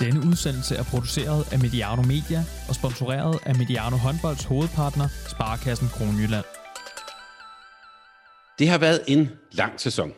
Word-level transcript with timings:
Denne 0.00 0.20
udsendelse 0.30 0.74
er 0.76 0.82
produceret 0.82 1.52
af 1.52 1.58
Mediano 1.58 2.02
Media 2.02 2.40
og 2.68 2.74
sponsoreret 2.74 3.38
af 3.46 3.54
Mediano 3.54 3.96
Håndbolds 3.96 4.44
hovedpartner, 4.44 5.08
Sparkassen 5.28 5.88
Kronjylland. 5.88 6.44
Det 8.58 8.68
har 8.68 8.78
været 8.78 9.00
en 9.08 9.30
lang 9.52 9.80
sæson. 9.80 10.12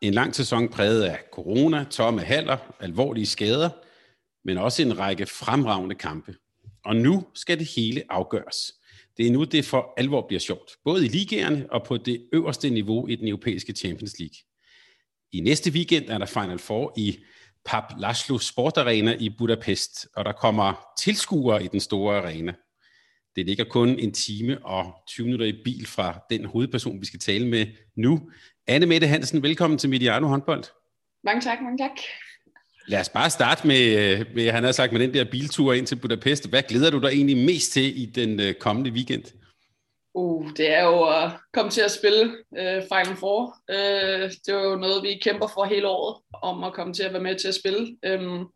En 0.00 0.14
lang 0.14 0.34
sæson 0.34 0.68
præget 0.68 1.02
af 1.02 1.18
corona, 1.32 1.84
tomme 1.90 2.20
haller, 2.20 2.56
alvorlige 2.80 3.26
skader, 3.26 3.70
men 4.44 4.58
også 4.58 4.82
en 4.82 4.98
række 4.98 5.26
fremragende 5.26 5.94
kampe. 5.94 6.34
Og 6.84 6.96
nu 6.96 7.24
skal 7.34 7.58
det 7.58 7.68
hele 7.76 8.02
afgøres. 8.10 8.72
Det 9.16 9.26
er 9.26 9.30
nu, 9.30 9.44
det 9.44 9.64
for 9.64 9.94
alvor 9.96 10.26
bliver 10.28 10.40
sjovt, 10.40 10.70
både 10.84 11.04
i 11.04 11.08
ligerne 11.08 11.66
og 11.70 11.84
på 11.86 11.96
det 11.96 12.28
øverste 12.32 12.70
niveau 12.70 13.08
i 13.08 13.16
den 13.16 13.28
europæiske 13.28 13.72
Champions 13.72 14.18
League. 14.18 14.36
I 15.32 15.40
næste 15.40 15.70
weekend 15.70 16.04
er 16.08 16.18
der 16.18 16.26
Final 16.26 16.58
Four 16.58 16.92
i 16.96 17.18
Pap 17.64 17.84
Laszlo 17.98 18.38
Sport 18.38 18.76
Arena 18.76 19.16
i 19.18 19.28
Budapest, 19.38 20.06
og 20.16 20.24
der 20.24 20.32
kommer 20.32 20.86
tilskuere 20.98 21.64
i 21.64 21.68
den 21.68 21.80
store 21.80 22.16
arena. 22.16 22.52
Det 23.36 23.46
ligger 23.46 23.64
kun 23.64 23.88
en 23.88 24.12
time 24.12 24.58
og 24.64 24.94
20 25.08 25.24
minutter 25.24 25.46
i 25.46 25.54
bil 25.64 25.86
fra 25.86 26.18
den 26.30 26.44
hovedperson, 26.44 27.00
vi 27.00 27.06
skal 27.06 27.20
tale 27.20 27.48
med 27.48 27.66
nu. 27.96 28.20
Anne 28.66 28.86
Mette 28.86 29.06
Hansen, 29.06 29.42
velkommen 29.42 29.78
til 29.78 29.90
Mediano 29.90 30.26
håndbold. 30.26 30.64
Mange 31.24 31.40
tak, 31.40 31.58
mange 31.62 31.78
tak. 31.78 31.90
Lad 32.86 33.00
os 33.00 33.08
bare 33.08 33.30
starte 33.30 33.66
med, 33.66 34.24
med, 34.34 34.50
han 34.50 34.64
har 34.64 34.72
sagt, 34.72 34.92
med 34.92 35.00
den 35.00 35.14
der 35.14 35.24
biltur 35.24 35.72
ind 35.72 35.86
til 35.86 35.96
Budapest. 35.96 36.48
Hvad 36.48 36.62
glæder 36.62 36.90
du 36.90 36.98
dig 36.98 37.08
egentlig 37.08 37.36
mest 37.36 37.72
til 37.72 38.02
i 38.02 38.06
den 38.06 38.40
øh, 38.40 38.54
kommende 38.54 38.90
weekend? 38.90 39.24
Uh, 40.14 40.50
det 40.56 40.70
er 40.74 40.84
jo 40.84 41.02
at 41.04 41.30
komme 41.52 41.70
til 41.70 41.80
at 41.80 41.90
spille 41.90 42.24
uh, 42.50 42.82
Final 42.92 43.16
Four. 43.16 43.58
Uh, 43.68 44.30
det 44.44 44.48
er 44.48 44.62
jo 44.64 44.76
noget, 44.76 45.02
vi 45.02 45.20
kæmper 45.22 45.46
for 45.54 45.64
hele 45.64 45.88
året, 45.88 46.22
om 46.42 46.64
at 46.64 46.72
komme 46.72 46.94
til 46.94 47.02
at 47.02 47.12
være 47.12 47.22
med 47.22 47.38
til 47.38 47.48
at 47.48 47.54
spille. 47.54 47.96
Um, 48.12 48.48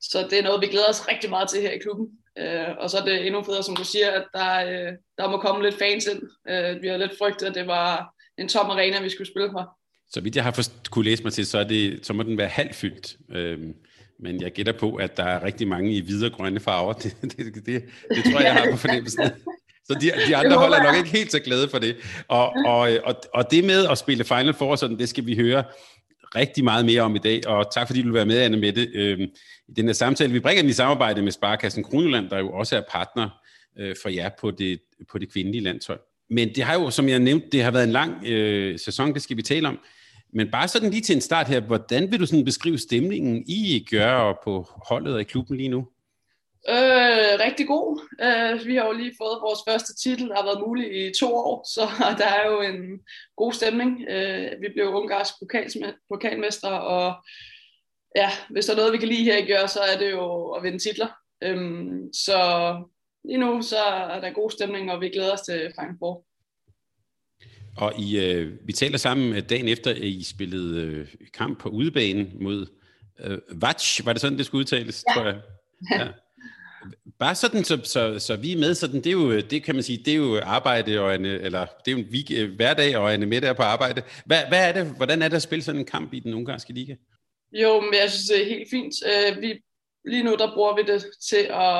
så 0.00 0.26
det 0.30 0.38
er 0.38 0.42
noget, 0.42 0.60
vi 0.60 0.66
glæder 0.66 0.88
os 0.88 1.08
rigtig 1.08 1.30
meget 1.30 1.48
til 1.48 1.60
her 1.60 1.70
i 1.70 1.78
klubben. 1.78 2.08
Uh, 2.40 2.76
og 2.78 2.90
så 2.90 2.98
er 2.98 3.04
det 3.04 3.26
endnu 3.26 3.42
federe, 3.42 3.62
som 3.62 3.76
du 3.76 3.84
siger, 3.84 4.10
at 4.10 4.24
der, 4.34 4.64
uh, 4.64 4.92
der 5.18 5.30
må 5.30 5.36
komme 5.38 5.62
lidt 5.62 5.78
fans 5.78 6.06
ind. 6.06 6.22
Uh, 6.22 6.82
vi 6.82 6.88
har 6.88 6.96
lidt 6.96 7.18
frygtet, 7.18 7.46
at 7.46 7.54
det 7.54 7.66
var 7.66 8.14
en 8.38 8.48
tom 8.48 8.70
arena, 8.70 9.02
vi 9.02 9.10
skulle 9.10 9.28
spille 9.30 9.50
for. 9.52 9.78
Så 10.10 10.20
vidt 10.20 10.36
jeg 10.36 10.44
har 10.44 10.50
forst- 10.52 10.90
kunne 10.90 11.04
læse 11.04 11.22
mig 11.22 11.32
til, 11.32 11.46
så, 11.46 11.58
er 11.58 11.64
det, 11.64 12.06
så 12.06 12.12
må 12.12 12.22
den 12.22 12.38
være 12.38 12.48
halvfyldt. 12.48 13.16
Øhm, 13.34 13.74
men 14.20 14.40
jeg 14.42 14.52
gætter 14.52 14.72
på, 14.72 14.94
at 14.94 15.16
der 15.16 15.24
er 15.24 15.44
rigtig 15.44 15.68
mange 15.68 15.92
i 15.92 16.00
hvide 16.00 16.26
og 16.26 16.32
grønne 16.32 16.60
farver. 16.60 16.92
Det, 16.92 17.16
det, 17.22 17.36
det, 17.36 17.66
det, 17.66 17.84
det 18.10 18.24
tror 18.24 18.40
jeg, 18.40 18.44
jeg 18.44 18.54
har 18.54 18.70
på 18.70 18.76
fornemmelsen. 18.76 19.22
Så 19.92 19.98
de, 20.00 20.12
de 20.28 20.36
andre 20.36 20.56
hold 20.56 20.72
er 20.72 20.82
nok 20.82 20.96
ikke 20.96 21.10
helt 21.10 21.32
så 21.32 21.38
glade 21.38 21.68
for 21.68 21.78
det. 21.78 21.96
Og, 22.28 22.52
og, 22.66 22.90
og, 23.04 23.14
og 23.34 23.50
det 23.50 23.64
med 23.64 23.86
at 23.86 23.98
spille 23.98 24.24
Final 24.24 24.54
Four, 24.54 24.76
sådan, 24.76 24.98
det 24.98 25.08
skal 25.08 25.26
vi 25.26 25.36
høre 25.36 25.64
rigtig 26.34 26.64
meget 26.64 26.84
mere 26.84 27.02
om 27.02 27.14
i 27.14 27.18
dag. 27.18 27.46
Og 27.46 27.74
tak 27.74 27.86
fordi 27.86 28.02
du 28.02 28.06
vil 28.06 28.14
være 28.14 28.26
med, 28.26 28.38
Anne 28.38 28.56
Mette, 28.56 28.88
øhm, 28.94 29.22
i 29.68 29.72
den 29.76 29.86
her 29.86 29.92
samtale. 29.92 30.32
Vi 30.32 30.40
bringer 30.40 30.62
den 30.62 30.70
i 30.70 30.72
samarbejde 30.72 31.22
med 31.22 31.32
Sparkassen 31.32 31.84
Kronjylland, 31.84 32.30
der 32.30 32.38
jo 32.38 32.50
også 32.52 32.76
er 32.76 32.82
partner 32.90 33.28
øh, 33.78 33.96
for 34.02 34.08
jer 34.08 34.30
på 34.40 34.50
det, 34.50 34.80
på 35.10 35.18
det 35.18 35.32
kvindelige 35.32 35.62
landshold. 35.62 36.00
Men 36.30 36.48
det 36.54 36.64
har 36.64 36.74
jo, 36.74 36.90
som 36.90 37.08
jeg 37.08 37.18
nævnte, 37.18 37.46
det 37.52 37.62
har 37.62 37.70
været 37.70 37.84
en 37.84 37.92
lang 37.92 38.26
øh, 38.26 38.78
sæson, 38.78 39.14
det 39.14 39.22
skal 39.22 39.36
vi 39.36 39.42
tale 39.42 39.68
om. 39.68 39.78
Men 40.34 40.50
bare 40.50 40.68
sådan 40.68 40.90
lige 40.90 41.02
til 41.02 41.14
en 41.14 41.20
start 41.20 41.48
her, 41.48 41.60
hvordan 41.60 42.10
vil 42.10 42.20
du 42.20 42.26
sådan 42.26 42.44
beskrive 42.44 42.78
stemningen 42.78 43.44
I 43.46 43.86
gør 43.90 44.12
og 44.12 44.38
på 44.44 44.68
holdet 44.88 45.14
og 45.14 45.20
i 45.20 45.24
klubben 45.24 45.56
lige 45.56 45.68
nu? 45.68 45.86
Øh, 46.68 47.32
rigtig 47.46 47.66
god. 47.66 48.00
Øh, 48.20 48.66
vi 48.66 48.74
har 48.76 48.86
jo 48.86 48.92
lige 48.92 49.14
fået 49.18 49.42
vores 49.42 49.60
første 49.68 49.94
titel, 49.96 50.28
der 50.28 50.36
har 50.36 50.44
været 50.44 50.64
muligt 50.66 50.92
i 50.92 51.20
to 51.20 51.34
år, 51.34 51.66
så 51.74 51.82
der 52.20 52.26
er 52.26 52.50
jo 52.50 52.60
en 52.60 53.00
god 53.36 53.52
stemning. 53.52 54.04
Øh, 54.08 54.60
vi 54.60 54.68
blev 54.74 54.86
ungarsk 54.88 55.34
pokalmester, 56.08 56.68
og 56.68 57.24
ja, 58.16 58.30
hvis 58.50 58.66
der 58.66 58.72
er 58.72 58.76
noget, 58.76 58.92
vi 58.92 58.98
kan 58.98 59.08
lide 59.08 59.24
her 59.24 59.36
i 59.36 59.46
gør, 59.46 59.66
så 59.66 59.80
er 59.80 59.98
det 59.98 60.10
jo 60.10 60.50
at 60.50 60.62
vinde 60.62 60.78
titler. 60.78 61.08
Øh, 61.42 61.90
så 62.12 62.38
lige 63.24 63.38
nu 63.38 63.62
så 63.62 63.82
er 63.84 64.20
der 64.20 64.30
god 64.30 64.50
stemning, 64.50 64.92
og 64.92 65.00
vi 65.00 65.08
glæder 65.08 65.32
os 65.32 65.40
til 65.40 65.72
Four. 65.98 66.24
Og 67.76 67.98
I, 67.98 68.18
øh, 68.18 68.66
vi 68.66 68.72
taler 68.72 68.98
sammen 68.98 69.32
øh, 69.36 69.48
dagen 69.48 69.68
efter, 69.68 69.90
at 69.90 69.98
I 69.98 70.24
spillede 70.24 70.82
øh, 70.82 71.08
kamp 71.34 71.60
på 71.60 71.68
udebanen 71.68 72.32
mod 72.40 72.66
øh, 73.20 73.38
Vatch. 73.48 74.06
Var 74.06 74.12
det 74.12 74.20
sådan, 74.20 74.38
det 74.38 74.46
skulle 74.46 74.60
udtales, 74.60 75.04
ja. 75.08 75.14
tror 75.14 75.26
jeg? 75.26 75.40
Ja. 75.98 76.08
Bare 77.22 77.34
sådan, 77.34 77.64
så, 77.64 77.80
så, 77.84 78.18
så 78.18 78.36
vi 78.36 78.52
er 78.52 78.58
med, 78.58 78.74
sådan, 78.74 78.96
det 78.96 79.06
er 79.06 79.12
jo, 79.12 79.40
det 79.40 79.64
kan 79.64 79.74
man 79.74 79.84
sige, 79.84 80.02
det 80.04 80.12
er 80.12 80.16
jo 80.16 80.40
arbejde, 80.42 81.00
og 81.00 81.14
en, 81.14 81.24
eller 81.24 81.66
det 81.84 81.92
er 81.92 81.92
jo 81.92 81.98
en 81.98 82.08
week, 82.12 82.30
øh, 82.30 82.54
hverdag, 82.54 82.96
og 82.96 83.14
en 83.14 83.28
med 83.28 83.40
der 83.40 83.52
på 83.52 83.62
arbejde. 83.62 84.02
Hvad, 84.26 84.38
hvad 84.48 84.68
er 84.68 84.72
det, 84.72 84.96
hvordan 84.96 85.22
er 85.22 85.28
det 85.28 85.36
at 85.36 85.42
spille 85.42 85.62
sådan 85.62 85.80
en 85.80 85.86
kamp 85.86 86.14
i 86.14 86.20
den 86.20 86.34
ungarske 86.34 86.72
liga? 86.72 86.94
Jo, 87.52 87.80
men 87.80 87.94
jeg 87.94 88.10
synes, 88.10 88.28
det 88.28 88.42
er 88.42 88.48
helt 88.48 88.70
fint. 88.70 88.94
Øh, 89.06 89.42
vi, 89.42 89.62
lige 90.04 90.22
nu, 90.22 90.34
der 90.34 90.54
bruger 90.54 90.76
vi 90.76 90.92
det 90.92 91.04
til 91.30 91.46
at 91.50 91.78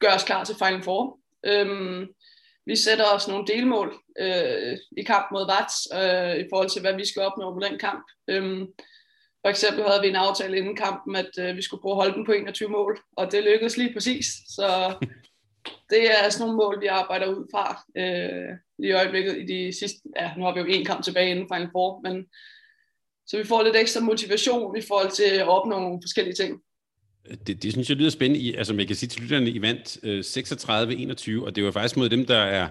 gøre 0.00 0.14
os 0.14 0.24
klar 0.24 0.44
til 0.44 0.56
Final 0.58 0.82
Four. 0.82 1.18
Øhm, 1.46 2.06
vi 2.66 2.76
sætter 2.76 3.04
os 3.04 3.28
nogle 3.28 3.46
delmål 3.46 3.94
øh, 4.20 4.76
i 4.96 5.02
kamp 5.02 5.26
mod 5.32 5.46
Vats 5.46 5.76
øh, 5.94 6.44
i 6.44 6.46
forhold 6.50 6.70
til, 6.70 6.80
hvad 6.80 6.94
vi 6.94 7.06
skal 7.06 7.22
opnå 7.22 7.54
på 7.54 7.60
den 7.60 7.78
kamp. 7.78 8.04
Øhm, 8.28 8.66
for 9.44 9.48
eksempel 9.48 9.84
havde 9.84 10.02
vi 10.02 10.08
en 10.08 10.16
aftale 10.16 10.58
inden 10.58 10.76
kampen, 10.76 11.16
at 11.16 11.30
øh, 11.38 11.56
vi 11.56 11.62
skulle 11.62 11.80
prøve 11.80 11.92
at 11.92 11.96
holde 11.96 12.14
den 12.14 12.26
på 12.26 12.32
21 12.32 12.68
mål, 12.68 12.98
og 13.16 13.32
det 13.32 13.44
lykkedes 13.44 13.76
lige 13.76 13.92
præcis. 13.92 14.26
Så 14.48 14.94
det 15.90 16.10
er 16.10 16.28
sådan 16.28 16.46
nogle 16.46 16.56
mål, 16.56 16.80
vi 16.80 16.86
arbejder 16.86 17.26
ud 17.26 17.46
fra 17.52 17.84
øh, 17.96 18.58
i 18.88 18.92
øjeblikket 18.92 19.36
i 19.36 19.44
de 19.54 19.78
sidste, 19.78 19.98
ja, 20.20 20.30
nu 20.36 20.44
har 20.44 20.54
vi 20.54 20.60
jo 20.60 20.66
en 20.66 20.84
kamp 20.84 21.04
tilbage 21.04 21.30
inden 21.30 21.48
Final 21.54 21.68
Four, 21.72 22.00
men 22.00 22.26
så 23.26 23.38
vi 23.38 23.44
får 23.44 23.62
lidt 23.62 23.76
ekstra 23.76 24.00
motivation 24.00 24.76
i 24.76 24.82
forhold 24.88 25.10
til 25.10 25.30
at 25.40 25.48
opnå 25.48 25.78
nogle 25.78 26.02
forskellige 26.02 26.34
ting. 26.34 26.60
Det, 27.46 27.62
det 27.62 27.72
synes 27.72 27.88
jeg 27.88 27.96
lyder 27.96 28.10
spændende. 28.10 28.44
I, 28.44 28.54
altså 28.54 28.74
man 28.74 28.86
kan 28.86 28.96
sige 28.96 29.08
til 29.08 29.22
lytterne, 29.22 29.50
I 29.50 29.62
vandt 29.62 29.98
øh, 30.02 30.20
36-21, 31.40 31.44
og 31.46 31.56
det 31.56 31.64
var 31.64 31.70
faktisk 31.70 31.96
mod 31.96 32.08
dem, 32.08 32.26
der 32.26 32.38
er, 32.38 32.68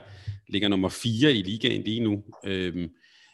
ligger 0.47 0.67
nummer 0.67 0.89
4 0.89 1.33
i 1.33 1.41
ligaen 1.41 1.83
lige 1.83 1.99
nu. 1.99 2.23
Øhm, 2.45 2.89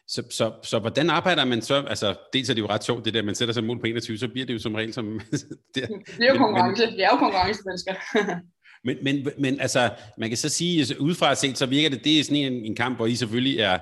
så, 0.10 0.24
så, 0.30 0.52
så 0.64 0.80
hvordan 0.80 1.10
arbejder 1.10 1.46
man 1.46 1.62
så? 1.62 1.84
Altså, 1.88 2.16
dels 2.34 2.50
er 2.50 2.54
det 2.54 2.62
jo 2.62 2.68
ret 2.68 2.84
sjovt, 2.84 3.06
det 3.06 3.14
der, 3.14 3.22
man 3.22 3.36
sætter 3.36 3.54
sig 3.54 3.64
mål 3.64 3.80
på 3.80 3.86
21, 3.86 4.18
så 4.18 4.28
bliver 4.28 4.46
det 4.46 4.54
jo 4.54 4.60
som 4.60 4.76
regel 4.76 4.94
som... 4.94 5.20
det, 5.76 5.90
det 6.18 6.28
er 6.28 6.34
jo 6.34 6.38
konkurrence. 6.38 6.86
Men, 6.86 6.94
det 6.94 7.04
er 7.04 7.10
jo 7.12 7.18
konkurrencemennesker. 7.18 7.94
men, 8.86 8.98
men, 9.02 9.28
men 9.38 9.62
altså, 9.62 9.90
man 10.18 10.30
kan 10.30 10.38
så 10.38 10.50
sige, 10.50 10.80
altså, 10.80 10.96
udefra 11.00 11.36
set, 11.36 11.58
så 11.58 11.66
virker 11.66 11.90
det, 11.90 12.04
det 12.04 12.20
er 12.20 12.24
sådan 12.24 12.38
en, 12.38 12.54
en 12.54 12.76
kamp, 12.76 12.98
hvor 12.98 13.06
I 13.06 13.16
selvfølgelig 13.16 13.60
er 13.60 13.80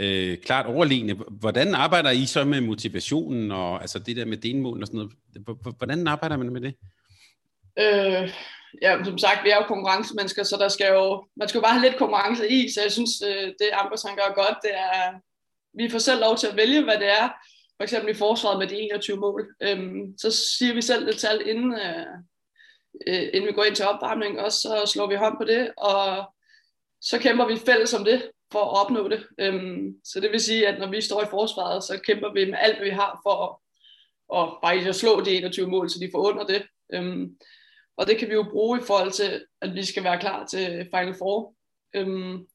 øh, 0.00 0.38
klart 0.38 0.66
overlegne. 0.66 1.14
Hvordan 1.30 1.74
arbejder 1.74 2.10
I 2.10 2.26
så 2.26 2.44
med 2.44 2.60
motivationen, 2.60 3.50
og 3.50 3.80
altså 3.80 3.98
det 3.98 4.16
der 4.16 4.24
med 4.24 4.36
delmål 4.36 4.80
og 4.80 4.86
sådan 4.86 4.98
noget? 4.98 5.12
Hvordan 5.78 6.06
arbejder 6.06 6.36
man 6.36 6.52
med 6.52 6.60
det? 6.60 6.74
Øh, 7.78 8.30
ja, 8.82 9.04
som 9.04 9.18
sagt, 9.18 9.44
vi 9.44 9.50
er 9.50 9.56
jo 9.56 9.62
konkurrencemennesker, 9.68 10.42
så 10.42 10.56
der 10.56 10.68
skal 10.68 10.86
jo, 10.92 11.24
man 11.36 11.48
skal 11.48 11.58
jo 11.58 11.62
bare 11.62 11.78
have 11.78 11.88
lidt 11.88 11.98
konkurrence 11.98 12.48
i, 12.48 12.70
så 12.70 12.82
jeg 12.82 12.92
synes, 12.92 13.22
øh, 13.28 13.46
det 13.46 13.68
Ambers 13.72 14.02
han 14.02 14.16
gør 14.16 14.34
godt, 14.34 14.56
det 14.62 14.74
er, 14.74 15.12
vi 15.74 15.88
får 15.88 15.98
selv 15.98 16.20
lov 16.20 16.36
til 16.36 16.46
at 16.46 16.56
vælge, 16.56 16.84
hvad 16.84 16.98
det 16.98 17.08
er, 17.08 17.28
for 17.76 17.82
eksempel 17.82 18.10
i 18.10 18.18
forsvaret 18.18 18.58
med 18.58 18.66
de 18.66 18.76
21 18.76 19.16
mål. 19.16 19.54
Øhm, 19.62 20.18
så 20.18 20.30
siger 20.30 20.74
vi 20.74 20.82
selv 20.82 21.06
det 21.06 21.18
tal, 21.18 21.48
inden, 21.48 21.72
øh, 21.72 22.06
øh, 23.06 23.28
inden 23.32 23.46
vi 23.46 23.52
går 23.52 23.64
ind 23.64 23.76
til 23.76 23.86
opvarmning, 23.86 24.40
og 24.40 24.52
så 24.52 24.90
slår 24.92 25.06
vi 25.06 25.14
hånd 25.14 25.36
på 25.36 25.44
det, 25.44 25.72
og 25.76 26.32
så 27.00 27.18
kæmper 27.18 27.46
vi 27.46 27.56
fælles 27.56 27.94
om 27.94 28.04
det, 28.04 28.30
for 28.52 28.60
at 28.60 28.84
opnå 28.84 29.08
det. 29.08 29.26
Øhm, 29.38 29.94
så 30.04 30.20
det 30.20 30.30
vil 30.30 30.40
sige, 30.40 30.68
at 30.68 30.80
når 30.80 30.90
vi 30.90 31.00
står 31.00 31.22
i 31.22 31.30
forsvaret, 31.30 31.84
så 31.84 32.00
kæmper 32.06 32.32
vi 32.32 32.44
med 32.44 32.58
alt, 32.60 32.76
hvad 32.76 32.86
vi 32.86 32.94
har 32.94 33.20
for 33.22 33.44
at, 33.44 33.56
og 34.28 34.58
bare 34.62 34.88
at 34.88 34.94
slå 34.94 35.20
de 35.20 35.36
21 35.36 35.66
mål, 35.66 35.90
så 35.90 35.98
de 36.00 36.10
får 36.14 36.28
under 36.28 36.44
det. 36.44 36.62
Øhm, 36.94 37.36
og 37.96 38.06
det 38.06 38.18
kan 38.18 38.28
vi 38.28 38.34
jo 38.34 38.46
bruge 38.50 38.78
i 38.78 38.82
forhold 38.86 39.12
til, 39.12 39.44
at 39.60 39.74
vi 39.74 39.84
skal 39.84 40.04
være 40.04 40.20
klar 40.20 40.46
til 40.46 40.88
Final 40.94 41.14
Four. 41.18 41.54
Øhm, 41.94 42.46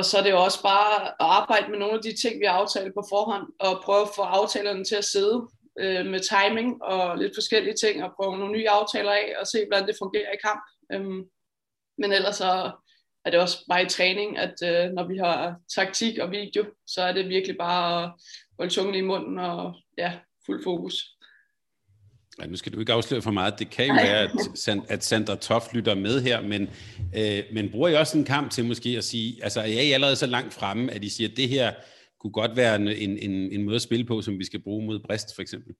og 0.00 0.04
så 0.04 0.18
er 0.18 0.22
det 0.22 0.30
jo 0.30 0.42
også 0.42 0.62
bare 0.62 1.06
at 1.06 1.14
arbejde 1.18 1.70
med 1.70 1.78
nogle 1.78 1.94
af 1.94 2.02
de 2.02 2.12
ting, 2.22 2.40
vi 2.40 2.46
har 2.46 2.52
aftalt 2.52 2.94
på 2.94 3.02
forhånd, 3.12 3.46
og 3.58 3.82
prøve 3.84 4.02
at 4.02 4.14
få 4.16 4.22
aftalerne 4.22 4.84
til 4.84 4.94
at 4.94 5.04
sidde 5.04 5.48
øh, 5.82 6.06
med 6.06 6.20
timing 6.20 6.82
og 6.82 7.18
lidt 7.18 7.36
forskellige 7.36 7.74
ting, 7.82 8.04
og 8.04 8.12
prøve 8.16 8.38
nogle 8.38 8.52
nye 8.52 8.70
aftaler 8.70 9.12
af, 9.12 9.32
og 9.40 9.46
se, 9.46 9.58
hvordan 9.66 9.86
det 9.88 10.00
fungerer 10.02 10.32
i 10.32 10.42
kamp. 10.46 10.62
Øhm, 10.92 11.22
men 11.98 12.12
ellers 12.12 12.36
så 12.36 12.70
er 13.24 13.30
det 13.30 13.40
også 13.40 13.56
bare 13.68 13.82
i 13.82 13.88
træning, 13.88 14.38
at 14.38 14.54
øh, 14.70 14.90
når 14.96 15.04
vi 15.08 15.16
har 15.16 15.56
taktik 15.76 16.18
og 16.18 16.30
video, 16.30 16.64
så 16.86 17.02
er 17.02 17.12
det 17.12 17.28
virkelig 17.28 17.56
bare 17.58 18.04
at 18.04 18.10
holde 18.58 18.74
tungen 18.74 18.94
i 18.94 19.00
munden 19.00 19.38
og 19.38 19.74
ja, 19.98 20.18
fuld 20.46 20.64
fokus. 20.64 20.94
Ja, 22.40 22.46
nu 22.46 22.56
skal 22.56 22.72
du 22.72 22.80
ikke 22.80 22.92
afsløre 22.92 23.22
for 23.22 23.30
meget. 23.30 23.58
Det 23.58 23.70
kan 23.70 23.86
jo 23.86 23.94
være, 23.94 24.22
at, 24.22 24.78
at 24.88 25.04
Sandra 25.04 25.36
Toft 25.36 25.74
lytter 25.74 25.94
med 25.94 26.22
her, 26.22 26.40
men, 26.40 26.62
øh, 27.16 27.42
men 27.52 27.70
bruger 27.70 27.88
I 27.88 27.94
også 27.94 28.18
en 28.18 28.24
kamp 28.24 28.50
til 28.50 28.64
måske 28.64 28.88
at 28.96 29.04
sige, 29.04 29.44
altså 29.44 29.60
er 29.60 29.64
I 29.64 29.92
allerede 29.92 30.16
så 30.16 30.26
langt 30.26 30.54
fremme, 30.54 30.92
at 30.92 31.04
I 31.04 31.08
siger, 31.08 31.30
at 31.30 31.36
det 31.36 31.48
her 31.48 31.72
kunne 32.20 32.32
godt 32.32 32.56
være 32.56 32.76
en, 32.76 32.88
en, 32.88 33.30
en 33.30 33.62
måde 33.62 33.76
at 33.76 33.82
spille 33.82 34.04
på, 34.04 34.22
som 34.22 34.38
vi 34.38 34.44
skal 34.44 34.62
bruge 34.62 34.86
mod 34.86 35.00
Brest 35.06 35.34
for 35.34 35.42
eksempel? 35.42 35.74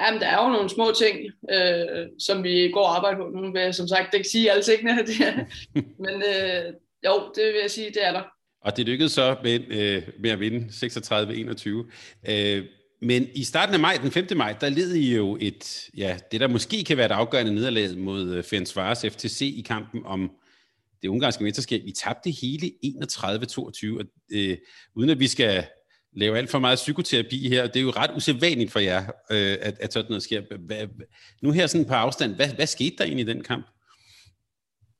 Jamen, 0.00 0.20
der 0.20 0.26
er 0.26 0.44
jo 0.44 0.52
nogle 0.52 0.70
små 0.70 0.92
ting, 0.98 1.18
øh, 1.50 2.06
som 2.18 2.44
vi 2.44 2.70
går 2.72 2.80
og 2.80 2.96
arbejder 2.96 3.18
på. 3.18 3.28
Nu 3.28 3.52
vil 3.52 3.62
jeg 3.62 3.74
som 3.74 3.88
sagt 3.88 4.14
ikke 4.14 4.28
sige 4.28 4.50
alle 4.50 4.62
tingene, 4.62 5.02
det 5.06 5.20
er, 5.20 5.34
men 5.74 6.14
øh, 6.14 6.72
jo, 7.06 7.32
det 7.34 7.44
vil 7.52 7.60
jeg 7.62 7.70
sige, 7.70 7.88
det 7.88 8.06
er 8.06 8.12
der. 8.12 8.22
Og 8.60 8.76
det 8.76 8.86
lykkedes 8.86 9.12
så 9.12 9.36
med, 9.42 9.60
øh, 9.68 10.02
med 10.18 10.30
at 10.30 10.40
vinde 10.40 10.66
36-21. 10.66 12.32
Øh, 12.32 12.64
men 13.04 13.28
i 13.34 13.44
starten 13.44 13.74
af 13.74 13.80
maj, 13.80 13.98
den 14.02 14.10
5. 14.10 14.26
maj, 14.36 14.52
der 14.60 14.68
led 14.68 14.94
I 14.94 15.14
jo 15.14 15.38
et, 15.40 15.90
ja, 15.96 16.18
det 16.32 16.40
der 16.40 16.48
måske 16.48 16.84
kan 16.84 16.96
være 16.96 17.06
et 17.06 17.12
afgørende 17.12 17.54
nederlag 17.54 17.98
mod 17.98 18.30
øh, 18.30 18.44
Ferencvaros 18.44 19.00
FTC 19.00 19.40
i 19.40 19.64
kampen 19.68 20.02
om 20.04 20.30
det 21.02 21.08
ungarske 21.08 21.44
mesterskab. 21.44 21.82
I 21.84 21.92
tabte 21.92 22.30
hele 22.30 22.72
31-22, 22.84 24.34
øh, 24.34 24.58
uden 24.96 25.10
at 25.10 25.20
vi 25.20 25.26
skal 25.26 25.66
lave 26.16 26.38
alt 26.38 26.50
for 26.50 26.58
meget 26.58 26.76
psykoterapi 26.76 27.48
her. 27.48 27.66
Det 27.66 27.76
er 27.76 27.80
jo 27.80 27.90
ret 27.90 28.10
usædvanligt 28.16 28.72
for 28.72 28.80
jer, 28.80 29.00
øh, 29.30 29.56
at, 29.60 29.76
at 29.80 29.92
sådan 29.92 30.08
noget 30.08 30.22
sker. 30.22 30.42
Hvad, 30.58 30.86
nu 31.42 31.50
her 31.50 31.66
sådan 31.66 31.86
på 31.86 31.94
afstand, 31.94 32.34
hvad, 32.34 32.48
hvad 32.48 32.66
skete 32.66 32.96
der 32.98 33.04
egentlig 33.04 33.28
i 33.28 33.32
den 33.32 33.42
kamp? 33.42 33.66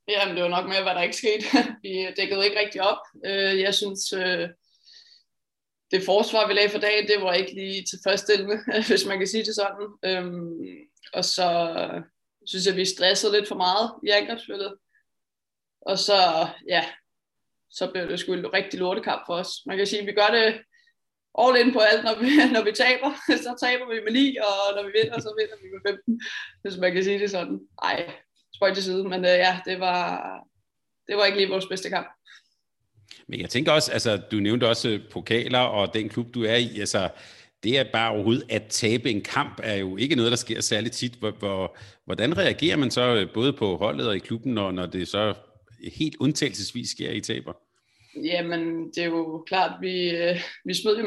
Jamen, 0.08 0.34
det 0.34 0.42
var 0.42 0.50
nok 0.50 0.68
med, 0.68 0.82
hvad 0.82 0.94
der 0.94 1.02
ikke 1.02 1.16
skete. 1.16 1.44
vi 1.82 2.06
dækkede 2.16 2.44
ikke 2.44 2.60
rigtig 2.60 2.82
op. 2.82 2.98
Øh, 3.26 3.60
jeg 3.60 3.74
synes, 3.74 4.12
øh, 4.12 4.48
det 5.94 6.04
forsvar, 6.04 6.46
vi 6.46 6.54
lagde 6.54 6.70
for 6.70 6.78
dagen, 6.78 7.08
det 7.08 7.22
var 7.22 7.32
ikke 7.32 7.54
lige 7.54 7.84
tilfredsstillende, 7.84 8.58
hvis 8.88 9.06
man 9.06 9.18
kan 9.18 9.26
sige 9.26 9.44
det 9.44 9.54
sådan. 9.54 9.86
Øhm, 10.04 10.58
og 11.12 11.24
så 11.24 11.48
synes 12.46 12.66
jeg, 12.66 12.76
vi 12.76 12.84
stressede 12.84 13.32
lidt 13.32 13.48
for 13.48 13.54
meget 13.54 13.90
i 14.06 14.08
angrebsspillet. 14.10 14.74
Og 15.80 15.98
så, 15.98 16.48
ja, 16.68 16.84
så 17.70 17.90
blev 17.90 18.08
det 18.08 18.20
sgu 18.20 18.32
en 18.32 18.52
rigtig 18.52 18.80
lortekamp 18.80 19.22
for 19.26 19.34
os. 19.34 19.50
Man 19.66 19.76
kan 19.76 19.86
sige, 19.86 20.00
at 20.00 20.06
vi 20.06 20.12
gør 20.12 20.30
det 20.38 20.60
all 21.42 21.60
in 21.60 21.72
på 21.72 21.78
alt, 21.78 22.04
når 22.04 22.14
vi, 22.20 22.30
når 22.56 22.64
vi 22.64 22.72
taber. 22.72 23.10
Så 23.46 23.66
taber 23.66 23.86
vi 23.94 24.00
med 24.04 24.12
9, 24.12 24.36
og 24.36 24.76
når 24.76 24.82
vi 24.86 24.92
vinder, 24.98 25.20
så 25.20 25.30
vinder 25.38 25.56
vi 25.62 25.68
med 25.74 25.92
15. 25.92 26.20
Hvis 26.62 26.76
man 26.76 26.92
kan 26.92 27.04
sige 27.04 27.18
det 27.18 27.30
sådan. 27.30 27.60
Ej, 27.82 28.14
spøj 28.56 28.74
til 28.74 28.84
side. 28.84 29.04
Men 29.04 29.20
øh, 29.24 29.36
ja, 29.46 29.60
det 29.66 29.80
var, 29.80 30.00
det 31.08 31.16
var 31.16 31.24
ikke 31.24 31.38
lige 31.38 31.50
vores 31.50 31.66
bedste 31.66 31.88
kamp. 31.88 32.08
Men 33.28 33.40
jeg 33.40 33.50
tænker 33.50 33.72
også, 33.72 33.92
altså 33.92 34.16
du 34.16 34.36
nævnte 34.36 34.68
også 34.68 34.88
øh, 34.88 35.00
pokaler 35.10 35.58
og 35.58 35.94
den 35.94 36.08
klub, 36.08 36.34
du 36.34 36.44
er 36.44 36.56
i, 36.56 36.80
altså 36.80 37.08
det 37.62 37.78
er 37.78 37.84
bare 37.92 38.10
overhovedet 38.10 38.44
at 38.48 38.62
tabe 38.68 39.10
en 39.10 39.20
kamp, 39.20 39.60
er 39.62 39.74
jo 39.74 39.96
ikke 39.96 40.16
noget, 40.16 40.30
der 40.30 40.36
sker 40.36 40.60
særlig 40.60 40.92
tit. 40.92 41.12
Hvor, 41.12 41.30
hvor, 41.30 41.76
hvordan 42.04 42.38
reagerer 42.38 42.76
man 42.76 42.90
så 42.90 43.14
øh, 43.14 43.32
både 43.34 43.52
på 43.52 43.76
holdet 43.76 44.08
og 44.08 44.16
i 44.16 44.18
klubben, 44.18 44.54
når, 44.54 44.72
når 44.72 44.86
det 44.86 45.08
så 45.08 45.34
helt 45.94 46.16
undtagelsesvis 46.20 46.90
sker 46.90 47.10
i 47.10 47.20
taber? 47.20 47.52
Jamen, 48.24 48.88
det 48.88 48.98
er 48.98 49.06
jo 49.06 49.44
klart, 49.46 49.72
vi, 49.80 50.10
øh, 50.10 50.40
vi 50.64 50.74
smed 50.74 50.96
jo 50.96 51.04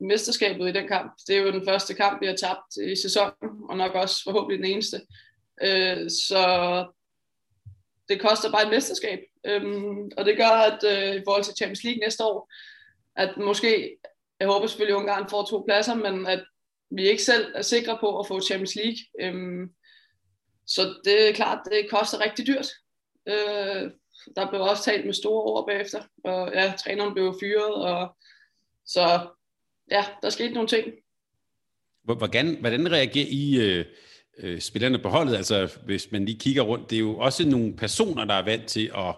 mesterskabet 0.00 0.68
i 0.68 0.72
den 0.72 0.88
kamp. 0.88 1.12
Det 1.26 1.36
er 1.36 1.40
jo 1.40 1.52
den 1.52 1.66
første 1.68 1.94
kamp, 1.94 2.20
vi 2.20 2.26
har 2.26 2.36
tabt 2.36 2.90
i 2.92 2.96
sæsonen, 3.02 3.50
og 3.68 3.76
nok 3.76 3.94
også 3.94 4.24
forhåbentlig 4.24 4.58
den 4.58 4.72
eneste. 4.72 5.00
Så 6.08 6.42
det 8.08 8.20
koster 8.20 8.50
bare 8.50 8.62
et 8.62 8.70
mesterskab. 8.70 9.18
Øhm, 9.46 10.10
og 10.16 10.24
det 10.24 10.36
gør, 10.36 10.48
at 10.70 10.84
øh, 10.84 11.14
i 11.20 11.22
forhold 11.24 11.44
til 11.44 11.56
Champions 11.56 11.84
League 11.84 12.00
næste 12.00 12.24
år, 12.24 12.52
at 13.16 13.36
måske, 13.36 13.96
jeg 14.40 14.48
håber 14.48 14.66
selvfølgelig, 14.66 14.96
at 14.96 15.00
Ungarn 15.00 15.30
får 15.30 15.44
to 15.44 15.62
pladser, 15.66 15.94
men 15.94 16.26
at 16.26 16.44
vi 16.90 17.08
ikke 17.08 17.22
selv 17.22 17.52
er 17.54 17.62
sikre 17.62 17.98
på 18.00 18.18
at 18.18 18.26
få 18.26 18.40
Champions 18.40 18.74
League. 18.74 18.98
Øhm, 19.20 19.70
så 20.66 20.94
det 21.04 21.28
er 21.28 21.32
klart, 21.32 21.58
det 21.70 21.90
koster 21.90 22.20
rigtig 22.20 22.46
dyrt. 22.46 22.66
Øh, 23.26 23.90
der 24.36 24.50
blev 24.50 24.60
også 24.60 24.84
talt 24.84 25.06
med 25.06 25.14
store 25.14 25.42
ord 25.42 25.66
bagefter, 25.66 26.02
og 26.24 26.52
ja, 26.54 26.74
træneren 26.78 27.14
blev 27.14 27.36
fyret, 27.40 27.74
og 27.74 28.16
så 28.86 29.28
ja, 29.90 30.04
der 30.22 30.30
skete 30.30 30.54
nogle 30.54 30.68
ting. 30.68 30.92
Hvordan, 32.02 32.60
hvordan 32.60 32.92
reagerer 32.92 33.26
I 33.30 33.56
øh, 33.60 33.84
øh, 34.38 34.60
spillerne 34.60 34.98
på 34.98 35.08
holdet? 35.08 35.36
Altså, 35.36 35.76
hvis 35.84 36.12
man 36.12 36.24
lige 36.24 36.38
kigger 36.38 36.62
rundt, 36.62 36.90
det 36.90 36.96
er 36.96 37.00
jo 37.00 37.18
også 37.18 37.48
nogle 37.48 37.76
personer, 37.76 38.24
der 38.24 38.34
er 38.34 38.44
vant 38.44 38.66
til 38.66 38.90
at 38.96 39.14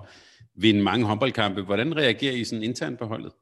vinde 0.54 0.82
mange 0.82 1.06
håndboldkampe. 1.06 1.62
Hvordan 1.62 1.96
reagerer 1.96 2.32
I 2.32 2.44
sådan 2.44 2.62
internt 2.62 2.98
på 2.98 3.06
holdet? 3.06 3.32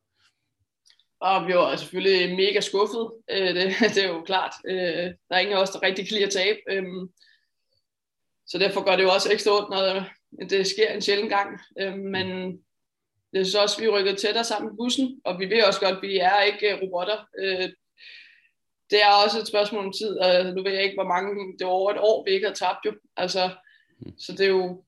Og 1.21 1.47
vi 1.47 1.55
var 1.55 1.77
selvfølgelig 1.77 2.37
mega 2.37 2.61
skuffet. 2.61 3.11
Øh, 3.31 3.55
det, 3.55 3.75
det 3.95 4.05
er 4.05 4.09
jo 4.09 4.23
klart. 4.23 4.53
Øh, 4.69 4.77
der 5.29 5.35
er 5.35 5.39
ingen 5.39 5.57
af 5.57 5.63
os, 5.63 5.71
der 5.71 5.83
rigtig 5.83 6.09
kan 6.09 6.15
lide 6.15 6.27
at 6.27 6.33
tabe. 6.33 6.59
Øh, 6.71 6.85
så 8.47 8.59
derfor 8.59 8.85
gør 8.85 8.97
det 8.97 9.03
jo 9.03 9.11
også 9.11 9.33
ekstra 9.33 9.53
ondt, 9.53 9.71
når 9.71 10.05
det 10.49 10.67
sker 10.67 10.93
en 10.93 11.03
sjældent 11.03 11.31
gang. 11.31 11.61
Øh, 11.81 11.95
men 11.95 12.59
det 13.33 13.41
er 13.41 13.45
så 13.45 13.63
også, 13.63 13.77
at 13.79 13.83
vi 13.83 13.89
rykker 13.89 14.15
tættere 14.15 14.45
sammen 14.45 14.69
med 14.69 14.77
bussen, 14.77 15.21
og 15.25 15.39
vi 15.39 15.51
ved 15.51 15.63
også 15.63 15.81
godt, 15.81 15.97
at 15.97 16.03
vi 16.03 16.19
er 16.19 16.41
ikke 16.41 16.79
robotter. 16.83 17.19
Øh, 17.39 17.69
det 18.91 19.03
er 19.03 19.23
også 19.25 19.39
et 19.41 19.49
spørgsmål 19.49 19.85
om 19.85 19.93
tid, 19.93 20.19
og 20.19 20.55
nu 20.55 20.63
ved 20.63 20.73
jeg 20.73 20.83
ikke, 20.83 20.97
hvor 20.97 21.09
mange, 21.15 21.59
det 21.59 21.67
var 21.67 21.73
over 21.73 21.91
et 21.93 22.01
år, 22.01 22.25
vi 22.25 22.31
ikke 22.31 22.47
har 22.47 22.55
tabt 22.55 22.79
jo. 22.87 22.93
Altså, 23.17 23.51
så 24.19 24.33
det 24.33 24.41
er 24.41 24.51
jo 24.51 24.85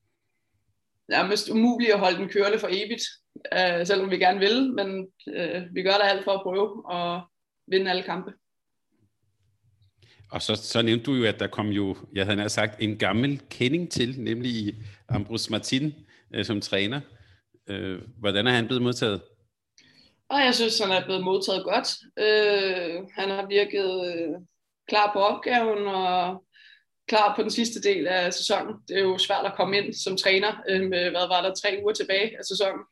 nærmest 1.09 1.49
umuligt 1.49 1.93
at 1.93 1.99
holde 1.99 2.17
den 2.17 2.29
kørende 2.29 2.59
for 2.59 2.67
evigt, 2.71 3.03
øh, 3.53 3.87
selvom 3.87 4.11
vi 4.11 4.17
gerne 4.17 4.39
vil, 4.39 4.73
men 4.73 5.07
øh, 5.27 5.61
vi 5.73 5.83
gør 5.83 5.97
da 5.97 6.03
alt 6.03 6.23
for 6.23 6.31
at 6.31 6.41
prøve 6.43 6.67
at 6.97 7.21
vinde 7.67 7.91
alle 7.91 8.03
kampe. 8.03 8.33
Og 10.31 10.41
så, 10.41 10.55
så 10.55 10.81
nævnte 10.81 11.05
du 11.05 11.13
jo, 11.13 11.25
at 11.25 11.39
der 11.39 11.47
kom 11.47 11.67
jo, 11.67 11.95
jeg 12.13 12.25
havde 12.25 12.37
nær 12.37 12.47
sagt, 12.47 12.81
en 12.81 12.97
gammel 12.97 13.41
kending 13.49 13.91
til, 13.91 14.21
nemlig 14.21 14.75
Ambrose 15.09 15.51
Martin 15.51 15.93
øh, 16.33 16.45
som 16.45 16.61
træner. 16.61 17.01
Øh, 17.67 18.01
hvordan 18.17 18.47
er 18.47 18.51
han 18.51 18.67
blevet 18.67 18.83
modtaget? 18.83 19.21
Og 20.29 20.39
jeg 20.39 20.55
synes, 20.55 20.79
han 20.79 20.91
er 20.91 21.05
blevet 21.05 21.23
modtaget 21.23 21.63
godt. 21.63 21.87
Øh, 22.19 23.03
han 23.17 23.29
har 23.29 23.45
virket 23.47 24.15
øh, 24.15 24.35
klar 24.87 25.13
på 25.13 25.19
opgaven 25.19 25.87
og 25.87 26.43
klar 27.07 27.35
på 27.35 27.41
den 27.41 27.51
sidste 27.51 27.81
del 27.81 28.07
af 28.07 28.33
sæsonen. 28.33 28.73
Det 28.87 28.97
er 28.97 29.01
jo 29.01 29.17
svært 29.17 29.45
at 29.45 29.55
komme 29.55 29.77
ind 29.77 29.93
som 29.93 30.17
træner 30.17 30.51
øh, 30.69 30.81
med, 30.81 31.09
hvad 31.09 31.27
var 31.27 31.41
der, 31.41 31.55
tre 31.55 31.79
uger 31.83 31.93
tilbage 31.93 32.37
af 32.37 32.45
sæsonen. 32.45 32.83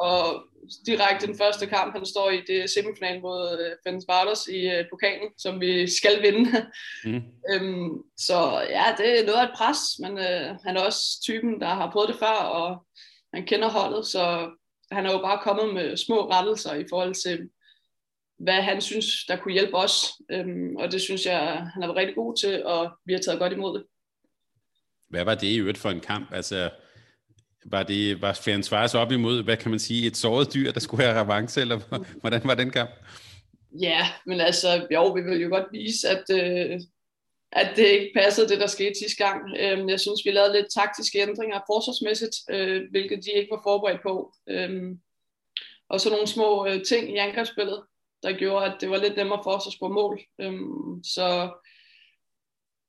Og 0.00 0.44
direkte 0.86 1.26
den 1.26 1.38
første 1.38 1.66
kamp, 1.66 1.92
han 1.96 2.06
står 2.06 2.30
i, 2.30 2.40
det 2.46 2.70
semifinalen 2.70 3.22
mod 3.22 3.42
øh, 3.86 4.00
Bartos 4.08 4.46
i 4.46 4.60
øh, 4.68 4.84
pokalen, 4.90 5.28
som 5.38 5.60
vi 5.60 5.90
skal 5.98 6.22
vinde. 6.22 6.50
Mm. 7.04 7.22
øhm, 7.52 7.90
så 8.18 8.66
ja, 8.70 8.84
det 8.98 9.20
er 9.20 9.26
noget 9.26 9.38
af 9.38 9.44
et 9.44 9.56
pres, 9.56 9.78
men 10.00 10.18
øh, 10.18 10.56
han 10.66 10.76
er 10.76 10.80
også 10.80 11.00
typen, 11.22 11.60
der 11.60 11.68
har 11.68 11.90
prøvet 11.90 12.08
det 12.08 12.18
før, 12.18 12.38
og 12.58 12.86
han 13.34 13.46
kender 13.46 13.70
holdet, 13.70 14.06
så 14.06 14.50
han 14.90 15.06
er 15.06 15.12
jo 15.12 15.18
bare 15.18 15.40
kommet 15.42 15.74
med 15.74 15.96
små 15.96 16.30
rettelser 16.30 16.74
i 16.74 16.84
forhold 16.90 17.14
til, 17.14 17.50
hvad 18.38 18.62
han 18.62 18.80
synes, 18.80 19.06
der 19.28 19.36
kunne 19.36 19.54
hjælpe 19.54 19.76
os. 19.76 20.06
Øhm, 20.30 20.76
og 20.76 20.92
det 20.92 21.00
synes 21.00 21.26
jeg, 21.26 21.40
han 21.74 21.82
har 21.82 21.86
været 21.86 21.96
rigtig 21.96 22.14
god 22.14 22.36
til, 22.36 22.64
og 22.64 22.90
vi 23.04 23.12
har 23.12 23.20
taget 23.20 23.38
godt 23.38 23.52
imod 23.52 23.78
det. 23.78 23.86
Hvad 25.08 25.24
var 25.24 25.34
det 25.34 25.46
i 25.46 25.58
øvrigt 25.58 25.78
for 25.78 25.90
en 25.90 26.00
kamp? 26.00 26.32
Altså, 26.32 26.70
var 27.64 27.82
det 27.82 28.22
var 28.22 28.32
Ferenc 28.32 28.66
Svares 28.66 28.94
op 28.94 29.12
imod, 29.12 29.42
hvad 29.42 29.56
kan 29.56 29.70
man 29.70 29.80
sige, 29.80 30.06
et 30.06 30.16
såret 30.16 30.54
dyr, 30.54 30.72
der 30.72 30.80
skulle 30.80 31.04
have 31.04 31.20
revanche, 31.20 31.60
eller 31.60 31.80
hvordan 32.20 32.40
var 32.44 32.54
den 32.54 32.70
kamp? 32.70 32.90
Ja, 33.80 34.06
men 34.26 34.40
altså, 34.40 34.86
jo, 34.90 35.12
vi 35.12 35.22
vil 35.22 35.40
jo 35.40 35.48
godt 35.48 35.66
vise, 35.72 36.08
at, 36.08 36.24
øh, 36.30 36.80
at 37.52 37.72
det 37.76 37.86
ikke 37.86 38.12
passede 38.16 38.48
det, 38.48 38.60
der 38.60 38.66
skete 38.66 38.98
sidste 38.98 39.24
gang. 39.24 39.56
Øhm, 39.58 39.88
jeg 39.88 40.00
synes, 40.00 40.20
vi 40.24 40.30
lavede 40.30 40.52
lidt 40.52 40.72
taktiske 40.74 41.18
ændringer 41.18 41.60
forsvarsmæssigt, 41.66 42.36
øh, 42.50 42.90
hvilket 42.90 43.24
de 43.24 43.30
ikke 43.32 43.50
var 43.50 43.60
forberedt 43.62 44.02
på. 44.02 44.34
Øhm, 44.48 45.00
og 45.88 46.00
så 46.00 46.10
nogle 46.10 46.26
små 46.26 46.66
øh, 46.66 46.84
ting 46.84 47.14
i 47.14 47.16
angrebsspillet, 47.16 47.82
der 48.22 48.32
gjorde, 48.32 48.66
at 48.66 48.76
det 48.80 48.90
var 48.90 48.96
lidt 48.96 49.16
nemmere 49.16 49.40
for 49.44 49.50
os 49.50 49.66
at 49.66 49.72
spore 49.72 49.90
mål. 49.90 50.20
Øhm, 50.40 51.04
så 51.04 51.50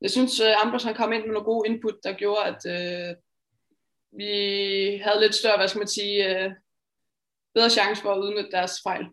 jeg 0.02 0.12
synes, 0.12 0.40
øh, 0.40 0.48
at 0.48 0.56
Ambros 0.64 0.84
han 0.84 0.96
kom 0.96 1.14
ind 1.14 1.24
med 1.24 1.34
nogle 1.34 1.46
gode 1.46 1.70
input, 1.70 1.96
der 2.04 2.14
gjorde, 2.14 2.44
at 2.46 2.62
øh, 2.66 3.16
vi 4.18 4.32
havde 4.98 5.22
lidt 5.22 5.36
større, 5.36 5.58
hvad 5.58 5.68
skal 5.68 5.80
man 5.80 5.88
sige, 5.88 6.44
øh, 6.44 6.52
bedre 7.54 7.70
chance 7.70 8.02
for 8.02 8.12
at 8.14 8.20
udnytte 8.20 8.52
deres 8.52 8.72
fejl. 8.84 9.06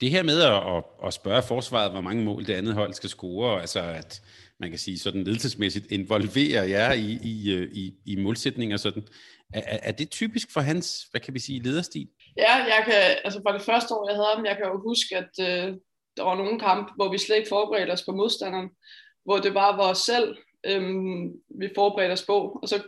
Det 0.00 0.10
her 0.10 0.22
med 0.22 0.42
at, 0.42 0.84
at 1.06 1.14
spørge 1.14 1.42
forsvaret, 1.42 1.92
hvor 1.92 2.00
mange 2.00 2.24
mål 2.24 2.46
det 2.46 2.54
andet 2.54 2.74
hold 2.74 2.92
skal 2.92 3.10
score, 3.10 3.60
altså 3.60 3.80
at 3.80 4.22
man 4.60 4.70
kan 4.70 4.78
sige 4.78 4.98
sådan 4.98 5.24
ledelsesmæssigt 5.24 5.92
involverer 5.92 6.64
jer 6.64 6.92
i, 6.92 7.18
i, 7.22 7.52
øh, 7.52 7.72
i, 7.72 7.94
i 8.06 8.16
målsætninger 8.16 8.76
sådan, 8.76 9.06
er, 9.54 9.78
er 9.82 9.92
det 9.92 10.10
typisk 10.10 10.52
for 10.52 10.60
hans, 10.60 11.06
hvad 11.10 11.20
kan 11.20 11.34
vi 11.34 11.38
sige, 11.38 11.62
lederstil? 11.62 12.08
Ja, 12.36 12.54
jeg 12.54 12.82
kan, 12.84 12.94
altså 13.24 13.40
for 13.46 13.52
det 13.52 13.62
første 13.62 13.94
år, 13.94 14.08
jeg 14.08 14.16
havde 14.16 14.34
ham, 14.34 14.46
jeg 14.46 14.56
kan 14.56 14.66
jo 14.66 14.80
huske, 14.80 15.16
at 15.16 15.32
øh, 15.40 15.74
der 16.16 16.22
var 16.22 16.36
nogle 16.36 16.60
kampe, 16.60 16.92
hvor 16.96 17.12
vi 17.12 17.18
slet 17.18 17.36
ikke 17.36 17.48
forberedte 17.48 17.90
os 17.90 18.04
på 18.04 18.12
modstanderen, 18.12 18.68
hvor 19.24 19.38
det 19.38 19.54
bare 19.54 19.78
var 19.78 19.90
os 19.90 19.98
selv, 19.98 20.36
øh, 20.66 20.82
vi 21.60 21.68
forberedte 21.74 22.12
os 22.12 22.26
på, 22.26 22.58
og 22.62 22.68
så 22.68 22.82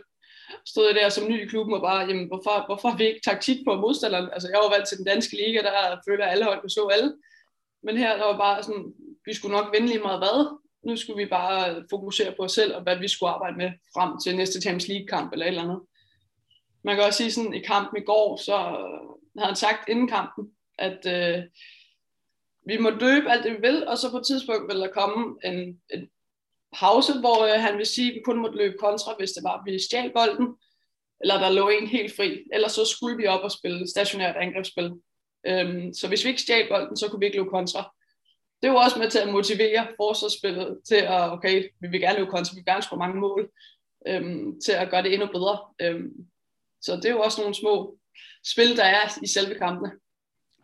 stod 0.65 0.85
jeg 0.87 0.95
der 0.95 1.09
som 1.09 1.27
ny 1.27 1.45
i 1.45 1.47
klubben 1.47 1.73
og 1.73 1.81
bare, 1.81 2.07
jamen 2.07 2.27
hvorfor, 2.27 2.65
hvorfor 2.65 2.89
har 2.89 2.97
vi 2.97 3.07
ikke 3.07 3.27
taktik 3.29 3.57
på 3.67 3.75
modstanderen? 3.75 4.29
Altså 4.33 4.47
jeg 4.49 4.59
var 4.63 4.69
valgt 4.75 4.87
til 4.87 4.97
den 4.97 5.05
danske 5.05 5.35
liga, 5.35 5.59
der 5.61 6.01
føler 6.07 6.25
alle 6.25 6.45
hold 6.45 6.61
kunne 6.61 6.69
så 6.69 6.87
alle. 6.87 7.13
Men 7.83 7.97
her 7.97 8.17
der 8.17 8.25
var 8.25 8.37
bare 8.37 8.63
sådan, 8.63 8.93
vi 9.25 9.33
skulle 9.33 9.57
nok 9.57 9.73
vinde 9.73 9.87
lige 9.87 10.07
meget 10.07 10.19
hvad. 10.19 10.37
Nu 10.85 10.95
skulle 10.95 11.23
vi 11.23 11.29
bare 11.29 11.83
fokusere 11.89 12.33
på 12.37 12.43
os 12.43 12.51
selv, 12.51 12.75
og 12.75 12.81
hvad 12.83 12.97
vi 12.97 13.07
skulle 13.07 13.29
arbejde 13.29 13.57
med 13.57 13.71
frem 13.93 14.19
til 14.23 14.35
næste 14.35 14.61
Champions 14.61 14.87
League-kamp 14.87 15.33
eller 15.33 15.45
et 15.45 15.49
eller 15.49 15.63
andet. 15.63 15.81
Man 16.83 16.95
kan 16.95 17.05
også 17.05 17.17
sige 17.17 17.31
sådan, 17.31 17.53
i 17.53 17.59
kampen 17.59 18.01
i 18.01 18.05
går, 18.05 18.37
så 18.37 18.57
havde 19.37 19.47
han 19.47 19.55
sagt 19.55 19.89
inden 19.89 20.07
kampen, 20.07 20.51
at 20.77 21.05
øh, 21.05 21.43
vi 22.65 22.77
må 22.77 22.89
døbe 22.89 23.31
alt 23.31 23.43
det, 23.43 23.51
vi 23.51 23.61
vil, 23.61 23.87
og 23.87 23.97
så 23.97 24.11
på 24.11 24.17
et 24.17 24.25
tidspunkt 24.25 24.73
vil 24.73 24.81
der 24.81 24.91
komme 24.91 25.37
en, 25.43 25.81
en 25.93 26.09
pause, 26.79 27.19
hvor 27.19 27.53
øh, 27.53 27.61
han 27.61 27.77
vil 27.77 27.85
sige, 27.85 28.09
at 28.09 28.15
vi 28.15 28.21
kun 28.25 28.41
måtte 28.41 28.57
løbe 28.57 28.77
kontra, 28.79 29.15
hvis 29.17 29.31
det 29.31 29.43
var, 29.43 29.57
at 29.57 29.61
vi 29.65 29.79
stjal 29.79 30.11
bolden, 30.13 30.47
eller 31.21 31.39
der 31.39 31.49
lå 31.49 31.69
en 31.69 31.87
helt 31.87 32.15
fri. 32.15 32.43
Ellers 32.53 32.71
så 32.71 32.85
skulle 32.85 33.17
vi 33.17 33.27
op 33.27 33.41
og 33.41 33.51
spille 33.51 33.89
stationært 33.89 34.35
angrebsspil. 34.35 34.91
Øhm, 35.47 35.93
så 35.93 36.07
hvis 36.07 36.23
vi 36.23 36.29
ikke 36.29 36.41
stjal 36.41 36.69
bolden, 36.69 36.97
så 36.97 37.07
kunne 37.07 37.19
vi 37.19 37.25
ikke 37.25 37.37
løbe 37.37 37.49
kontra 37.49 37.95
det 38.61 38.67
er 38.67 38.71
jo 38.71 38.77
også 38.77 38.99
med 38.99 39.09
til 39.09 39.19
at 39.19 39.29
motivere 39.29 39.87
forsvarsspillet 39.97 40.79
til 40.87 40.95
at, 40.95 41.31
okay, 41.31 41.63
vi 41.79 41.87
vil 41.87 41.99
gerne 41.99 42.17
løbe 42.19 42.31
kontra, 42.31 42.53
vi 42.53 42.59
vil 42.59 42.65
gerne 42.65 42.81
score 42.81 42.99
mange 42.99 43.19
mål, 43.19 43.49
øhm, 44.07 44.61
til 44.65 44.71
at 44.71 44.89
gøre 44.89 45.03
det 45.03 45.13
endnu 45.13 45.27
bedre. 45.27 45.59
Øhm, 45.81 46.11
så 46.81 46.95
det 46.95 47.05
er 47.05 47.09
jo 47.09 47.19
også 47.21 47.41
nogle 47.41 47.55
små 47.55 47.97
spil, 48.45 48.77
der 48.77 48.83
er 48.83 49.19
i 49.23 49.27
selve 49.27 49.55
kampene. 49.55 49.91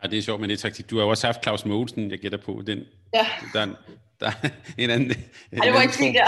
Ja, 0.02 0.08
det 0.08 0.18
er 0.18 0.22
sjovt 0.22 0.40
med 0.40 0.48
det 0.48 0.58
taktik. 0.58 0.90
Du 0.90 0.96
har 0.96 1.04
jo 1.04 1.10
også 1.10 1.26
haft 1.26 1.42
Claus 1.42 1.64
Mogensen, 1.64 2.10
jeg 2.10 2.18
gætter 2.18 2.38
på. 2.38 2.62
Den, 2.66 2.84
ja. 3.14 3.26
Der, 3.52 3.66
der 4.20 4.30
en 4.78 4.90
anden... 4.90 5.10
En 5.52 5.58
Ej, 5.58 5.64
det 5.64 5.74
var 5.74 5.82
ikke 5.82 5.94
fint, 5.94 6.16
ja. 6.16 6.26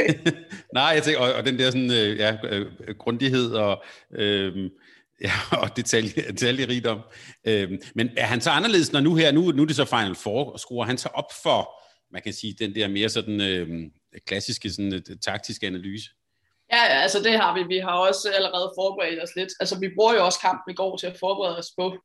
Nej, 0.78 0.84
jeg 0.84 1.02
tænker, 1.02 1.20
og, 1.20 1.32
og 1.32 1.46
den 1.46 1.58
der 1.58 1.70
sådan, 1.70 1.90
øh, 1.90 2.18
ja, 2.18 2.36
øh, 2.44 2.94
grundighed 2.98 3.52
og, 3.52 3.84
øh, 4.10 4.70
ja, 5.26 5.32
og 5.62 5.76
detalje, 5.76 6.10
detaljerigdom. 6.28 7.00
Øh, 7.46 7.70
men 7.94 8.10
er 8.16 8.26
han 8.26 8.40
så 8.40 8.50
anderledes, 8.50 8.92
når 8.92 9.00
nu 9.00 9.14
her, 9.14 9.32
nu, 9.32 9.40
nu 9.40 9.62
er 9.62 9.66
det 9.66 9.76
så 9.76 9.84
Final 9.84 10.14
Four, 10.14 10.56
skruer 10.56 10.84
han 10.84 10.98
så 10.98 11.08
op 11.14 11.32
for, 11.42 11.70
man 12.12 12.22
kan 12.22 12.32
sige, 12.32 12.56
den 12.58 12.74
der 12.74 12.88
mere 12.88 13.08
sådan 13.08 13.40
øh, 13.40 13.68
klassiske 14.26 14.70
sådan, 14.70 14.94
øh, 14.94 15.02
taktiske 15.24 15.66
analyse? 15.66 16.10
Ja, 16.72 16.82
altså 16.84 17.18
det 17.22 17.32
har 17.32 17.54
vi. 17.54 17.62
Vi 17.74 17.78
har 17.78 17.92
også 17.92 18.30
allerede 18.34 18.72
forberedt 18.78 19.22
os 19.22 19.36
lidt. 19.36 19.48
Altså 19.60 19.80
vi 19.80 19.88
bruger 19.96 20.14
jo 20.14 20.24
også 20.24 20.40
kampen 20.40 20.72
i 20.72 20.74
går 20.74 20.96
til 20.96 21.06
at 21.06 21.16
forberede 21.20 21.58
os 21.58 21.72
på 21.78 21.96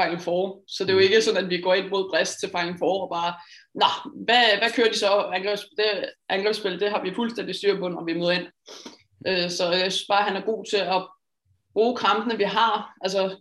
Final 0.00 0.20
Four. 0.20 0.62
Så 0.68 0.84
det 0.84 0.90
er 0.90 0.94
jo 0.94 1.06
ikke 1.06 1.22
sådan, 1.22 1.44
at 1.44 1.50
vi 1.50 1.60
går 1.60 1.74
ind 1.74 1.88
mod 1.88 2.10
Brest 2.10 2.40
til 2.40 2.48
Final 2.48 2.78
Four 2.78 3.02
og 3.04 3.10
bare, 3.16 3.34
nå, 3.74 3.90
hvad, 4.24 4.44
hvad 4.58 4.70
kører 4.76 4.92
de 4.92 4.98
så? 4.98 5.08
Angrebsspil, 5.08 5.76
det, 5.76 6.10
angrebsspil, 6.28 6.80
det 6.80 6.90
har 6.90 7.02
vi 7.02 7.14
fuldstændig 7.14 7.54
styr 7.54 7.78
på, 7.78 7.88
når 7.88 8.04
vi 8.04 8.14
møder 8.14 8.30
ind. 8.30 8.46
Øh, 9.28 9.50
så 9.50 9.64
jeg 9.70 9.92
synes 9.92 10.06
bare, 10.08 10.20
at 10.20 10.28
han 10.32 10.42
er 10.42 10.46
god 10.46 10.64
til 10.70 10.76
at 10.76 11.08
bruge 11.76 11.96
kampene, 11.96 12.38
vi 12.38 12.44
har, 12.44 12.96
altså 13.00 13.36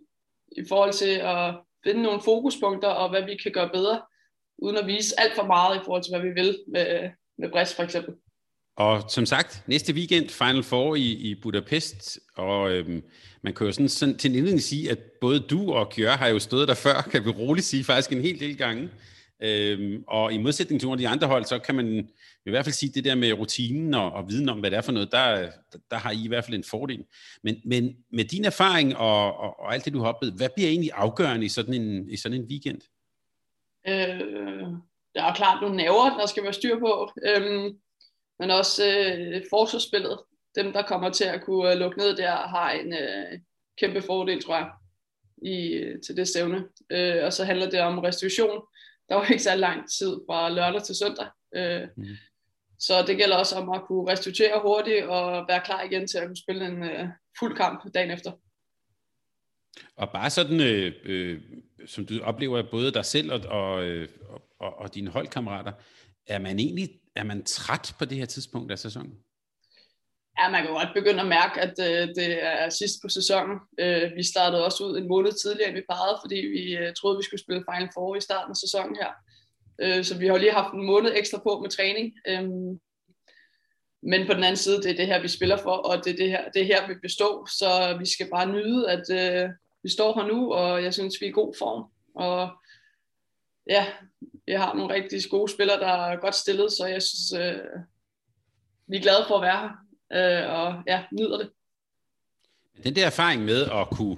i 0.52 0.64
forhold 0.70 0.94
til 0.94 1.14
at 1.36 1.56
finde 1.84 2.02
nogle 2.04 2.22
fokuspunkter 2.22 2.88
og 2.88 3.10
hvad 3.10 3.24
vi 3.26 3.36
kan 3.44 3.52
gøre 3.52 3.70
bedre, 3.74 4.02
uden 4.58 4.78
at 4.78 4.88
vise 4.88 5.20
alt 5.20 5.36
for 5.36 5.46
meget 5.46 5.76
i 5.76 5.84
forhold 5.86 6.04
til, 6.04 6.12
hvad 6.12 6.22
vi 6.28 6.34
vil 6.42 6.58
med, 6.68 7.10
med 7.38 7.50
Brest 7.52 7.76
for 7.76 7.84
eksempel. 7.84 8.14
Og 8.78 9.04
som 9.10 9.26
sagt, 9.26 9.64
næste 9.68 9.94
weekend 9.94 10.30
Final 10.30 10.64
Four 10.64 10.96
i, 10.96 11.12
i 11.12 11.36
Budapest, 11.42 12.20
og 12.36 12.72
øhm, 12.72 13.04
man 13.42 13.54
kan 13.54 13.68
jo 13.68 13.72
sådan, 13.72 13.90
sådan 13.90 14.18
til 14.18 14.30
en 14.30 14.36
indledning 14.36 14.62
sige, 14.62 14.92
at 14.92 15.00
både 15.22 15.40
du 15.40 15.74
og 15.74 15.90
Kjør 15.90 16.12
har 16.12 16.28
jo 16.28 16.40
stået 16.40 16.68
der 16.68 16.74
før, 16.74 17.02
kan 17.12 17.26
vi 17.26 17.30
roligt 17.30 17.66
sige, 17.66 17.84
faktisk 17.84 18.12
en 18.12 18.22
hel 18.22 18.40
del 18.40 18.58
gange. 18.58 18.90
Øhm, 19.40 20.04
og 20.08 20.34
i 20.34 20.38
modsætning 20.38 20.82
til 20.82 20.88
nogle 20.88 20.98
af 20.98 21.04
de 21.04 21.08
andre 21.08 21.28
hold, 21.28 21.46
så 21.46 21.60
kan 21.60 21.76
man 21.76 22.10
i 22.46 22.50
hvert 22.50 22.66
fald 22.66 22.74
sige, 22.74 22.92
det 22.92 23.04
der 23.04 23.16
med 23.16 23.34
rutinen 23.34 23.94
og, 23.94 24.12
og 24.12 24.30
viden 24.30 24.50
om, 24.50 24.60
hvad 24.60 24.72
det 24.72 24.78
er 24.78 24.82
for 24.82 24.92
noget, 24.92 25.12
der, 25.12 25.52
der 25.92 25.98
har 25.98 26.12
I 26.12 26.24
i 26.24 26.28
hvert 26.28 26.46
fald 26.46 26.58
en 26.58 26.64
fordel. 26.64 27.06
Men, 27.44 27.62
men 27.66 27.98
med 28.12 28.26
din 28.26 28.46
erfaring 28.46 28.98
og, 28.98 29.38
og, 29.38 29.60
og 29.60 29.74
alt 29.74 29.86
det, 29.86 29.94
du 29.94 30.00
har 30.00 30.14
oplevet, 30.14 30.36
hvad 30.36 30.50
bliver 30.56 30.70
egentlig 30.70 30.92
afgørende 30.94 31.46
i 31.46 31.50
sådan 31.50 31.74
en, 31.74 32.10
i 32.10 32.18
sådan 32.18 32.42
en 32.42 32.48
weekend? 32.50 32.82
Øh, 33.88 34.68
der 35.16 35.24
er 35.24 35.34
klart 35.34 35.62
nogle 35.62 35.78
nerver, 35.78 36.18
der 36.20 36.26
skal 36.26 36.44
være 36.44 36.54
styr 36.54 36.80
på. 36.80 37.12
øhm, 37.26 37.78
men 38.40 38.52
også 38.52 38.84
øh, 38.88 39.44
forsvarsspillet. 39.50 40.20
Dem, 40.56 40.74
der 40.74 40.82
kommer 40.82 41.10
til 41.10 41.24
at 41.24 41.42
kunne 41.44 41.72
øh, 41.72 41.80
lukke 41.80 41.98
ned 41.98 42.16
der, 42.16 42.32
har 42.32 42.72
en 42.72 42.94
øh, 42.94 43.40
kæmpe 43.80 44.02
fordel, 44.02 44.44
tror 44.44 44.56
jeg, 44.56 44.70
i, 45.44 45.74
øh, 45.74 46.02
til 46.02 46.18
det 46.18 46.28
stævne. 46.28 46.64
Øh, 46.90 47.26
og 47.26 47.34
så 47.34 47.44
handler 47.44 47.70
det 47.70 47.80
om 47.80 48.00
restitution. 48.00 48.62
Der 49.10 49.16
var 49.16 49.26
ikke 49.26 49.44
så 49.44 49.56
lang 49.56 49.90
tid 50.00 50.16
fra 50.30 50.50
lørdag 50.50 50.84
til 50.84 50.96
søndag. 50.96 51.28
Øh, 51.56 51.88
mm. 51.98 52.06
Så 52.80 53.04
det 53.08 53.18
gælder 53.18 53.36
også 53.38 53.56
om 53.56 53.70
at 53.70 53.82
kunne 53.88 54.12
restituere 54.12 54.62
hurtigt 54.62 55.06
og 55.06 55.46
være 55.48 55.62
klar 55.66 55.84
igen 55.84 56.08
til 56.08 56.18
at 56.18 56.28
kunne 56.28 56.44
spille 56.46 56.66
en 56.66 56.84
øh, 56.84 57.08
fuld 57.40 57.58
kamp 57.58 57.94
dagen 57.94 58.12
efter. 58.12 58.32
Og 59.96 60.10
bare 60.10 60.30
sådan, 60.30 60.62
øh, 60.62 60.94
øh, 61.04 61.42
som 61.86 62.06
du 62.06 62.14
oplever 62.24 62.64
både 62.72 62.92
dig 62.92 63.06
selv 63.06 63.32
og, 63.32 63.40
og, 63.40 63.84
øh, 63.84 64.10
og, 64.60 64.80
og 64.80 64.96
dine 64.96 65.10
holdkammerater, 65.10 65.72
er 66.28 66.40
man 66.40 66.60
egentlig 66.60 66.90
er 67.16 67.24
man 67.24 67.44
træt 67.44 67.96
på 68.00 68.06
det 68.06 68.18
her 68.18 68.26
tidspunkt 68.26 68.72
af 68.72 68.80
sæsonen? 68.80 69.14
Ja, 70.40 70.52
man 70.52 70.64
kan 70.64 70.74
godt 70.74 70.94
begynde 70.94 71.22
at 71.22 71.28
mærke, 71.28 71.62
at 71.62 71.74
øh, 71.80 72.08
det 72.08 72.44
er 72.44 72.70
sidst 72.70 72.96
på 73.02 73.10
sæsonen. 73.10 73.60
Øh, 73.80 74.16
vi 74.16 74.24
startede 74.24 74.66
også 74.66 74.84
ud 74.86 74.98
en 74.98 75.08
måned 75.08 75.32
tidligere, 75.32 75.70
end 75.70 75.78
vi 75.78 75.90
plejede, 75.90 76.18
fordi 76.24 76.36
vi 76.36 76.78
øh, 76.78 76.94
troede, 76.94 77.18
vi 77.18 77.24
skulle 77.24 77.42
spille 77.42 77.66
Final 77.72 77.90
Four 77.94 78.16
i 78.16 78.22
starten 78.22 78.52
af 78.52 78.56
sæsonen 78.56 78.96
her. 78.96 79.12
Øh, 79.82 80.04
så 80.04 80.18
vi 80.18 80.28
har 80.28 80.38
lige 80.38 80.52
haft 80.52 80.74
en 80.74 80.86
måned 80.86 81.12
ekstra 81.16 81.38
på 81.38 81.60
med 81.60 81.70
træning. 81.70 82.14
Øh, 82.28 82.50
men 84.12 84.28
på 84.28 84.34
den 84.34 84.44
anden 84.44 84.64
side, 84.66 84.82
det 84.84 84.92
er 84.92 84.96
det 84.96 85.08
her, 85.08 85.22
vi 85.22 85.28
spiller 85.28 85.58
for, 85.58 85.72
og 85.72 86.06
det 86.06 86.14
er, 86.14 86.18
det 86.18 86.30
her, 86.30 86.50
det 86.50 86.62
er 86.62 86.66
her, 86.66 86.88
vi 86.88 86.94
består. 87.02 87.50
Så 87.60 87.98
vi 88.00 88.06
skal 88.06 88.30
bare 88.30 88.52
nyde, 88.52 88.92
at 88.92 89.06
øh, 89.10 89.50
vi 89.84 89.90
står 89.90 90.20
her 90.20 90.28
nu, 90.28 90.54
og 90.54 90.84
jeg 90.84 90.94
synes, 90.94 91.16
vi 91.22 91.26
er 91.26 91.30
i 91.30 91.40
god 91.42 91.54
form. 91.60 91.84
Og 92.16 92.50
ja, 93.70 93.86
vi 94.46 94.54
har 94.54 94.74
nogle 94.74 94.94
rigtig 94.94 95.22
gode 95.30 95.52
spillere, 95.52 95.80
der 95.80 95.88
er 95.88 96.16
godt 96.16 96.36
stillet, 96.36 96.72
så 96.72 96.86
jeg 96.86 97.02
synes, 97.02 97.34
øh, 97.34 97.60
vi 98.88 98.98
er 98.98 99.02
glade 99.02 99.26
for 99.28 99.36
at 99.36 99.42
være 99.42 99.60
her, 99.60 99.85
øh, 100.14 100.50
og 100.50 100.84
ja, 100.88 101.04
nyder 101.12 101.38
det. 101.38 101.50
Den 102.84 102.96
der 102.96 103.06
erfaring 103.06 103.46
med 103.46 103.62
at 103.62 103.88
kunne 103.92 104.18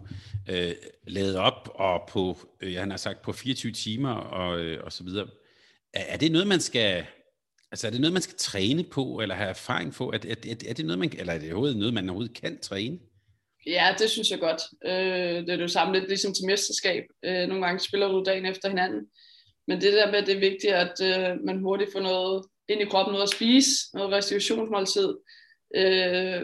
øh, 0.49 0.75
lade 1.07 1.39
op 1.39 1.69
og 1.75 2.09
på, 2.09 2.37
øh, 2.61 2.73
jeg 2.73 2.85
har 2.85 2.97
sagt, 2.97 3.21
på 3.21 3.31
24 3.31 3.71
timer 3.71 4.13
og, 4.13 4.59
øh, 4.59 4.83
og 4.83 4.93
så 4.93 5.03
videre, 5.03 5.27
er, 5.93 6.03
er 6.07 6.17
det 6.17 6.31
noget, 6.31 6.47
man 6.47 6.59
skal, 6.59 7.05
altså 7.71 7.87
er 7.87 7.91
det 7.91 8.01
noget, 8.01 8.13
man 8.13 8.21
skal 8.21 8.37
træne 8.37 8.83
på, 8.83 9.19
eller 9.21 9.35
have 9.35 9.49
erfaring 9.49 9.93
på? 9.93 10.11
Er, 10.11 10.17
er, 10.27 10.35
er, 10.49 10.55
er 10.69 10.73
det 10.73 10.85
noget, 10.85 10.99
man, 10.99 11.11
eller 11.17 11.33
er 11.33 11.39
det 11.39 11.51
overhovedet 11.51 11.77
noget, 11.77 11.93
man 11.93 12.09
overhovedet 12.09 12.41
kan 12.41 12.59
træne? 12.61 12.99
Ja, 13.65 13.95
det 13.99 14.09
synes 14.09 14.31
jeg 14.31 14.39
godt. 14.39 14.61
Øh, 14.85 15.45
det 15.45 15.49
er 15.49 15.57
jo 15.57 15.67
samme 15.67 15.93
lidt 15.93 16.07
ligesom 16.07 16.33
til 16.33 16.45
mesterskab. 16.45 17.03
Øh, 17.25 17.47
nogle 17.47 17.65
gange 17.65 17.79
spiller 17.79 18.07
du 18.07 18.23
dagen 18.25 18.45
efter 18.45 18.69
hinanden. 18.69 19.01
Men 19.67 19.81
det 19.81 19.93
der 19.93 20.11
med, 20.11 20.25
det 20.25 20.35
er 20.35 20.39
vigtigt, 20.39 20.73
at 20.73 20.93
øh, 21.01 21.45
man 21.45 21.59
hurtigt 21.59 21.91
får 21.91 21.99
noget 21.99 22.45
ind 22.69 22.81
i 22.81 22.85
kroppen, 22.85 23.11
noget 23.11 23.23
at 23.23 23.35
spise, 23.35 23.71
noget 23.93 24.11
restitutionsmåltid, 24.11 25.13
øh, 25.75 26.41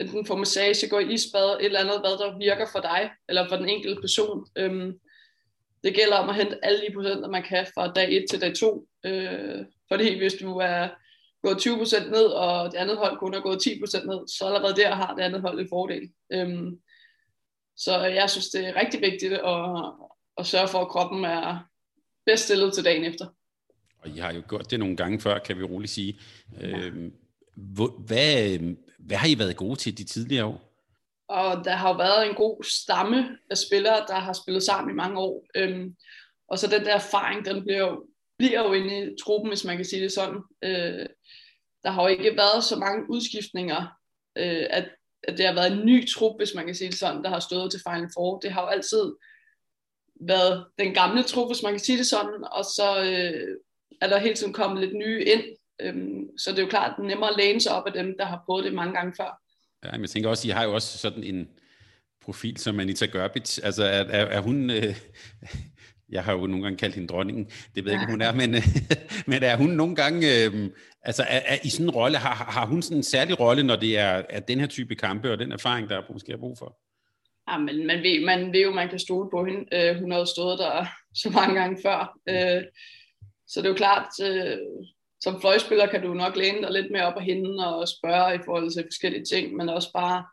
enten 0.00 0.26
få 0.26 0.36
massage, 0.36 0.88
går 0.88 1.00
i 1.00 1.12
isbad, 1.12 1.56
et 1.60 1.64
eller 1.64 1.80
andet, 1.80 2.00
hvad 2.00 2.10
der 2.10 2.38
virker 2.38 2.66
for 2.72 2.80
dig, 2.80 3.10
eller 3.28 3.48
for 3.48 3.56
den 3.56 3.68
enkelte 3.68 4.00
person. 4.00 4.46
Øhm, 4.56 5.00
det 5.84 5.94
gælder 5.94 6.16
om 6.16 6.28
at 6.28 6.34
hente 6.34 6.64
alle 6.64 6.80
de 6.80 6.94
procenter, 6.94 7.28
man 7.28 7.42
kan 7.42 7.66
fra 7.74 7.92
dag 7.92 8.12
1 8.12 8.24
til 8.30 8.40
dag 8.40 8.54
2. 8.54 8.88
Øh, 9.06 9.64
fordi 9.88 10.18
hvis 10.18 10.34
du 10.34 10.58
er 10.58 10.88
gået 11.42 11.66
20% 11.66 12.10
ned, 12.10 12.26
og 12.26 12.72
det 12.72 12.78
andet 12.78 12.96
hold 12.96 13.18
kun 13.18 13.34
er 13.34 13.40
gået 13.40 13.66
10% 13.66 14.06
ned, 14.06 14.28
så 14.28 14.44
allerede 14.46 14.76
der 14.76 14.94
har 14.94 15.14
det 15.14 15.22
andet 15.22 15.40
hold 15.40 15.60
en 15.60 15.68
fordel. 15.68 16.10
Øhm, 16.32 16.80
så 17.76 18.00
jeg 18.00 18.30
synes, 18.30 18.48
det 18.48 18.68
er 18.68 18.76
rigtig 18.76 19.00
vigtigt 19.00 19.32
at, 19.32 19.92
at 20.38 20.46
sørge 20.46 20.68
for, 20.68 20.78
at 20.78 20.88
kroppen 20.88 21.24
er, 21.24 21.68
bedst 22.26 22.44
stillet 22.44 22.72
til 22.72 22.84
dagen 22.84 23.04
efter. 23.04 23.26
Og 23.98 24.08
I 24.08 24.18
har 24.18 24.32
jo 24.32 24.42
gjort 24.48 24.70
det 24.70 24.78
nogle 24.78 24.96
gange 24.96 25.20
før, 25.20 25.38
kan 25.38 25.58
vi 25.58 25.62
roligt 25.62 25.92
sige. 25.92 26.20
Ja. 26.60 26.66
Øhm, 26.66 27.12
hvad, 28.06 28.58
hvad 28.98 29.16
har 29.16 29.28
I 29.28 29.38
været 29.38 29.56
gode 29.56 29.76
til 29.76 29.98
de 29.98 30.04
tidligere 30.04 30.44
år? 30.44 30.74
Og 31.28 31.64
der 31.64 31.70
har 31.70 31.88
jo 31.88 31.96
været 31.96 32.28
en 32.28 32.34
god 32.34 32.64
stamme 32.64 33.38
af 33.50 33.58
spillere, 33.58 34.04
der 34.08 34.14
har 34.14 34.32
spillet 34.32 34.62
sammen 34.62 34.94
i 34.94 34.96
mange 34.96 35.18
år. 35.18 35.46
Øhm, 35.54 35.96
og 36.48 36.58
så 36.58 36.66
den 36.66 36.84
der 36.84 36.94
erfaring, 36.94 37.44
den 37.44 37.62
bliver 37.62 37.78
jo, 37.78 38.06
bliver 38.38 38.60
jo 38.60 38.72
inde 38.72 39.12
i 39.12 39.16
truppen, 39.24 39.50
hvis 39.50 39.64
man 39.64 39.76
kan 39.76 39.84
sige 39.84 40.02
det 40.02 40.12
sådan. 40.12 40.40
Øh, 40.64 41.06
der 41.82 41.90
har 41.90 42.02
jo 42.02 42.08
ikke 42.08 42.36
været 42.36 42.64
så 42.64 42.76
mange 42.76 43.10
udskiftninger, 43.10 43.86
øh, 44.36 44.66
at, 44.70 44.88
at 45.22 45.38
det 45.38 45.46
har 45.46 45.54
været 45.54 45.72
en 45.72 45.86
ny 45.86 46.08
trup, 46.08 46.36
hvis 46.38 46.54
man 46.54 46.66
kan 46.66 46.74
sige 46.74 46.90
det 46.90 46.98
sådan, 46.98 47.22
der 47.24 47.28
har 47.28 47.40
stået 47.40 47.70
til 47.70 47.80
Final 47.88 48.10
Four. 48.14 48.38
Det 48.38 48.52
har 48.52 48.62
jo 48.62 48.68
altid 48.68 49.12
været 50.20 50.66
den 50.78 50.94
gamle 50.94 51.22
trup, 51.22 51.48
hvis 51.48 51.62
man 51.62 51.72
kan 51.72 51.80
sige 51.80 51.98
det 51.98 52.06
sådan, 52.06 52.44
og 52.52 52.64
så 52.64 53.00
øh, 53.00 53.56
er 54.00 54.08
der 54.08 54.18
hele 54.18 54.34
tiden 54.34 54.52
kommet 54.52 54.80
lidt 54.80 54.96
nye 54.96 55.24
ind. 55.24 55.44
Øhm, 55.80 56.38
så 56.38 56.50
det 56.50 56.58
er 56.58 56.62
jo 56.62 56.68
klart, 56.68 56.98
er 56.98 57.02
nemmere 57.02 57.30
at 57.30 57.36
læne 57.38 57.60
sig 57.60 57.72
op 57.72 57.86
af 57.86 57.92
dem, 57.92 58.14
der 58.18 58.24
har 58.24 58.42
prøvet 58.46 58.64
det 58.64 58.74
mange 58.74 58.94
gange 58.94 59.14
før. 59.16 59.40
Ja, 59.84 59.92
men 59.92 60.00
jeg 60.00 60.10
tænker 60.10 60.30
også, 60.30 60.48
I 60.48 60.50
har 60.50 60.64
jo 60.64 60.74
også 60.74 60.98
sådan 60.98 61.24
en 61.24 61.48
profil 62.24 62.56
som 62.56 62.80
Anita 62.80 63.06
Gørbit. 63.06 63.60
Altså 63.64 63.84
er, 63.84 64.04
er, 64.04 64.26
er 64.26 64.40
hun... 64.40 64.70
Øh, 64.70 64.96
jeg 66.08 66.24
har 66.24 66.32
jo 66.32 66.46
nogle 66.46 66.62
gange 66.62 66.76
kaldt 66.76 66.94
hende 66.94 67.08
dronningen, 67.08 67.44
det 67.74 67.84
ved 67.84 67.92
jeg 67.92 68.00
ikke, 68.00 68.10
hun 68.10 68.20
er, 68.20 68.32
men, 68.32 68.50
men 69.32 69.42
er 69.42 69.56
hun 69.56 69.70
nogle 69.70 69.96
gange, 69.96 70.44
øh, 70.44 70.70
altså 71.02 71.22
er, 71.22 71.40
er, 71.46 71.56
i 71.64 71.68
sådan 71.68 71.86
en 71.86 71.90
rolle, 71.90 72.18
har, 72.18 72.34
har 72.34 72.66
hun 72.66 72.82
sådan 72.82 72.96
en 72.96 73.02
særlig 73.02 73.40
rolle, 73.40 73.62
når 73.62 73.76
det 73.76 73.98
er, 73.98 74.22
er 74.28 74.40
den 74.40 74.60
her 74.60 74.66
type 74.66 74.94
kampe, 74.94 75.32
og 75.32 75.38
den 75.38 75.52
erfaring, 75.52 75.88
der 75.88 75.96
er 75.96 76.12
måske 76.12 76.32
er 76.32 76.36
brug 76.36 76.58
for? 76.58 76.78
Ja, 77.50 77.58
men 77.58 77.86
man 77.86 78.02
ved, 78.02 78.24
man 78.24 78.52
ved 78.52 78.62
jo, 78.62 78.70
man 78.70 78.88
kan 78.88 78.98
stole 78.98 79.30
på 79.30 79.44
hende. 79.44 79.64
Øh, 79.72 80.00
hun 80.00 80.10
har 80.10 80.18
jo 80.18 80.24
stået 80.24 80.58
der 80.58 80.86
så 81.14 81.30
mange 81.30 81.60
gange 81.60 81.78
før. 81.82 82.18
Øh, 82.28 82.62
så 83.46 83.60
det 83.60 83.66
er 83.66 83.70
jo 83.70 83.74
klart, 83.74 84.08
øh, 84.22 84.58
som 85.24 85.40
fløjspiller 85.40 85.86
kan 85.86 86.02
du 86.02 86.14
nok 86.14 86.36
læne 86.36 86.62
dig 86.62 86.72
lidt 86.72 86.90
mere 86.90 87.06
op 87.06 87.16
af 87.16 87.24
hende 87.24 87.76
og 87.76 87.88
spørge 87.88 88.34
i 88.34 88.44
forhold 88.44 88.70
til 88.70 88.88
forskellige 88.90 89.24
ting, 89.24 89.56
men 89.56 89.68
også 89.68 89.92
bare, 89.92 90.26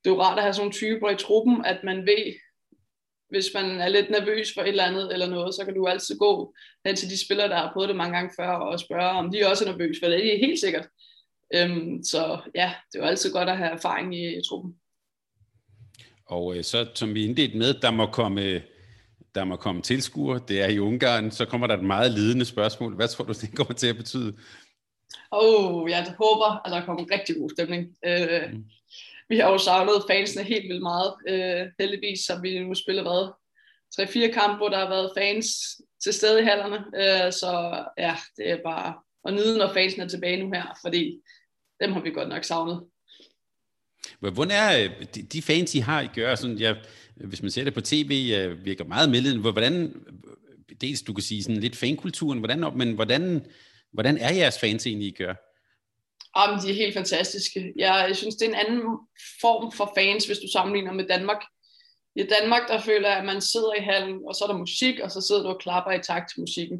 det 0.00 0.10
er 0.10 0.14
jo 0.14 0.22
rart 0.22 0.38
at 0.38 0.44
have 0.44 0.54
sådan 0.54 0.62
nogle 0.64 0.72
typer 0.72 1.10
i 1.10 1.16
truppen, 1.16 1.64
at 1.64 1.78
man 1.84 2.06
ved, 2.06 2.24
hvis 3.30 3.48
man 3.54 3.66
er 3.80 3.88
lidt 3.88 4.10
nervøs 4.10 4.54
for 4.54 4.62
et 4.62 4.68
eller 4.68 4.84
andet 4.84 5.12
eller 5.12 5.26
noget, 5.26 5.54
så 5.54 5.64
kan 5.64 5.74
du 5.74 5.86
altid 5.86 6.18
gå 6.18 6.54
hen 6.86 6.96
til 6.96 7.10
de 7.10 7.24
spillere, 7.24 7.48
der 7.48 7.56
har 7.56 7.72
prøvet 7.72 7.88
det 7.88 7.96
mange 7.96 8.16
gange 8.16 8.32
før, 8.40 8.48
og 8.48 8.80
spørge, 8.80 9.18
om 9.20 9.32
de 9.32 9.46
også 9.50 9.64
er 9.64 9.70
nervøse, 9.70 10.00
for 10.02 10.08
det 10.08 10.34
er 10.34 10.46
helt 10.46 10.60
sikkert. 10.60 10.86
Øhm, 11.54 12.02
så 12.04 12.38
ja, 12.54 12.72
det 12.92 12.98
er 12.98 13.02
jo 13.02 13.10
altid 13.10 13.32
godt 13.32 13.48
at 13.48 13.56
have 13.56 13.70
erfaring 13.70 14.16
i, 14.16 14.38
i 14.38 14.42
truppen. 14.48 14.74
Og 16.26 16.56
øh, 16.56 16.64
så, 16.64 16.88
som 16.94 17.14
vi 17.14 17.24
indledte 17.24 17.58
med, 17.58 17.74
der 17.74 17.90
må 17.90 18.06
komme 18.06 18.62
der 19.34 19.44
må 19.44 19.56
komme 19.56 19.82
tilskuere, 19.82 20.40
det 20.48 20.62
er 20.62 20.68
i 20.68 20.78
Ungarn, 20.78 21.30
så 21.30 21.44
kommer 21.44 21.66
der 21.66 21.76
et 21.76 21.84
meget 21.84 22.10
lidende 22.12 22.44
spørgsmål. 22.44 22.94
Hvad 22.94 23.08
tror 23.08 23.24
du, 23.24 23.32
det 23.32 23.56
kommer 23.56 23.74
til 23.74 23.86
at 23.86 23.96
betyde? 23.96 24.36
Åh, 25.32 25.74
oh, 25.74 25.90
jeg 25.90 26.14
håber, 26.18 26.66
at 26.66 26.72
der 26.72 26.84
kommer 26.84 27.02
en 27.02 27.10
rigtig 27.12 27.36
god 27.36 27.50
stemning. 27.50 27.96
Øh, 28.06 28.52
mm. 28.52 28.64
Vi 29.28 29.38
har 29.38 29.50
jo 29.50 29.58
savnet 29.58 30.04
fansene 30.10 30.44
helt 30.44 30.68
vildt 30.68 30.82
meget. 30.82 31.14
Øh, 31.28 31.66
heldigvis 31.78 32.26
har 32.26 32.40
vi 32.40 32.58
nu 32.58 32.74
spillet 32.74 33.04
hvad? 33.04 33.32
3-4 34.00 34.32
kampe, 34.32 34.56
hvor 34.56 34.68
der 34.68 34.78
har 34.78 34.88
været 34.88 35.12
fans 35.16 35.46
til 36.02 36.12
stede 36.12 36.40
i 36.40 36.44
hallerne. 36.44 36.76
Øh, 36.76 37.32
så 37.32 37.84
ja, 37.98 38.16
det 38.36 38.50
er 38.50 38.58
bare 38.64 38.94
at 39.24 39.34
nyde, 39.34 39.58
når 39.58 39.72
fansene 39.72 40.04
er 40.04 40.08
tilbage 40.08 40.42
nu 40.42 40.50
her, 40.52 40.78
fordi 40.84 41.20
dem 41.80 41.92
har 41.92 42.00
vi 42.00 42.10
godt 42.10 42.28
nok 42.28 42.44
savnet. 42.44 42.80
Hvordan 44.20 44.50
er 44.50 44.90
øh, 45.00 45.06
de 45.32 45.42
fans, 45.42 45.74
I 45.74 45.78
har, 45.78 46.00
I 46.00 46.08
gør? 46.14 46.34
Sådan, 46.34 46.56
ja, 46.56 46.74
hvis 47.24 47.42
man 47.42 47.50
ser 47.50 47.64
det 47.64 47.74
på 47.74 47.80
tv, 47.80 48.32
øh, 48.38 48.64
virker 48.64 48.84
meget 48.84 49.10
medleden. 49.10 49.40
Hvordan, 49.40 49.94
dels 50.80 51.02
du 51.02 51.12
kan 51.12 51.22
sige 51.22 51.42
sådan 51.42 51.60
lidt 51.60 51.76
fankulturen, 51.76 52.38
hvordan, 52.38 52.64
men 52.76 52.94
hvordan, 52.94 53.46
hvordan 53.92 54.18
er 54.18 54.34
jeres 54.34 54.58
fans 54.58 54.86
egentlig, 54.86 55.08
I 55.08 55.10
gør? 55.10 55.34
Ah, 56.34 56.48
Jamen, 56.48 56.64
de 56.64 56.70
er 56.70 56.74
helt 56.74 56.94
fantastiske. 56.94 57.72
Jeg, 57.76 58.04
jeg 58.08 58.16
synes, 58.16 58.34
det 58.34 58.44
er 58.44 58.48
en 58.48 58.66
anden 58.66 58.82
form 59.40 59.72
for 59.72 59.92
fans, 59.98 60.26
hvis 60.26 60.38
du 60.38 60.48
sammenligner 60.52 60.92
med 60.92 61.08
Danmark. 61.08 61.42
I 62.16 62.22
Danmark, 62.22 62.68
der 62.68 62.80
føler 62.80 63.08
jeg, 63.08 63.18
at 63.18 63.24
man 63.24 63.40
sidder 63.40 63.74
i 63.74 63.82
hallen, 63.82 64.18
og 64.26 64.34
så 64.34 64.44
er 64.44 64.48
der 64.48 64.58
musik, 64.58 65.00
og 65.00 65.10
så 65.10 65.20
sidder 65.20 65.42
du 65.42 65.48
og 65.48 65.60
klapper 65.60 65.92
i 65.92 66.02
takt 66.02 66.30
til 66.30 66.40
musikken. 66.40 66.78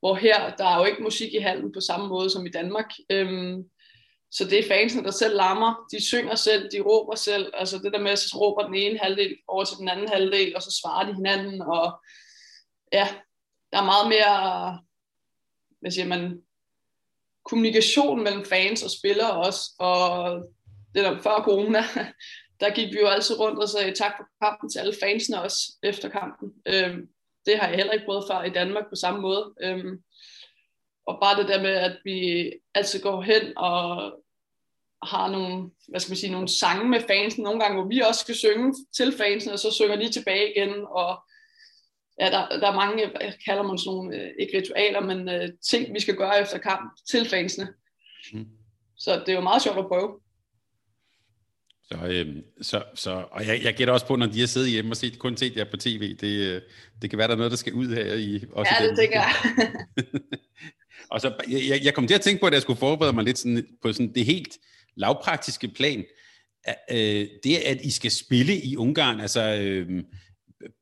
Hvor 0.00 0.14
her, 0.14 0.56
der 0.56 0.64
er 0.64 0.78
jo 0.78 0.84
ikke 0.84 1.02
musik 1.02 1.34
i 1.34 1.38
hallen 1.38 1.72
på 1.72 1.80
samme 1.80 2.08
måde 2.08 2.30
som 2.30 2.46
i 2.46 2.50
Danmark. 2.50 2.90
Øhm, 3.10 3.64
så 4.30 4.44
det 4.44 4.58
er 4.58 4.68
fansene, 4.68 5.04
der 5.04 5.10
selv 5.10 5.36
larmer. 5.36 5.86
De 5.92 6.06
synger 6.06 6.34
selv, 6.34 6.70
de 6.72 6.80
råber 6.80 7.14
selv. 7.14 7.52
Altså 7.54 7.78
det 7.78 7.92
der 7.92 8.00
med, 8.00 8.10
at 8.10 8.18
så 8.18 8.38
råber 8.40 8.66
den 8.66 8.74
ene 8.74 8.98
halvdel 8.98 9.36
over 9.48 9.64
til 9.64 9.76
den 9.76 9.88
anden 9.88 10.08
halvdel, 10.08 10.56
og 10.56 10.62
så 10.62 10.80
svarer 10.82 11.06
de 11.06 11.14
hinanden. 11.14 11.62
Og 11.62 12.00
ja, 12.92 13.08
der 13.72 13.78
er 13.78 13.84
meget 13.84 14.08
mere, 14.08 14.78
hvad 15.80 15.90
siger 15.90 16.06
man, 16.06 16.42
kommunikation 17.44 18.22
mellem 18.22 18.44
fans 18.44 18.82
og 18.82 18.90
spillere 18.90 19.32
også. 19.32 19.60
Og 19.78 20.42
det 20.94 21.04
der 21.04 21.22
før 21.22 21.42
corona, 21.42 21.82
der 22.60 22.74
gik 22.74 22.94
vi 22.94 23.00
jo 23.00 23.06
altid 23.06 23.40
rundt 23.40 23.58
og 23.58 23.68
sagde 23.68 23.94
tak 23.94 24.12
for 24.16 24.46
kampen 24.46 24.70
til 24.70 24.78
alle 24.78 24.94
fansene 25.02 25.42
også 25.42 25.72
efter 25.82 26.08
kampen. 26.08 26.52
Øhm, 26.66 27.08
det 27.46 27.58
har 27.58 27.68
jeg 27.68 27.76
heller 27.76 27.92
ikke 27.92 28.04
prøvet 28.04 28.24
før 28.30 28.42
i 28.42 28.50
Danmark 28.50 28.84
på 28.88 28.96
samme 28.96 29.20
måde. 29.20 29.54
Øhm, 29.62 30.02
og 31.06 31.18
bare 31.22 31.40
det 31.40 31.48
der 31.48 31.62
med, 31.62 31.70
at 31.70 31.98
vi 32.04 32.50
altid 32.74 33.02
går 33.02 33.22
hen 33.22 33.42
og 33.56 34.12
har 35.02 35.30
nogle, 35.30 35.70
hvad 35.88 36.00
skal 36.00 36.10
man 36.10 36.16
sige, 36.16 36.32
nogle 36.32 36.48
sange 36.48 36.88
med 36.88 37.00
fansen 37.00 37.42
nogle 37.42 37.60
gange, 37.60 37.80
hvor 37.80 37.88
vi 37.88 38.00
også 38.00 38.20
skal 38.20 38.34
synge 38.34 38.74
til 38.96 39.14
fansen, 39.18 39.50
og 39.52 39.58
så 39.58 39.70
synger 39.70 39.96
de 39.96 40.12
tilbage 40.12 40.52
igen, 40.56 40.70
og 40.88 41.22
ja, 42.20 42.26
der, 42.26 42.58
der 42.60 42.68
er 42.70 42.74
mange, 42.74 43.10
jeg 43.20 43.34
kalder 43.44 43.62
man 43.62 43.78
sådan 43.78 43.96
nogle, 43.96 44.16
øh, 44.16 44.30
ikke 44.38 44.58
ritualer, 44.58 45.00
men 45.00 45.28
uh, 45.28 45.48
ting, 45.70 45.94
vi 45.94 46.00
skal 46.00 46.16
gøre 46.16 46.40
efter 46.40 46.58
kamp 46.58 46.92
til 47.10 47.28
fansene. 47.28 47.68
Mm. 48.32 48.46
Så 48.96 49.20
det 49.20 49.28
er 49.28 49.32
jo 49.32 49.40
meget 49.40 49.62
sjovt 49.62 49.78
at 49.78 49.86
prøve. 49.88 50.20
Så, 51.90 51.96
øh, 52.06 52.36
så, 52.62 52.82
så, 52.94 53.24
og 53.30 53.46
jeg, 53.46 53.60
jeg 53.64 53.74
gætter 53.74 53.94
også 53.94 54.06
på, 54.06 54.16
når 54.16 54.26
de 54.26 54.40
har 54.40 54.46
siddet 54.46 54.70
hjemme 54.70 54.92
og 54.92 54.96
set, 54.96 55.18
kun 55.18 55.36
set 55.36 55.56
jer 55.56 55.64
på 55.70 55.76
tv, 55.76 56.16
det, 56.16 56.54
øh, 56.54 56.62
det 57.02 57.10
kan 57.10 57.18
være, 57.18 57.28
der 57.28 57.34
er 57.34 57.38
noget, 57.38 57.50
der 57.50 57.56
skal 57.56 57.72
ud 57.72 57.94
her. 57.94 58.14
I, 58.14 58.44
også 58.52 58.72
ja, 58.80 58.88
det 58.88 58.98
tænker 58.98 59.20
jeg. 59.20 59.32
og 61.10 61.20
så, 61.20 61.32
jeg, 61.48 61.84
jeg 61.84 61.94
kom 61.94 62.06
til 62.06 62.14
at 62.14 62.20
tænke 62.20 62.40
på, 62.40 62.46
at 62.46 62.52
jeg 62.52 62.62
skulle 62.62 62.78
forberede 62.78 63.12
mig 63.12 63.24
lidt 63.24 63.38
sådan, 63.38 63.66
på 63.82 63.92
sådan 63.92 64.14
det 64.14 64.24
helt 64.24 64.58
lavpraktiske 64.96 65.68
plan. 65.68 66.04
Øh, 66.90 67.26
det, 67.44 67.56
at 67.56 67.80
I 67.80 67.90
skal 67.90 68.10
spille 68.10 68.60
i 68.60 68.76
Ungarn, 68.76 69.20
altså... 69.20 69.42
Øh, 69.42 70.02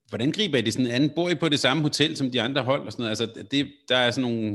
hvordan 0.09 0.33
griber 0.33 0.59
I 0.59 0.61
det 0.61 0.73
sådan 0.73 0.91
an? 0.91 1.11
Bor 1.11 1.29
I 1.29 1.35
på 1.35 1.49
det 1.49 1.61
samme 1.61 1.83
hotel 1.83 2.17
som 2.17 2.31
de 2.31 2.43
andre 2.43 2.63
hold 2.63 2.87
og 2.87 2.93
sådan 2.93 3.03
noget? 3.03 3.21
Altså, 3.21 3.45
det, 3.51 3.73
der 3.89 3.97
er 3.97 4.11
sådan 4.11 4.31
nogle, 4.31 4.51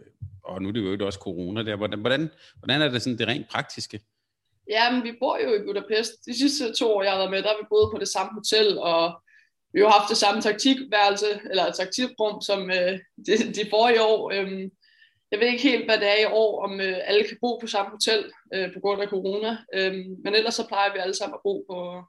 øh, 0.00 0.06
og 0.44 0.62
nu 0.62 0.68
er 0.68 0.72
det 0.72 1.00
jo 1.00 1.06
også 1.06 1.18
corona 1.18 1.62
der, 1.62 1.76
hvordan, 1.76 2.00
hvordan, 2.00 2.30
hvordan 2.58 2.82
er 2.82 2.88
det 2.88 3.02
sådan 3.02 3.18
det 3.18 3.28
rent 3.28 3.48
praktiske? 3.48 4.00
Ja, 4.70 4.92
men 4.92 5.02
vi 5.02 5.12
bor 5.20 5.38
jo 5.44 5.54
i 5.54 5.66
Budapest. 5.66 6.12
De 6.26 6.38
sidste 6.38 6.72
to 6.72 6.94
år, 6.94 7.02
jeg 7.02 7.12
har 7.12 7.18
været 7.18 7.30
med, 7.30 7.42
der 7.42 7.48
har 7.48 7.62
vi 7.62 7.66
boet 7.68 7.90
på 7.92 7.98
det 7.98 8.08
samme 8.08 8.32
hotel, 8.34 8.78
og 8.78 9.22
vi 9.74 9.80
har 9.80 9.90
haft 9.98 10.10
det 10.10 10.16
samme 10.16 10.42
taktikværelse, 10.42 11.26
eller 11.50 11.72
taktikrum, 11.72 12.40
som 12.40 12.70
øh, 12.70 12.98
de, 13.26 13.32
de 13.58 13.70
forrige 13.70 14.02
år. 14.02 14.32
Øhm, 14.34 14.70
jeg 15.32 15.40
ved 15.40 15.46
ikke 15.46 15.62
helt, 15.62 15.84
hvad 15.84 15.98
det 15.98 16.08
er 16.08 16.20
i 16.22 16.32
år, 16.32 16.64
om 16.64 16.80
øh, 16.80 16.96
alle 17.04 17.24
kan 17.28 17.36
bo 17.40 17.58
på 17.60 17.66
samme 17.66 17.90
hotel 17.90 18.24
øh, 18.54 18.72
på 18.74 18.80
grund 18.80 19.02
af 19.02 19.08
corona. 19.08 19.56
Øhm, 19.74 20.16
men 20.24 20.34
ellers 20.34 20.54
så 20.54 20.68
plejer 20.68 20.92
vi 20.92 20.98
alle 20.98 21.14
sammen 21.14 21.34
at 21.34 21.40
bo 21.44 21.64
på, 21.70 22.02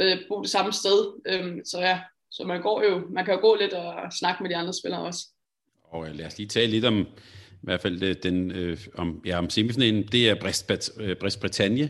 øh, 0.00 0.18
bo 0.28 0.42
det 0.42 0.50
samme 0.50 0.72
sted. 0.72 0.98
Øhm, 1.26 1.64
så 1.64 1.78
ja, 1.80 2.00
så 2.30 2.44
man, 2.44 2.62
går 2.62 2.84
jo, 2.84 3.02
man 3.10 3.24
kan 3.24 3.34
jo 3.34 3.40
gå 3.40 3.54
lidt 3.54 3.72
og 3.72 4.12
snakke 4.20 4.42
med 4.42 4.50
de 4.50 4.56
andre 4.56 4.72
spillere 4.72 5.00
også. 5.00 5.26
Og 5.84 6.06
lad 6.12 6.26
os 6.26 6.38
lige 6.38 6.48
tale 6.48 6.70
lidt 6.70 6.84
om, 6.84 6.98
i 7.52 7.62
hvert 7.62 7.80
fald 7.80 8.02
øh, 8.02 8.16
den, 8.22 8.50
øh, 8.50 8.78
om, 8.94 9.22
ja, 9.26 9.38
om 9.38 9.50
semifinalen, 9.50 10.02
det 10.02 10.28
er 10.28 10.40
Brest, 10.40 10.70
øh. 11.00 11.88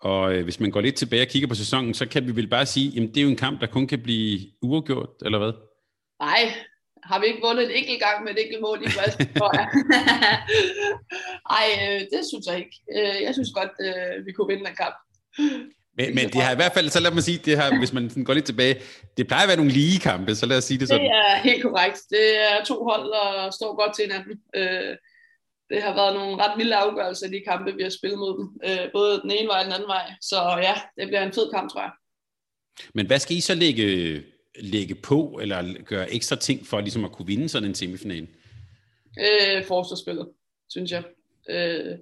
Og 0.00 0.34
øh, 0.34 0.44
hvis 0.44 0.60
man 0.60 0.70
går 0.70 0.80
lidt 0.80 0.96
tilbage 0.96 1.22
og 1.22 1.28
kigger 1.28 1.48
på 1.48 1.54
sæsonen, 1.54 1.94
så 1.94 2.08
kan 2.08 2.26
vi 2.26 2.36
vel 2.36 2.48
bare 2.48 2.66
sige, 2.66 3.02
at 3.02 3.08
det 3.08 3.16
er 3.16 3.22
jo 3.22 3.28
en 3.28 3.36
kamp, 3.36 3.60
der 3.60 3.66
kun 3.66 3.86
kan 3.86 4.02
blive 4.02 4.40
uafgjort, 4.62 5.10
eller 5.24 5.38
hvad? 5.38 5.52
Nej, 6.20 6.52
har 7.02 7.20
vi 7.20 7.26
ikke 7.26 7.40
vundet 7.46 7.64
en 7.64 7.70
enkelt 7.70 8.00
gang 8.06 8.24
med 8.24 8.32
et 8.32 8.42
enkelt 8.44 8.60
mål 8.60 8.78
i 8.82 8.88
jeg. 9.58 9.66
Ej, 11.58 11.66
øh, 11.82 12.00
det 12.12 12.20
synes 12.30 12.46
jeg 12.46 12.56
ikke. 12.62 12.76
Øh, 12.96 13.22
jeg 13.26 13.32
synes 13.34 13.50
godt, 13.54 13.74
øh, 13.86 14.26
vi 14.26 14.32
kunne 14.32 14.48
vinde 14.52 14.64
den 14.66 14.76
kamp. 14.82 14.96
Men, 15.96 16.14
men 16.14 16.26
det 16.32 16.42
har 16.42 16.52
i 16.52 16.60
hvert 16.60 16.72
fald, 16.72 16.88
så 16.88 17.00
lad 17.00 17.10
mig 17.10 17.22
sige, 17.22 17.38
det 17.38 17.58
har, 17.58 17.78
hvis 17.78 17.92
man 17.92 18.24
går 18.24 18.34
lidt 18.34 18.44
tilbage, 18.44 18.76
det 19.16 19.26
plejer 19.26 19.42
at 19.42 19.48
være 19.48 19.56
nogle 19.56 19.72
lige 19.72 20.00
kampe, 20.00 20.34
så 20.34 20.46
lad 20.46 20.56
os 20.58 20.64
sige 20.64 20.80
det 20.80 20.88
sådan. 20.88 21.04
Det 21.04 21.10
er 21.10 21.36
helt 21.36 21.62
korrekt. 21.62 21.98
Det 22.10 22.26
er 22.50 22.64
to 22.64 22.84
hold, 22.84 23.04
der 23.16 23.50
står 23.50 23.76
godt 23.76 23.94
til 23.94 24.04
hinanden. 24.04 24.36
Øh, 24.56 24.96
det 25.70 25.82
har 25.82 25.94
været 25.94 26.14
nogle 26.14 26.42
ret 26.42 26.58
vilde 26.58 26.76
afgørelser 26.76 27.26
i 27.26 27.30
de 27.30 27.42
kampe, 27.48 27.74
vi 27.76 27.82
har 27.82 27.90
spillet 27.90 28.18
mod 28.18 28.38
dem. 28.38 28.46
Øh, 28.68 28.92
både 28.92 29.20
den 29.22 29.30
ene 29.30 29.48
vej 29.48 29.58
og 29.58 29.64
den 29.64 29.72
anden 29.72 29.88
vej. 29.88 30.12
Så 30.20 30.36
ja, 30.62 30.74
det 30.96 31.08
bliver 31.08 31.22
en 31.22 31.32
fed 31.32 31.50
kamp, 31.54 31.70
tror 31.70 31.80
jeg. 31.80 31.90
Men 32.94 33.06
hvad 33.06 33.18
skal 33.18 33.36
I 33.36 33.40
så 33.40 33.54
lægge, 33.54 33.86
lægge 34.60 34.94
på, 34.94 35.38
eller 35.42 35.82
gøre 35.82 36.12
ekstra 36.12 36.36
ting 36.36 36.66
for 36.66 36.80
ligesom 36.80 37.04
at 37.04 37.12
kunne 37.12 37.26
vinde 37.26 37.48
sådan 37.48 37.68
en 37.68 37.74
semifinal? 37.74 38.28
Øh, 39.18 39.64
forsvarsspillet, 39.64 40.28
synes 40.68 40.90
jeg. 40.90 41.04
Øh, 41.50 41.98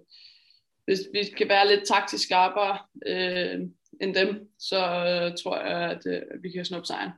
hvis 0.85 0.99
vi 1.13 1.25
skal 1.25 1.49
være 1.49 1.69
lidt 1.69 1.89
taktisk 1.89 2.25
skarpere, 2.25 2.79
øh, 3.07 3.61
end 4.01 4.15
dem, 4.15 4.49
så 4.59 4.79
øh, 4.87 5.37
tror 5.43 5.67
jeg, 5.67 5.91
at 5.91 6.07
øh, 6.07 6.23
vi 6.43 6.51
kan 6.51 6.65
snuppe 6.65 6.87
sejren. 6.87 7.11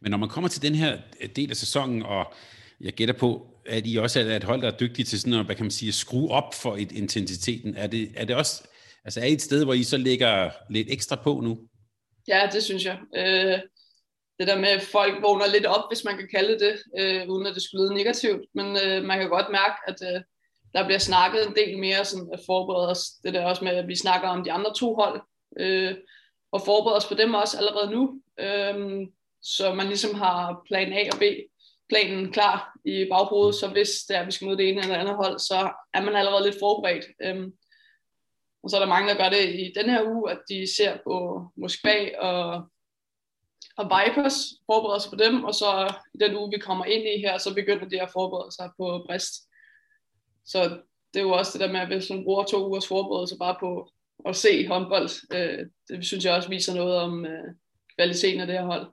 Men 0.00 0.10
når 0.10 0.18
man 0.18 0.28
kommer 0.28 0.48
til 0.48 0.62
den 0.62 0.74
her 0.74 0.98
del 1.36 1.50
af 1.50 1.56
sæsonen, 1.56 2.02
og 2.02 2.32
jeg 2.80 2.92
gætter 2.92 3.14
på, 3.14 3.46
at 3.66 3.82
I 3.86 3.96
også 3.96 4.20
er 4.20 4.36
et 4.36 4.44
hold, 4.44 4.62
der 4.62 4.72
er 4.72 4.76
dygtige 4.76 5.04
til 5.04 5.20
sådan 5.20 5.38
at, 5.38 5.46
hvad 5.46 5.56
kan 5.56 5.64
man 5.64 5.70
sige, 5.70 5.88
at 5.88 5.94
skrue 5.94 6.30
op 6.30 6.54
for 6.54 6.76
et 6.76 6.92
intensiteten. 6.92 7.76
Er 7.76 7.86
det, 7.86 8.12
er 8.16 8.24
det 8.24 8.36
også, 8.36 8.68
altså 9.04 9.20
er 9.20 9.24
I 9.24 9.32
et 9.32 9.42
sted, 9.42 9.64
hvor 9.64 9.74
I 9.74 9.82
så 9.82 9.96
lægger 9.96 10.50
lidt 10.70 10.90
ekstra 10.90 11.16
på 11.16 11.40
nu? 11.40 11.58
Ja, 12.28 12.48
det 12.52 12.62
synes 12.62 12.84
jeg. 12.84 12.98
Øh, 13.16 13.58
det 14.38 14.48
der 14.48 14.58
med, 14.58 14.68
at 14.68 14.82
folk 14.82 15.22
vågner 15.22 15.46
lidt 15.46 15.66
op, 15.66 15.84
hvis 15.90 16.04
man 16.04 16.16
kan 16.16 16.28
kalde 16.28 16.58
det, 16.58 16.82
øh, 16.98 17.28
uden 17.28 17.46
at 17.46 17.54
det 17.54 17.62
skulle 17.62 17.84
lyde 17.84 17.94
negativt. 17.94 18.44
Men 18.54 18.66
øh, 18.84 19.04
man 19.04 19.18
kan 19.18 19.28
godt 19.28 19.50
mærke, 19.50 19.76
at 19.88 20.14
øh, 20.14 20.20
der 20.74 20.84
bliver 20.84 20.98
snakket 20.98 21.46
en 21.46 21.56
del 21.56 21.78
mere 21.78 22.04
sådan 22.04 22.30
at 22.32 22.40
forberede 22.46 22.90
os. 22.90 23.10
Det 23.24 23.34
der 23.34 23.44
også 23.44 23.64
med, 23.64 23.72
at 23.72 23.88
vi 23.88 23.96
snakker 23.96 24.28
om 24.28 24.44
de 24.44 24.52
andre 24.52 24.74
to 24.74 24.94
hold, 24.94 25.20
øh, 25.58 25.94
og 26.52 26.60
forberede 26.60 26.96
os 26.96 27.06
på 27.06 27.14
dem 27.14 27.34
også 27.34 27.58
allerede 27.58 27.90
nu, 27.90 28.20
øh, 28.40 29.06
så 29.42 29.74
man 29.74 29.86
ligesom 29.86 30.14
har 30.14 30.62
plan 30.66 30.92
A 30.92 31.08
og 31.12 31.18
B 31.18 31.22
planen 31.88 32.32
klar 32.32 32.78
i 32.84 33.06
baghovedet, 33.10 33.54
så 33.54 33.68
hvis 33.68 33.88
det 34.08 34.16
er, 34.16 34.20
at 34.20 34.26
vi 34.26 34.32
skal 34.32 34.46
møde 34.46 34.58
det 34.58 34.68
ene 34.68 34.80
eller 34.80 34.98
andet 34.98 35.14
hold, 35.14 35.38
så 35.38 35.70
er 35.94 36.02
man 36.02 36.16
allerede 36.16 36.44
lidt 36.44 36.58
forberedt. 36.58 37.06
Øh, 37.22 37.46
og 38.62 38.70
så 38.70 38.76
er 38.76 38.80
der 38.80 38.88
mange, 38.88 39.08
der 39.08 39.16
gør 39.16 39.28
det 39.28 39.54
i 39.54 39.72
den 39.76 39.90
her 39.90 40.02
uge, 40.04 40.30
at 40.30 40.38
de 40.48 40.76
ser 40.76 40.96
på 41.04 41.44
Moskva 41.56 42.18
og, 42.18 42.70
har 43.78 43.86
Vipers, 43.94 44.36
forbereder 44.66 44.98
sig 44.98 45.10
på 45.10 45.18
dem, 45.24 45.44
og 45.44 45.54
så 45.54 45.94
i 46.14 46.18
den 46.24 46.36
uge, 46.36 46.50
vi 46.54 46.58
kommer 46.58 46.84
ind 46.84 47.04
i 47.14 47.20
her, 47.20 47.38
så 47.38 47.54
begynder 47.54 47.88
de 47.88 48.02
at 48.02 48.10
forberede 48.12 48.52
sig 48.52 48.70
på 48.76 49.04
Brest. 49.06 49.34
Så 50.46 50.60
det 51.14 51.20
er 51.20 51.26
jo 51.28 51.30
også 51.30 51.52
det 51.52 51.60
der 51.60 51.72
med, 51.72 51.80
at 51.80 51.86
hvis 51.86 52.10
man 52.10 52.24
bruger 52.24 52.44
to 52.44 52.68
ugers 52.68 52.86
forberedelse 52.86 53.36
bare 53.38 53.56
på 53.60 53.90
at 54.28 54.36
se 54.36 54.66
håndbold, 54.66 55.10
øh, 55.32 55.66
det 55.88 56.06
synes 56.06 56.24
jeg 56.24 56.34
også 56.34 56.48
viser 56.48 56.74
noget 56.74 56.96
om 56.96 57.26
øh, 57.26 57.44
kvaliteten 57.96 58.40
af 58.40 58.46
det 58.46 58.56
her 58.56 58.64
hold. 58.64 58.86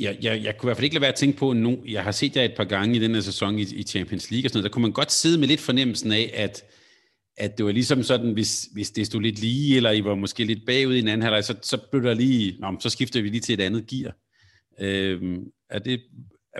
Jeg, 0.00 0.18
jeg, 0.22 0.44
jeg 0.44 0.56
kunne 0.56 0.66
i 0.66 0.68
hvert 0.68 0.76
fald 0.76 0.84
ikke 0.84 0.94
lade 0.94 1.02
være 1.02 1.12
at 1.12 1.14
tænke 1.14 1.38
på, 1.38 1.52
nu, 1.52 1.78
jeg 1.88 2.04
har 2.04 2.12
set 2.12 2.36
jer 2.36 2.42
et 2.42 2.56
par 2.56 2.64
gange 2.64 2.96
i 2.96 2.98
den 2.98 3.14
her 3.14 3.20
sæson 3.20 3.58
i, 3.58 3.62
i 3.62 3.82
Champions 3.82 4.30
League 4.30 4.46
og 4.46 4.50
sådan 4.50 4.58
noget, 4.58 4.70
der 4.70 4.74
kunne 4.74 4.82
man 4.82 4.92
godt 4.92 5.12
sidde 5.12 5.38
med 5.38 5.48
lidt 5.48 5.60
fornemmelsen 5.60 6.12
af, 6.12 6.30
at, 6.34 6.64
at 7.36 7.58
det 7.58 7.66
var 7.66 7.72
ligesom 7.72 8.02
sådan, 8.02 8.32
hvis, 8.32 8.68
hvis 8.72 8.90
det 8.90 9.06
stod 9.06 9.20
lidt 9.20 9.38
lige, 9.38 9.76
eller 9.76 9.90
I 9.90 10.04
var 10.04 10.14
måske 10.14 10.44
lidt 10.44 10.66
bagud 10.66 10.94
i 10.94 10.98
en 10.98 11.08
anden 11.08 11.22
halvleg, 11.22 11.44
så, 11.44 11.56
så 11.62 11.78
blev 11.90 12.02
der 12.02 12.14
lige, 12.14 12.56
nå, 12.58 12.76
så 12.80 12.90
skifter 12.90 13.22
vi 13.22 13.28
lige 13.28 13.40
til 13.40 13.52
et 13.52 13.60
andet 13.60 13.86
gear. 13.86 14.14
Øhm, 14.80 15.44
er 15.70 15.78
det, 15.78 16.02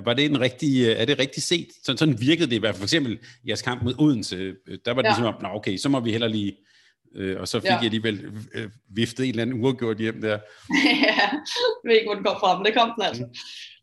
var 0.05 0.15
det 0.15 0.25
en 0.25 0.41
rigtig, 0.41 0.85
er 0.85 1.05
det 1.05 1.19
rigtig 1.19 1.43
set? 1.43 1.69
Så, 1.85 1.97
sådan 1.97 2.21
virkede 2.21 2.51
det 2.51 2.57
i 2.57 2.59
hvert 2.59 2.75
fald. 2.75 2.81
For 2.81 2.85
eksempel 2.85 3.19
jeres 3.49 3.63
kamp 3.63 3.83
mod 3.83 3.95
Odense, 3.99 4.37
øh, 4.37 4.79
der 4.85 4.93
var 4.93 5.03
det 5.03 5.09
ja. 5.09 5.15
ligesom, 5.15 5.43
nå 5.43 5.49
okay, 5.49 5.77
så 5.77 5.89
må 5.89 6.01
vi 6.01 6.11
heller 6.11 6.29
lige 6.29 6.57
Øh, 7.17 7.41
og 7.41 7.49
så 7.49 7.61
fik 7.61 7.71
ja. 7.71 7.75
jeg 7.75 7.85
alligevel 7.85 8.33
øh, 8.55 8.71
viftet 8.89 9.25
en 9.25 9.31
eller 9.31 9.43
anden 9.43 9.63
uafgjort 9.63 9.99
hjem 9.99 10.21
der. 10.21 10.39
ja, 10.85 11.07
jeg 11.07 11.41
ved 11.85 11.95
ikke, 11.95 12.07
hvor 12.07 12.15
den 12.15 12.25
kom 12.25 12.37
fra, 12.41 12.59
men 12.59 12.67
det 12.67 12.75
kom 12.75 12.93
den 12.97 13.05
altså. 13.05 13.23
Mm. 13.23 13.35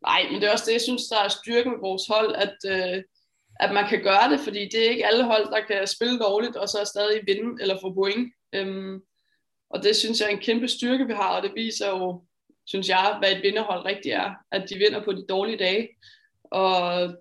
Nej, 0.01 0.21
men 0.31 0.41
det 0.41 0.47
er 0.47 0.51
også 0.51 0.65
det, 0.67 0.73
jeg 0.73 0.81
synes, 0.81 1.03
der 1.03 1.19
er 1.19 1.27
styrke 1.27 1.69
med 1.69 1.79
vores 1.79 2.03
hold, 2.07 2.35
at, 2.35 2.55
øh, 2.73 3.03
at 3.59 3.73
man 3.73 3.89
kan 3.89 4.03
gøre 4.03 4.29
det, 4.31 4.39
fordi 4.39 4.59
det 4.71 4.85
er 4.85 4.89
ikke 4.89 5.07
alle 5.07 5.23
hold, 5.23 5.45
der 5.51 5.61
kan 5.69 5.87
spille 5.87 6.19
dårligt, 6.19 6.55
og 6.55 6.69
så 6.69 6.77
stadig 6.85 7.21
vinde 7.27 7.61
eller 7.61 7.77
få 7.81 7.93
point. 7.93 8.33
Øhm, 8.55 8.99
og 9.69 9.83
det 9.83 9.95
synes 9.95 10.19
jeg 10.19 10.25
er 10.27 10.35
en 10.35 10.47
kæmpe 10.47 10.67
styrke, 10.67 11.07
vi 11.07 11.13
har, 11.13 11.35
og 11.37 11.43
det 11.43 11.51
viser 11.55 11.89
jo, 11.89 12.23
synes 12.65 12.89
jeg, 12.89 13.15
hvad 13.19 13.31
et 13.31 13.43
vinderhold 13.43 13.85
rigtig 13.85 14.11
er, 14.11 14.33
at 14.51 14.69
de 14.69 14.75
vinder 14.75 15.03
på 15.03 15.11
de 15.11 15.25
dårlige 15.29 15.57
dage, 15.57 15.89
og, 16.43 17.15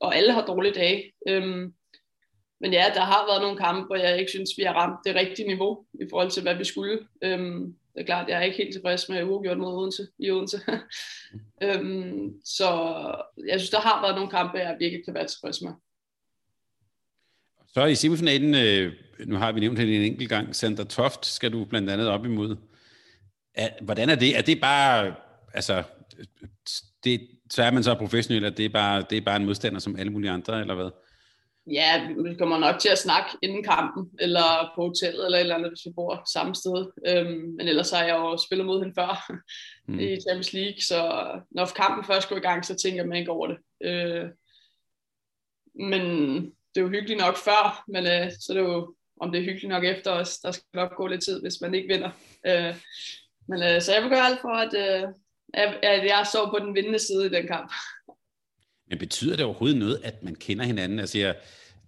og 0.00 0.16
alle 0.16 0.32
har 0.32 0.46
dårlige 0.46 0.74
dage. 0.74 1.12
Øhm, 1.28 1.74
men 2.60 2.72
ja, 2.72 2.84
der 2.94 3.00
har 3.00 3.26
været 3.30 3.42
nogle 3.42 3.58
kampe, 3.58 3.86
hvor 3.86 3.96
jeg 3.96 4.18
ikke 4.18 4.30
synes, 4.30 4.50
vi 4.56 4.62
har 4.62 4.74
ramt 4.74 5.00
det 5.06 5.14
rigtige 5.14 5.48
niveau 5.48 5.84
i 5.94 6.04
forhold 6.10 6.30
til, 6.30 6.42
hvad 6.42 6.54
vi 6.54 6.64
skulle. 6.64 6.98
Øhm, 7.22 7.76
det 7.94 8.00
er 8.00 8.04
klart, 8.04 8.28
jeg 8.28 8.38
er 8.38 8.42
ikke 8.42 8.56
helt 8.56 8.72
tilfreds 8.72 9.08
med 9.08 9.24
uafgjort 9.24 9.58
mod 9.58 9.74
Odense 9.78 10.06
i 10.18 10.30
Odense. 10.30 10.60
øhm, 11.64 12.32
så 12.44 12.68
jeg 13.48 13.60
synes, 13.60 13.70
der 13.70 13.80
har 13.80 14.02
været 14.02 14.14
nogle 14.14 14.30
kampe, 14.30 14.58
jeg 14.58 14.76
virkelig 14.80 15.04
kan 15.04 15.14
være 15.14 15.26
tilfreds 15.26 15.62
med. 15.62 15.72
Så 17.74 17.84
i 17.84 17.94
semifinalen, 17.94 18.54
øh, 18.54 18.92
nu 19.26 19.36
har 19.36 19.52
vi 19.52 19.60
nævnt 19.60 19.78
det 19.78 19.96
en 19.96 20.02
enkelt 20.02 20.28
gang, 20.28 20.56
Sandra 20.56 20.84
Toft 20.84 21.26
skal 21.26 21.52
du 21.52 21.64
blandt 21.64 21.90
andet 21.90 22.08
op 22.08 22.24
imod. 22.24 22.56
Er, 23.54 23.68
hvordan 23.80 24.10
er 24.10 24.14
det? 24.14 24.38
Er 24.38 24.42
det 24.42 24.60
bare, 24.60 25.14
altså, 25.54 25.82
det, 27.04 27.28
så 27.50 27.62
er 27.62 27.70
man 27.70 27.82
så 27.82 27.94
professionel, 27.94 28.44
at 28.44 28.56
det 28.56 28.64
er, 28.64 28.68
bare, 28.68 29.04
det 29.10 29.18
er 29.18 29.22
bare 29.22 29.36
en 29.36 29.44
modstander 29.44 29.80
som 29.80 29.96
alle 29.96 30.12
mulige 30.12 30.30
andre, 30.30 30.60
eller 30.60 30.74
hvad? 30.74 30.90
Ja, 31.66 32.08
vi 32.22 32.34
kommer 32.34 32.58
nok 32.58 32.78
til 32.78 32.88
at 32.88 32.98
snakke 32.98 33.30
inden 33.42 33.64
kampen, 33.64 34.10
eller 34.20 34.72
på 34.74 34.82
hotellet, 34.82 35.24
eller 35.24 35.38
et 35.38 35.40
eller 35.40 35.54
andet, 35.54 35.70
hvis 35.70 35.86
vi 35.86 35.92
bor 35.96 36.22
samme 36.32 36.54
sted. 36.54 36.86
Øhm, 37.06 37.54
men 37.56 37.68
ellers 37.68 37.90
har 37.90 38.04
jeg 38.04 38.16
jo 38.16 38.36
spillet 38.46 38.66
mod 38.66 38.80
hende 38.80 38.94
før 38.94 39.32
mm. 39.88 39.98
i 39.98 40.20
Champions 40.20 40.52
League, 40.52 40.80
så 40.80 41.00
når 41.50 41.66
kampen 41.76 42.04
først 42.04 42.28
går 42.28 42.36
i 42.36 42.40
gang, 42.40 42.64
så 42.64 42.74
tænker 42.74 43.04
man 43.06 43.18
ikke 43.18 43.30
over 43.30 43.46
det. 43.46 43.58
Øh, 43.84 44.24
men 45.74 46.02
det 46.44 46.80
er 46.80 46.84
jo 46.84 46.88
hyggeligt 46.88 47.20
nok 47.20 47.36
før, 47.36 47.84
men 47.88 48.06
øh, 48.06 48.32
så 48.40 48.46
er 48.52 48.56
det 48.56 48.64
jo, 48.64 48.94
om 49.20 49.32
det 49.32 49.38
er 49.38 49.44
hyggeligt 49.44 49.68
nok 49.68 49.84
efter 49.84 50.10
os, 50.10 50.38
der 50.38 50.50
skal 50.50 50.64
nok 50.74 50.96
gå 50.96 51.06
lidt 51.06 51.24
tid, 51.24 51.40
hvis 51.40 51.60
man 51.60 51.74
ikke 51.74 51.94
vinder. 51.94 52.10
Øh, 52.46 52.76
men 53.48 53.62
øh, 53.62 53.82
så 53.82 53.92
jeg 53.94 54.02
vil 54.02 54.10
gøre 54.10 54.26
alt 54.26 54.40
for, 54.40 54.54
at, 54.64 54.74
øh, 54.74 55.08
at 55.82 56.06
jeg 56.06 56.26
står 56.30 56.50
på 56.50 56.58
den 56.58 56.74
vindende 56.74 56.98
side 56.98 57.26
i 57.26 57.28
den 57.28 57.46
kamp. 57.46 57.72
Men 58.88 58.98
betyder 58.98 59.36
det 59.36 59.44
overhovedet 59.44 59.78
noget, 59.78 60.00
at 60.04 60.22
man 60.22 60.34
kender 60.34 60.64
hinanden? 60.64 60.98
Altså, 60.98 61.18
jeg, 61.18 61.36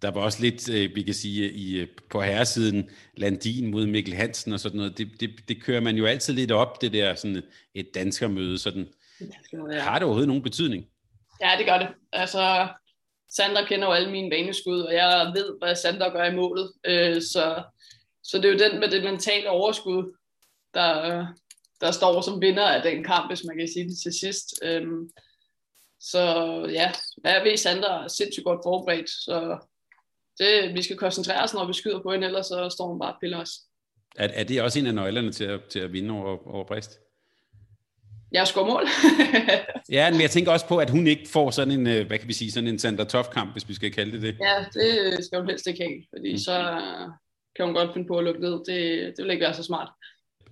der 0.02 0.10
var 0.10 0.20
også 0.20 0.42
lidt, 0.42 0.70
øh, 0.70 0.96
vi 0.96 1.02
kan 1.02 1.14
sige, 1.14 1.52
i, 1.52 1.76
øh, 1.80 1.88
på 2.10 2.22
herresiden, 2.22 2.90
Landin 3.16 3.70
mod 3.70 3.86
Mikkel 3.86 4.14
Hansen 4.14 4.52
og 4.52 4.60
sådan 4.60 4.76
noget. 4.76 4.98
Det, 4.98 5.20
det, 5.20 5.30
det 5.48 5.62
kører 5.62 5.80
man 5.80 5.96
jo 5.96 6.06
altid 6.06 6.34
lidt 6.34 6.52
op, 6.52 6.80
det 6.80 6.92
der 6.92 7.14
sådan 7.14 7.42
et 7.74 7.88
danskermøde. 7.94 8.58
Sådan. 8.58 8.88
Ja. 9.72 9.80
Har 9.80 9.98
det 9.98 10.02
overhovedet 10.02 10.28
nogen 10.28 10.42
betydning? 10.42 10.86
Ja, 11.40 11.50
det 11.58 11.66
gør 11.66 11.78
det. 11.78 11.88
Altså, 12.12 12.68
Sandra 13.36 13.64
kender 13.64 13.86
jo 13.86 13.92
alle 13.92 14.10
mine 14.10 14.30
vaneskud, 14.30 14.80
og 14.80 14.94
jeg 14.94 15.32
ved, 15.34 15.58
hvad 15.58 15.76
Sandra 15.76 16.08
gør 16.08 16.24
i 16.24 16.34
målet. 16.34 16.72
Øh, 16.86 17.22
så, 17.22 17.62
så 18.22 18.38
det 18.38 18.44
er 18.44 18.52
jo 18.52 18.70
den 18.70 18.80
med 18.80 18.88
det 18.90 19.04
mentale 19.04 19.50
overskud, 19.50 20.16
der, 20.74 21.26
der 21.80 21.90
står 21.90 22.20
som 22.20 22.40
vinder 22.40 22.66
af 22.66 22.82
den 22.82 23.04
kamp, 23.04 23.30
hvis 23.30 23.44
man 23.44 23.58
kan 23.58 23.68
sige 23.68 23.88
det 23.88 23.98
til 24.02 24.12
sidst. 24.20 24.60
Øhm, 24.62 25.10
så 26.00 26.20
ja, 26.72 26.92
jeg 27.24 27.42
ved, 27.44 27.56
Sandra 27.56 28.04
er 28.04 28.08
sindssygt 28.08 28.44
godt 28.44 28.60
forberedt, 28.64 29.10
så 29.10 29.58
det, 30.38 30.74
vi 30.74 30.82
skal 30.82 30.96
koncentrere 30.96 31.42
os, 31.42 31.54
når 31.54 31.66
vi 31.66 31.72
skyder 31.72 32.02
på 32.02 32.12
hende, 32.12 32.26
ellers 32.26 32.46
så 32.46 32.68
står 32.70 32.88
hun 32.88 32.98
bare 32.98 33.12
og 33.12 33.18
piller 33.20 33.40
os. 33.40 33.50
Er, 34.16 34.28
er 34.28 34.44
det 34.44 34.62
også 34.62 34.78
en 34.78 34.86
af 34.86 34.94
nøglerne 34.94 35.32
til 35.32 35.44
at, 35.44 35.60
til 35.64 35.78
at 35.78 35.92
vinde 35.92 36.14
over, 36.14 36.48
over 36.54 36.64
Brist? 36.64 37.00
Jeg 38.32 38.46
scorer 38.46 38.66
mål. 38.66 38.86
ja, 39.96 40.10
men 40.10 40.20
jeg 40.20 40.30
tænker 40.30 40.52
også 40.52 40.68
på, 40.68 40.78
at 40.78 40.90
hun 40.90 41.06
ikke 41.06 41.28
får 41.28 41.50
sådan 41.50 41.80
en, 41.80 41.86
øh, 41.86 42.06
hvad 42.06 42.18
kan 42.18 42.28
vi 42.28 42.32
sige, 42.32 42.52
sådan 42.52 42.68
en 42.68 42.78
Sandra 42.78 43.04
Toff-kamp, 43.04 43.52
hvis 43.52 43.68
vi 43.68 43.74
skal 43.74 43.92
kalde 43.92 44.12
det 44.12 44.22
det. 44.22 44.36
Ja, 44.40 44.64
det 44.74 45.24
skal 45.24 45.38
hun 45.38 45.48
helst 45.48 45.66
ikke 45.66 45.82
have, 45.82 46.02
fordi 46.14 46.32
mm. 46.32 46.38
så 46.38 46.80
kan 47.56 47.64
hun 47.64 47.74
godt 47.74 47.92
finde 47.92 48.08
på 48.08 48.18
at 48.18 48.24
lukke 48.24 48.40
ned. 48.40 48.52
Det, 48.52 48.78
det 49.16 49.24
vil 49.24 49.30
ikke 49.30 49.44
være 49.44 49.54
så 49.54 49.62
smart. 49.62 49.88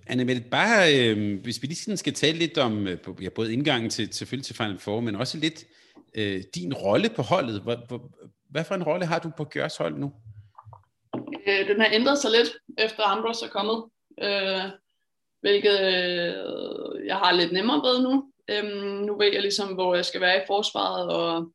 Anna 0.07 0.23
Mette, 0.23 0.43
bare 0.51 0.99
øh, 0.99 1.41
hvis 1.41 1.61
vi 1.61 1.67
lige 1.67 1.77
sådan 1.77 1.97
skal 1.97 2.13
tale 2.13 2.37
lidt 2.37 2.57
om 2.57 2.87
øh, 2.87 2.97
ja, 3.21 3.29
både 3.29 3.53
indgangen 3.53 3.89
til, 3.89 4.13
selvfølgelig 4.13 4.45
til 4.45 4.55
Final 4.55 4.79
Four, 4.79 4.99
men 4.99 5.15
også 5.15 5.37
lidt 5.37 5.65
øh, 6.15 6.43
din 6.55 6.73
rolle 6.73 7.09
på 7.09 7.21
holdet. 7.21 7.61
Hvor, 7.61 7.77
hvor, 7.87 8.11
hvad 8.49 8.63
for 8.63 8.75
en 8.75 8.83
rolle 8.83 9.05
har 9.05 9.19
du 9.19 9.31
på 9.37 9.43
Gørs 9.43 9.77
hold 9.77 9.97
nu? 9.97 10.13
Øh, 11.47 11.67
den 11.67 11.79
har 11.79 11.89
ændret 11.91 12.17
sig 12.17 12.31
lidt, 12.31 12.49
efter 12.77 13.03
Ambrose 13.03 13.45
er 13.45 13.49
kommet, 13.49 13.83
øh, 14.21 14.71
hvilket 15.41 15.79
øh, 15.81 17.07
jeg 17.07 17.15
har 17.15 17.31
lidt 17.31 17.51
nemmere 17.51 17.81
ved 17.87 18.03
nu. 18.03 18.31
Øh, 18.49 18.63
nu 19.05 19.17
ved 19.17 19.33
jeg 19.33 19.41
ligesom, 19.41 19.73
hvor 19.73 19.95
jeg 19.95 20.05
skal 20.05 20.21
være 20.21 20.37
i 20.37 20.47
forsvaret, 20.47 21.09
og 21.09 21.51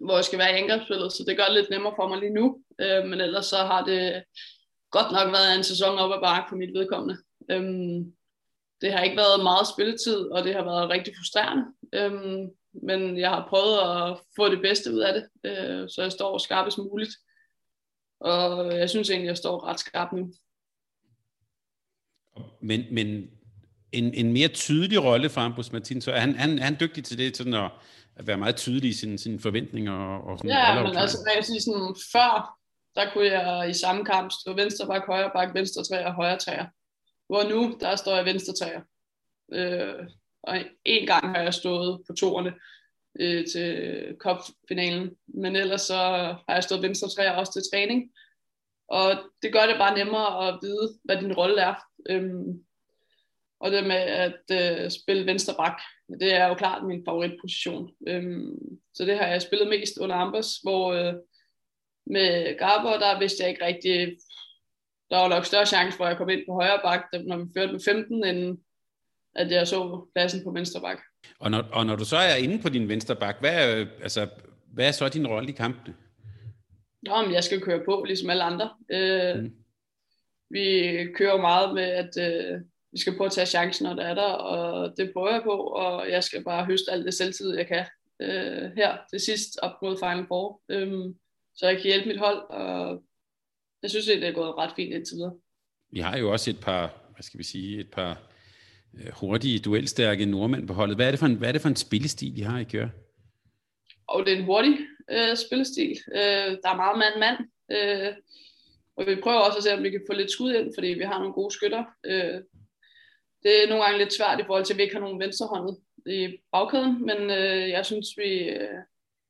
hvor 0.00 0.14
jeg 0.14 0.24
skal 0.24 0.38
være 0.38 0.52
i 0.52 0.62
angrebsspillet, 0.62 1.12
så 1.12 1.24
det 1.28 1.36
gør 1.36 1.44
det 1.44 1.54
lidt 1.54 1.70
nemmere 1.70 1.92
for 1.96 2.08
mig 2.08 2.18
lige 2.18 2.34
nu. 2.34 2.58
Øh, 2.80 3.04
men 3.04 3.20
ellers 3.20 3.46
så 3.46 3.56
har 3.56 3.84
det 3.84 4.22
godt 4.90 5.12
nok 5.12 5.32
været 5.32 5.56
en 5.56 5.64
sæson 5.64 5.98
op 5.98 6.12
ad 6.12 6.20
bakke 6.22 6.50
på 6.50 6.56
mit 6.56 6.74
vedkommende. 6.74 7.16
Øhm, 7.50 8.12
det 8.80 8.92
har 8.92 9.02
ikke 9.02 9.16
været 9.16 9.42
meget 9.42 9.66
spilletid, 9.74 10.18
og 10.18 10.44
det 10.44 10.54
har 10.54 10.64
været 10.64 10.90
rigtig 10.90 11.14
frustrerende. 11.18 11.64
Øhm, 11.94 12.50
men 12.82 13.18
jeg 13.18 13.30
har 13.30 13.46
prøvet 13.48 13.78
at 13.78 14.20
få 14.36 14.48
det 14.48 14.62
bedste 14.62 14.92
ud 14.92 14.98
af 14.98 15.12
det, 15.12 15.50
øh, 15.50 15.88
så 15.88 16.02
jeg 16.02 16.12
står 16.12 16.38
skarpest 16.38 16.78
muligt. 16.78 17.10
Og 18.20 18.76
jeg 18.78 18.90
synes 18.90 19.10
egentlig, 19.10 19.28
jeg 19.28 19.36
står 19.36 19.64
ret 19.64 19.80
skarp 19.80 20.12
nu. 20.12 20.32
Men, 22.60 22.84
men 22.94 23.30
en, 23.92 24.14
en 24.14 24.32
mere 24.32 24.48
tydelig 24.48 25.04
rolle 25.04 25.28
for 25.30 25.40
Ambros 25.40 25.72
Martin, 25.72 26.00
så 26.00 26.12
er 26.12 26.20
han, 26.20 26.34
han, 26.34 26.58
han 26.58 26.76
dygtig 26.80 27.04
til 27.04 27.18
det, 27.18 27.36
sådan 27.36 27.54
at, 27.54 27.70
at 28.16 28.26
være 28.26 28.36
meget 28.36 28.56
tydelig 28.56 28.90
i 28.90 28.92
sine, 28.92 29.18
sine 29.18 29.40
forventninger? 29.40 29.92
Og, 29.92 30.24
og 30.24 30.38
sådan 30.38 30.50
ja, 30.50 30.82
men 30.82 30.96
altså, 30.96 31.18
jeg 31.36 31.44
sige 31.44 31.60
sådan, 31.60 31.96
før, 32.12 32.58
der 32.94 33.12
kunne 33.12 33.26
jeg 33.26 33.70
i 33.70 33.74
samme 33.74 34.04
kamp 34.04 34.32
stå 34.40 34.54
venstre 34.54 34.86
bak, 34.86 35.06
højre 35.06 35.30
bak, 35.34 35.54
venstre 35.54 35.84
træer 35.84 36.06
og 36.06 36.14
højre 36.14 36.38
træer. 36.38 36.66
Hvor 37.28 37.42
nu, 37.42 37.76
der 37.80 37.96
står 37.96 38.16
jeg 38.16 38.24
venstre 38.24 38.52
træer. 38.52 38.80
Øh, 39.52 40.08
og 40.42 40.56
en 40.84 41.06
gang 41.06 41.34
har 41.34 41.42
jeg 41.42 41.54
stået 41.54 42.02
på 42.06 42.12
toerne 42.12 42.54
øh, 43.20 43.46
til 43.46 44.16
kopfinalen, 44.20 45.10
men 45.26 45.56
ellers 45.56 45.82
så 45.82 45.96
har 46.48 46.54
jeg 46.54 46.62
stået 46.62 46.82
venstre 46.82 47.08
træer 47.08 47.32
også 47.32 47.52
til 47.52 47.62
træning. 47.72 48.12
Og 48.88 49.10
det 49.42 49.52
gør 49.52 49.66
det 49.66 49.76
bare 49.78 49.98
nemmere 49.98 50.48
at 50.48 50.58
vide, 50.62 50.98
hvad 51.04 51.16
din 51.16 51.32
rolle 51.32 51.60
er. 51.60 51.74
Øhm, 52.10 52.64
og 53.60 53.70
det 53.70 53.86
med 53.86 53.96
at 53.96 54.42
øh, 54.52 54.90
spille 54.90 55.26
venstre 55.26 55.54
bak, 55.54 55.80
det 56.20 56.34
er 56.34 56.46
jo 56.46 56.54
klart 56.54 56.86
min 56.86 57.04
favoritposition. 57.04 57.90
Øhm, 58.08 58.78
så 58.94 59.04
det 59.04 59.18
har 59.18 59.26
jeg 59.26 59.42
spillet 59.42 59.68
mest 59.68 59.98
under 59.98 60.16
Ambers, 60.16 60.56
hvor 60.56 60.92
øh, 60.92 61.14
med 62.06 62.58
Garber, 62.58 62.98
der 62.98 63.18
vidste 63.18 63.42
jeg 63.42 63.50
ikke 63.50 63.64
rigtig, 63.64 64.18
der 65.10 65.16
var 65.16 65.28
nok 65.28 65.44
større 65.44 65.66
chance 65.66 65.96
for, 65.96 66.04
at 66.04 66.10
jeg 66.10 66.18
kom 66.18 66.28
ind 66.28 66.42
på 66.48 66.52
højre 66.52 66.80
bak, 66.84 67.00
når 67.26 67.36
vi 67.36 67.44
førte 67.56 67.72
med 67.72 67.80
15, 67.80 68.24
end 68.24 68.58
at 69.34 69.50
jeg 69.50 69.68
så 69.68 70.06
pladsen 70.14 70.44
på 70.44 70.50
venstre 70.50 70.80
bak. 70.80 70.98
Og 71.38 71.50
når, 71.50 71.64
og 71.72 71.86
når 71.86 71.96
du 71.96 72.04
så 72.04 72.16
er 72.16 72.34
inde 72.34 72.62
på 72.62 72.68
din 72.68 72.88
venstre 72.88 73.16
bak, 73.16 73.40
hvad 73.40 73.54
er, 73.54 73.86
altså, 74.02 74.28
hvad 74.72 74.88
er 74.88 74.92
så 74.92 75.08
din 75.08 75.26
rolle 75.26 75.48
i 75.48 75.52
kampene? 75.52 75.94
Nå, 77.02 77.30
jeg 77.32 77.44
skal 77.44 77.60
køre 77.60 77.84
på, 77.84 78.04
ligesom 78.06 78.30
alle 78.30 78.42
andre. 78.42 78.70
Øh, 78.90 79.42
mm. 79.42 79.54
Vi 80.50 81.06
kører 81.14 81.40
meget 81.40 81.74
med, 81.74 81.82
at 81.82 82.10
øh, 82.20 82.60
vi 82.92 82.98
skal 82.98 83.16
prøve 83.16 83.26
at 83.26 83.32
tage 83.32 83.46
chancen, 83.46 83.86
når 83.86 83.94
der 83.94 84.02
er 84.02 84.14
der, 84.14 84.32
og 84.32 84.96
det 84.96 85.12
prøver 85.12 85.32
jeg 85.32 85.42
på, 85.42 85.50
og 85.52 86.10
jeg 86.10 86.24
skal 86.24 86.44
bare 86.44 86.64
høste 86.64 86.92
alt 86.92 87.04
det 87.04 87.14
selvtid, 87.14 87.56
jeg 87.56 87.66
kan 87.66 87.86
øh, 88.20 88.70
her 88.76 88.96
til 89.10 89.20
sidst 89.20 89.58
op 89.62 89.82
mod 89.82 89.96
Final 89.98 90.26
Four, 90.28 90.60
øh, 90.68 91.14
så 91.54 91.66
jeg 91.66 91.76
kan 91.76 91.84
hjælpe 91.84 92.08
mit 92.08 92.18
hold, 92.18 92.50
og 92.50 93.02
jeg 93.82 93.90
synes, 93.90 94.06
det 94.06 94.24
er 94.24 94.32
gået 94.32 94.58
ret 94.58 94.72
fint 94.76 94.94
indtil 94.94 95.16
videre. 95.16 95.34
Vi 95.90 96.00
har 96.00 96.18
jo 96.18 96.32
også 96.32 96.50
et 96.50 96.60
par, 96.60 97.12
hvad 97.12 97.22
skal 97.22 97.38
vi 97.38 97.44
sige, 97.44 97.80
et 97.80 97.90
par 97.90 98.22
øh, 98.94 99.12
hurtige, 99.12 99.58
duelstærke 99.58 100.26
nordmænd 100.26 100.66
på 100.68 100.72
holdet. 100.72 100.96
Hvad 100.96 101.06
er 101.06 101.10
det 101.10 101.20
for 101.20 101.26
en, 101.26 101.34
hvad 101.34 101.48
er 101.48 101.52
det 101.52 101.60
for 101.60 101.68
en 101.68 101.76
spillestil, 101.76 102.38
I 102.38 102.40
har 102.40 102.58
i 102.58 102.64
Køre? 102.64 102.90
Og 104.08 104.26
det 104.26 104.32
er 104.32 104.36
en 104.36 104.44
hurtig 104.44 104.78
øh, 105.10 105.36
spillestil. 105.36 105.96
Øh, 106.14 106.50
der 106.62 106.68
er 106.70 106.76
meget 106.76 106.98
mand-mand. 106.98 107.38
Øh, 107.70 108.14
og 108.96 109.06
vi 109.06 109.20
prøver 109.22 109.38
også 109.38 109.58
at 109.58 109.64
se, 109.64 109.74
om 109.74 109.82
vi 109.82 109.90
kan 109.90 110.06
få 110.10 110.14
lidt 110.14 110.30
skud 110.30 110.52
ind, 110.52 110.72
fordi 110.76 110.86
vi 110.86 111.04
har 111.04 111.18
nogle 111.18 111.32
gode 111.32 111.54
skytter. 111.54 111.84
Øh, 112.06 112.40
det 113.42 113.52
er 113.64 113.68
nogle 113.68 113.84
gange 113.84 113.98
lidt 113.98 114.12
svært 114.12 114.40
i 114.40 114.44
forhold 114.46 114.64
til, 114.64 114.74
at 114.74 114.78
vi 114.78 114.82
ikke 114.82 114.94
har 114.94 115.00
nogen 115.00 115.20
venstrehåndet 115.20 115.78
i 116.06 116.36
bagkæden, 116.52 117.06
men 117.06 117.30
øh, 117.30 117.68
jeg 117.68 117.86
synes, 117.86 118.06
vi 118.16 118.30
øh, 118.48 118.78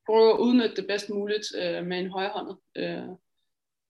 prøver 0.05 0.33
at 0.33 0.39
udnytte 0.39 0.75
det 0.75 0.87
bedst 0.87 1.09
muligt 1.09 1.47
øh, 1.61 1.85
med 1.85 1.99
en 1.99 2.09
højrehåndet. 2.09 2.57
Øh, 2.77 3.09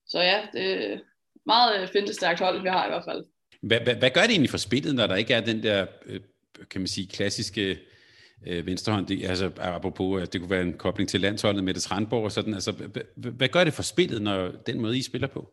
så 0.10 0.20
ja, 0.20 0.42
det 0.54 0.92
er 0.92 0.98
meget 1.46 1.82
øh, 1.82 1.88
fintestærkt 1.88 2.40
hold, 2.40 2.62
vi 2.62 2.70
har 2.70 2.86
i 2.86 2.90
hvert 2.90 3.04
fald. 3.08 3.26
Hvad, 3.62 3.80
hvad, 3.80 3.96
hvad 3.96 4.10
gør 4.10 4.22
det 4.22 4.32
egentlig 4.32 4.50
for 4.50 4.58
spillet, 4.58 4.96
når 4.96 5.08
der 5.08 5.16
ikke 5.16 5.34
er 5.34 5.42
den 5.42 5.64
der, 5.64 5.86
øh, 6.06 6.20
kan 6.72 6.82
man 6.82 6.88
sige, 6.88 7.08
klassiske 7.08 7.78
øh, 8.48 8.66
venstrehånd, 8.66 9.08
det, 9.08 9.26
altså 9.26 9.52
apropos, 9.58 10.22
at 10.22 10.34
det 10.34 10.42
kunne 10.42 10.50
være 10.50 10.62
en 10.62 10.78
kobling 10.78 11.10
til 11.10 11.22
landsholdet 11.22 11.64
med 11.64 11.74
det 11.74 11.82
Strandborg 11.82 12.24
og 12.24 12.32
sådan, 12.32 12.54
altså 12.54 12.72
hvad, 13.16 13.50
gør 13.50 13.64
det 13.64 13.74
for 13.74 13.84
spillet, 13.84 14.22
når 14.22 14.52
den 14.66 14.82
måde 14.82 14.98
I 14.98 15.02
spiller 15.02 15.28
på? 15.28 15.52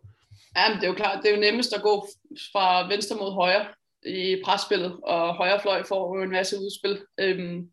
Jamen, 0.57 0.77
det 0.77 0.85
er 0.85 0.89
jo 0.89 0.95
klart, 0.95 1.23
det 1.23 1.31
er 1.31 1.35
jo 1.35 1.41
nemmest 1.41 1.75
at 1.75 1.83
gå 1.83 2.09
fra 2.53 2.89
venstre 2.89 3.17
mod 3.17 3.33
højre, 3.33 3.67
i 4.07 4.43
presspillet, 4.45 4.97
og 5.03 5.35
højre 5.35 5.61
fløj 5.61 5.83
får 5.89 6.23
en 6.23 6.31
masse 6.31 6.57
udspil. 6.57 6.99
Øhm, 7.21 7.71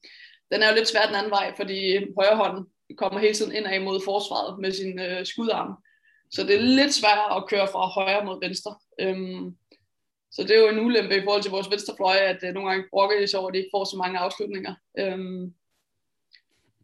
den 0.52 0.62
er 0.62 0.70
jo 0.70 0.76
lidt 0.76 0.88
svær 0.88 1.06
den 1.06 1.16
anden 1.16 1.32
vej, 1.32 1.54
fordi 1.58 1.98
højre 2.18 2.36
hånd 2.36 2.68
kommer 2.98 3.20
hele 3.20 3.34
tiden 3.34 3.56
ind 3.56 3.84
mod 3.84 4.02
forsvaret 4.06 4.60
med 4.62 4.72
sin 4.72 5.00
øh, 5.00 5.26
skudarm. 5.26 5.78
Så 6.34 6.44
det 6.44 6.56
er 6.56 6.60
lidt 6.60 6.94
sværere 6.94 7.36
at 7.38 7.48
køre 7.50 7.68
fra 7.68 7.88
højre 7.88 8.26
mod 8.26 8.40
venstre. 8.46 8.76
Øhm, 9.00 9.58
så 10.32 10.44
det 10.44 10.52
er 10.52 10.62
jo 10.62 10.70
en 10.70 10.80
ulempe 10.86 11.18
i 11.18 11.24
forhold 11.24 11.42
til 11.42 11.52
vores 11.52 11.72
venstrefløj, 11.72 12.16
at 12.16 12.44
øh, 12.44 12.54
nogle 12.54 12.70
gange 12.70 12.88
brokker 12.90 13.20
de 13.20 13.28
sig 13.28 13.40
over, 13.40 13.48
at 13.48 13.54
de 13.54 13.58
ikke 13.58 13.74
får 13.74 13.84
så 13.86 13.98
mange 13.98 14.20
afslutninger. 14.20 14.76
Øhm, 15.00 15.54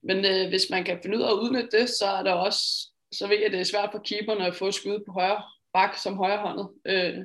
men 0.02 0.26
øh, 0.26 0.50
hvis 0.50 0.70
man 0.70 0.84
kan 0.84 1.00
finde 1.02 1.18
ud 1.18 1.24
af 1.24 1.32
at 1.32 1.40
udnytte 1.40 1.78
det, 1.80 1.90
så 1.90 2.06
er 2.06 2.24
der 2.24 2.34
også, 2.34 2.64
så 3.12 3.28
ved 3.28 3.38
jeg, 3.38 3.46
at 3.46 3.52
det 3.52 3.60
er 3.60 3.64
svært 3.64 3.90
for 3.92 4.00
keeperne 4.00 4.48
at 4.48 4.56
få 4.56 4.72
skud 4.72 5.04
på 5.06 5.12
højre 5.12 5.44
bak 5.74 5.98
som 5.98 6.18
højrehåndet. 6.18 6.70
Øh, 6.86 7.18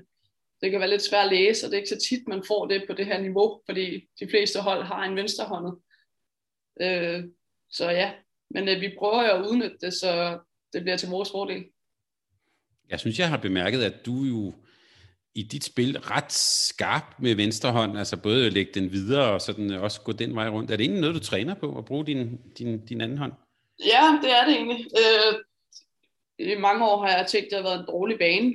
det 0.60 0.70
kan 0.70 0.80
være 0.80 0.90
lidt 0.90 1.02
svært 1.02 1.26
at 1.26 1.32
læse, 1.32 1.66
og 1.66 1.70
det 1.70 1.76
er 1.76 1.82
ikke 1.82 1.96
så 1.96 2.08
tit, 2.08 2.28
man 2.28 2.44
får 2.46 2.66
det 2.66 2.84
på 2.86 2.92
det 2.92 3.06
her 3.06 3.20
niveau, 3.20 3.60
fordi 3.66 4.08
de 4.20 4.28
fleste 4.30 4.60
hold 4.60 4.82
har 4.82 5.04
en 5.04 5.16
venstrehåndet. 5.16 5.74
Øh, 6.80 7.24
så 7.70 7.90
ja, 7.90 8.12
men 8.50 8.68
øh, 8.68 8.80
vi 8.80 8.94
prøver 8.98 9.22
jo 9.22 9.34
at 9.34 9.46
udnytte 9.48 9.78
det, 9.80 9.94
så 9.94 10.38
det 10.72 10.82
bliver 10.82 10.96
til 10.96 11.08
vores 11.08 11.30
fordel. 11.30 11.64
Jeg 12.90 13.00
synes, 13.00 13.18
jeg 13.18 13.28
har 13.28 13.36
bemærket, 13.36 13.82
at 13.82 14.06
du 14.06 14.22
jo 14.22 14.54
i 15.34 15.42
dit 15.42 15.64
spil 15.64 15.98
ret 15.98 16.32
skarp 16.32 17.14
med 17.18 17.34
venstre 17.34 17.72
hånd, 17.72 17.98
altså 17.98 18.16
både 18.16 18.46
at 18.46 18.52
lægge 18.52 18.72
den 18.74 18.92
videre 18.92 19.32
og 19.32 19.40
sådan 19.40 19.72
øh, 19.72 19.82
også 19.82 20.00
gå 20.00 20.12
den 20.12 20.34
vej 20.34 20.48
rundt. 20.48 20.70
Er 20.70 20.76
det 20.76 20.84
egentlig 20.84 21.00
noget, 21.00 21.14
du 21.14 21.20
træner 21.20 21.54
på, 21.54 21.78
at 21.78 21.84
bruge 21.84 22.06
din, 22.06 22.40
din, 22.58 22.86
din 22.86 23.00
anden 23.00 23.18
hånd? 23.18 23.32
Ja, 23.84 24.18
det 24.22 24.30
er 24.30 24.44
det 24.44 24.54
egentlig. 24.54 24.86
Øh, 24.98 25.40
I 26.38 26.54
mange 26.58 26.86
år 26.86 27.06
har 27.06 27.16
jeg 27.16 27.26
tænkt, 27.26 27.46
at 27.46 27.50
det 27.50 27.58
har 27.58 27.70
været 27.70 27.80
en 27.80 27.86
dårlig 27.86 28.18
bane. 28.18 28.54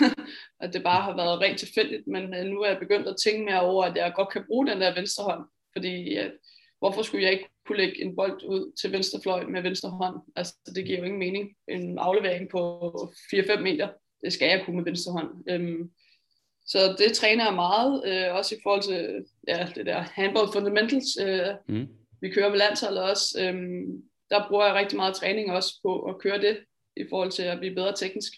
at 0.62 0.72
det 0.72 0.82
bare 0.82 1.02
har 1.02 1.16
været 1.16 1.40
rent 1.40 1.58
tilfældigt, 1.58 2.06
men 2.06 2.34
øh, 2.34 2.44
nu 2.44 2.60
er 2.60 2.68
jeg 2.68 2.78
begyndt 2.78 3.08
at 3.08 3.16
tænke 3.24 3.44
mere 3.44 3.60
over, 3.60 3.84
at 3.84 3.96
jeg 3.96 4.12
godt 4.14 4.32
kan 4.32 4.44
bruge 4.46 4.66
den 4.66 4.80
der 4.80 4.94
venstre 4.94 5.24
hånd, 5.24 5.44
fordi 5.72 6.18
øh, 6.18 6.30
hvorfor 6.84 7.02
skulle 7.02 7.24
jeg 7.24 7.32
ikke 7.32 7.48
kunne 7.66 7.78
lægge 7.78 8.02
en 8.02 8.16
bold 8.16 8.44
ud 8.44 8.72
til 8.80 8.92
venstre 8.92 9.20
fløj 9.22 9.44
med 9.44 9.62
venstre 9.62 9.90
hånd? 9.90 10.16
Altså, 10.36 10.54
det 10.74 10.84
giver 10.84 10.98
jo 10.98 11.04
ingen 11.04 11.18
mening. 11.18 11.56
En 11.68 11.98
aflevering 11.98 12.50
på 12.50 12.90
4-5 13.34 13.60
meter, 13.60 13.88
det 14.24 14.32
skal 14.32 14.48
jeg 14.48 14.62
kunne 14.64 14.76
med 14.76 14.84
venstre 14.84 15.12
hånd. 15.12 15.50
Øhm, 15.50 15.90
så 16.66 16.96
det 16.98 17.12
træner 17.12 17.44
jeg 17.44 17.54
meget, 17.54 18.02
øh, 18.06 18.34
også 18.34 18.54
i 18.54 18.58
forhold 18.62 18.82
til 18.82 19.24
ja, 19.48 19.68
det 19.74 19.86
der 19.86 20.00
handball 20.00 20.48
fundamentals. 20.52 21.18
Øh, 21.20 21.54
mm. 21.68 21.88
Vi 22.20 22.30
kører 22.30 22.48
med 22.50 22.58
landsholdet 22.58 23.02
også. 23.02 23.40
Øh, 23.42 23.54
der 24.30 24.48
bruger 24.48 24.66
jeg 24.66 24.74
rigtig 24.74 24.96
meget 24.96 25.14
træning 25.14 25.52
også 25.52 25.80
på 25.82 26.02
at 26.02 26.18
køre 26.18 26.40
det, 26.40 26.58
i 26.96 27.04
forhold 27.10 27.30
til 27.30 27.42
at 27.42 27.58
blive 27.58 27.74
bedre 27.74 27.96
teknisk. 27.96 28.32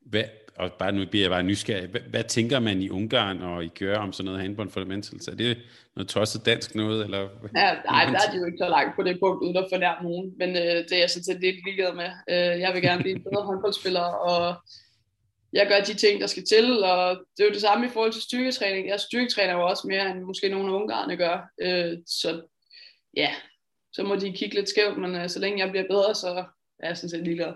Hvad, 0.00 0.24
og 0.58 0.72
bare 0.72 0.92
nu 0.92 1.06
bliver 1.10 1.24
jeg 1.24 1.30
bare 1.30 1.42
nysgerrig. 1.42 1.88
Hvad, 1.88 2.00
hvad 2.00 2.24
tænker 2.24 2.58
man 2.60 2.82
i 2.82 2.90
Ungarn 2.90 3.42
og 3.42 3.64
i 3.64 3.68
gør 3.68 3.98
om 3.98 4.12
sådan 4.12 4.24
noget 4.24 4.40
handball 4.40 4.70
fundamentals? 4.70 5.28
Er 5.28 5.34
det 5.34 5.58
noget 5.96 6.08
tosset 6.08 6.46
dansk 6.46 6.74
noget? 6.74 7.04
Eller? 7.04 7.20
Ja, 7.56 7.74
nej, 7.84 8.04
der 8.04 8.20
er 8.26 8.30
de 8.32 8.38
jo 8.38 8.44
ikke 8.44 8.58
så 8.58 8.68
langt 8.68 8.96
på 8.96 9.02
det 9.02 9.18
punkt, 9.20 9.42
uden 9.42 9.56
at 9.56 9.66
fornærme 9.72 10.08
nogen. 10.08 10.34
Men 10.38 10.48
øh, 10.48 10.76
det 10.88 10.92
er 10.92 10.98
jeg 10.98 11.10
sådan 11.10 11.24
set 11.24 11.40
lidt 11.40 11.64
ligeglad 11.64 11.92
med. 11.94 12.10
Øh, 12.30 12.60
jeg 12.60 12.70
vil 12.74 12.82
gerne 12.82 13.02
blive 13.02 13.16
en 13.16 13.22
bedre 13.22 13.42
håndboldspiller, 13.42 14.06
og 14.30 14.54
jeg 15.52 15.66
gør 15.68 15.80
de 15.80 15.94
ting, 15.94 16.20
der 16.20 16.26
skal 16.26 16.44
til, 16.44 16.84
og 16.84 17.18
det 17.36 17.42
er 17.42 17.48
jo 17.48 17.52
det 17.52 17.60
samme 17.60 17.86
i 17.86 17.90
forhold 17.90 18.12
til 18.12 18.22
styrketræning. 18.22 18.88
Jeg 18.88 19.00
styrketræner 19.00 19.52
jo 19.52 19.66
også 19.66 19.86
mere, 19.86 20.10
end 20.10 20.20
måske 20.20 20.48
nogle 20.48 20.68
af 20.72 20.76
ungarerne 20.80 21.16
gør. 21.16 21.36
Øh, 21.62 21.98
så 22.06 22.42
ja, 23.16 23.30
så 23.92 24.02
må 24.02 24.16
de 24.16 24.32
kigge 24.32 24.54
lidt 24.54 24.68
skævt, 24.68 24.98
men 24.98 25.14
øh, 25.14 25.28
så 25.28 25.38
længe 25.38 25.64
jeg 25.64 25.70
bliver 25.70 25.86
bedre, 25.90 26.14
så 26.14 26.44
er 26.78 26.86
jeg 26.88 26.96
sådan 26.96 27.10
set 27.10 27.24
ligeglad. 27.24 27.52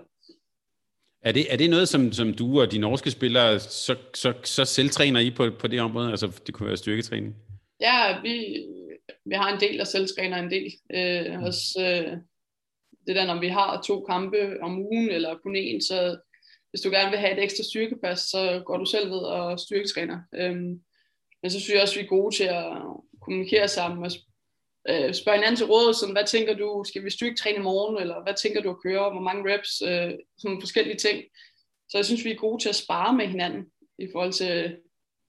Er 1.23 1.31
det, 1.31 1.53
er 1.53 1.57
det 1.57 1.69
noget, 1.69 1.89
som, 1.89 2.11
som 2.11 2.33
du 2.33 2.61
og 2.61 2.71
de 2.71 2.77
norske 2.77 3.11
spillere 3.11 3.59
så, 3.59 3.95
så, 4.13 4.33
så 4.43 4.65
selvtræner 4.65 5.19
i 5.19 5.31
på, 5.31 5.49
på 5.59 5.67
det 5.67 5.81
område? 5.81 6.11
Altså 6.11 6.41
det 6.45 6.53
kunne 6.53 6.67
være 6.67 6.77
styrketræning? 6.77 7.35
Ja, 7.81 8.21
vi, 8.21 8.65
vi 9.25 9.35
har 9.35 9.53
en 9.53 9.59
del, 9.59 9.77
der 9.77 9.83
selvtræner 9.83 10.37
en 10.37 10.51
del. 10.51 10.71
Øh, 10.93 11.39
mm. 11.39 11.43
også, 11.43 11.79
øh, 11.79 12.17
det 13.07 13.15
der, 13.15 13.25
når 13.25 13.39
vi 13.39 13.47
har 13.47 13.81
to 13.81 14.05
kampe 14.09 14.57
om 14.61 14.79
ugen, 14.79 15.09
eller 15.09 15.37
kun 15.37 15.55
én, 15.55 15.79
så 15.87 16.17
hvis 16.69 16.81
du 16.81 16.89
gerne 16.89 17.09
vil 17.09 17.19
have 17.19 17.37
et 17.37 17.43
ekstra 17.43 17.63
styrkepas, 17.63 18.19
så 18.19 18.63
går 18.65 18.77
du 18.77 18.85
selv 18.85 19.09
ved 19.09 19.17
og 19.17 19.59
styrketræner. 19.59 20.19
Øhm, 20.35 20.81
men 21.41 21.51
så 21.51 21.59
synes 21.59 21.73
jeg 21.73 21.81
også, 21.81 21.99
at 21.99 22.01
vi 22.01 22.05
er 22.05 22.09
gode 22.09 22.35
til 22.35 22.43
at 22.43 22.65
kommunikere 23.21 23.67
sammen 23.67 24.05
og 24.05 24.11
øh, 24.89 25.13
spørge 25.13 25.37
hinanden 25.37 25.55
til 25.55 25.65
råd, 25.65 25.93
sådan, 25.93 26.15
hvad 26.15 26.27
tænker 26.27 26.53
du, 26.53 26.83
skal 26.87 27.03
vi 27.03 27.09
styrketræne 27.09 27.57
i 27.57 27.61
morgen, 27.61 28.01
eller 28.01 28.23
hvad 28.23 28.33
tænker 28.33 28.61
du 28.61 28.69
at 28.69 28.81
køre, 28.83 29.11
hvor 29.11 29.21
mange 29.21 29.53
reps, 29.53 29.81
øh, 29.81 30.11
sådan 30.37 30.61
forskellige 30.61 30.97
ting. 30.97 31.23
Så 31.89 31.97
jeg 31.97 32.05
synes, 32.05 32.25
vi 32.25 32.31
er 32.31 32.35
gode 32.35 32.63
til 32.63 32.69
at 32.69 32.75
spare 32.75 33.13
med 33.17 33.27
hinanden 33.27 33.65
i 33.99 34.07
forhold 34.11 34.33
til 34.33 34.77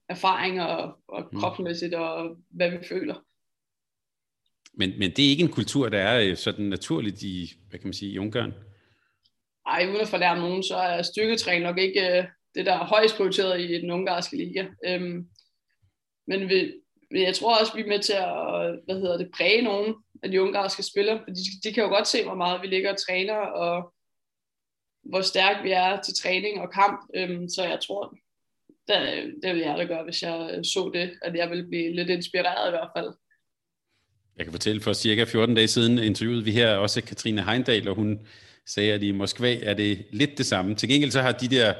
erfaring 0.09 0.61
og, 0.61 0.97
og 1.07 1.29
mm. 1.31 1.39
kropsmæssigt 1.39 1.93
og 1.93 2.37
hvad 2.49 2.69
vi 2.71 2.77
føler. 2.89 3.15
Men, 4.73 4.99
men 4.99 5.11
det 5.11 5.25
er 5.25 5.29
ikke 5.29 5.43
en 5.43 5.51
kultur, 5.51 5.89
der 5.89 5.99
er 5.99 6.29
øh, 6.29 6.37
sådan 6.37 6.65
naturligt 6.65 7.23
i, 7.23 7.53
hvad 7.69 7.79
kan 7.79 7.87
man 7.87 7.93
sige, 7.93 8.11
i 8.11 8.19
Ungarn? 8.19 8.53
ej, 9.67 9.85
uden 9.89 10.01
at 10.01 10.07
forlære 10.07 10.39
nogen, 10.39 10.63
så 10.63 10.75
er 10.75 11.01
styrketræning 11.01 11.63
nok 11.63 11.77
ikke 11.77 12.17
øh, 12.17 12.25
det, 12.55 12.65
der 12.65 12.73
er 12.73 12.85
højst 12.85 13.15
prioriteret 13.15 13.61
i 13.61 13.81
den 13.81 13.91
ungarske 13.91 14.37
liga. 14.37 14.65
Øhm, 14.85 15.27
men 16.27 16.49
vi, 16.49 16.73
jeg 17.11 17.35
tror 17.35 17.59
også, 17.59 17.75
vi 17.75 17.81
er 17.81 17.87
med 17.87 17.99
til 17.99 18.13
at 18.13 18.79
hvad 18.85 18.95
hedder 18.95 19.17
det, 19.17 19.31
præge 19.37 19.61
nogen 19.61 19.95
af 20.23 20.31
de 20.31 20.41
ungarske 20.41 20.83
spillere, 20.83 21.19
for 21.19 21.33
de, 21.33 21.41
de 21.63 21.73
kan 21.73 21.83
jo 21.83 21.89
godt 21.89 22.07
se, 22.07 22.23
hvor 22.23 22.35
meget 22.35 22.61
vi 22.61 22.67
ligger 22.67 22.91
og 22.91 22.97
træner, 23.07 23.35
og 23.35 23.93
hvor 25.03 25.21
stærk 25.21 25.63
vi 25.63 25.71
er 25.71 26.01
til 26.01 26.13
træning 26.13 26.61
og 26.61 26.71
kamp. 26.73 26.99
Øhm, 27.15 27.49
så 27.49 27.63
jeg 27.63 27.79
tror, 27.87 28.17
det, 28.87 29.33
det 29.43 29.53
ville 29.53 29.67
jeg 29.67 29.77
da 29.77 29.83
gøre, 29.83 30.03
hvis 30.03 30.23
jeg 30.23 30.59
så 30.63 30.91
det, 30.93 31.11
at 31.21 31.35
jeg 31.35 31.49
ville 31.49 31.67
blive 31.67 31.95
lidt 31.95 32.09
inspireret 32.09 32.67
i 32.67 32.71
hvert 32.71 32.89
fald. 32.97 33.13
Jeg 34.37 34.45
kan 34.45 34.51
fortælle, 34.51 34.81
for 34.81 34.93
cirka 34.93 35.23
14 35.23 35.55
dage 35.55 35.67
siden 35.67 35.97
interviewede 35.97 36.43
vi 36.43 36.51
her 36.51 36.75
også 36.75 37.01
Katrine 37.01 37.43
Heindal, 37.43 37.87
og 37.87 37.95
hun 37.95 38.27
sagde, 38.65 38.93
at 38.93 39.03
i 39.03 39.11
Moskva 39.11 39.59
er 39.63 39.73
det 39.73 40.05
lidt 40.11 40.37
det 40.37 40.45
samme. 40.45 40.75
Til 40.75 40.89
gengæld 40.89 41.11
så 41.11 41.21
har 41.21 41.31
de 41.31 41.47
der 41.47 41.73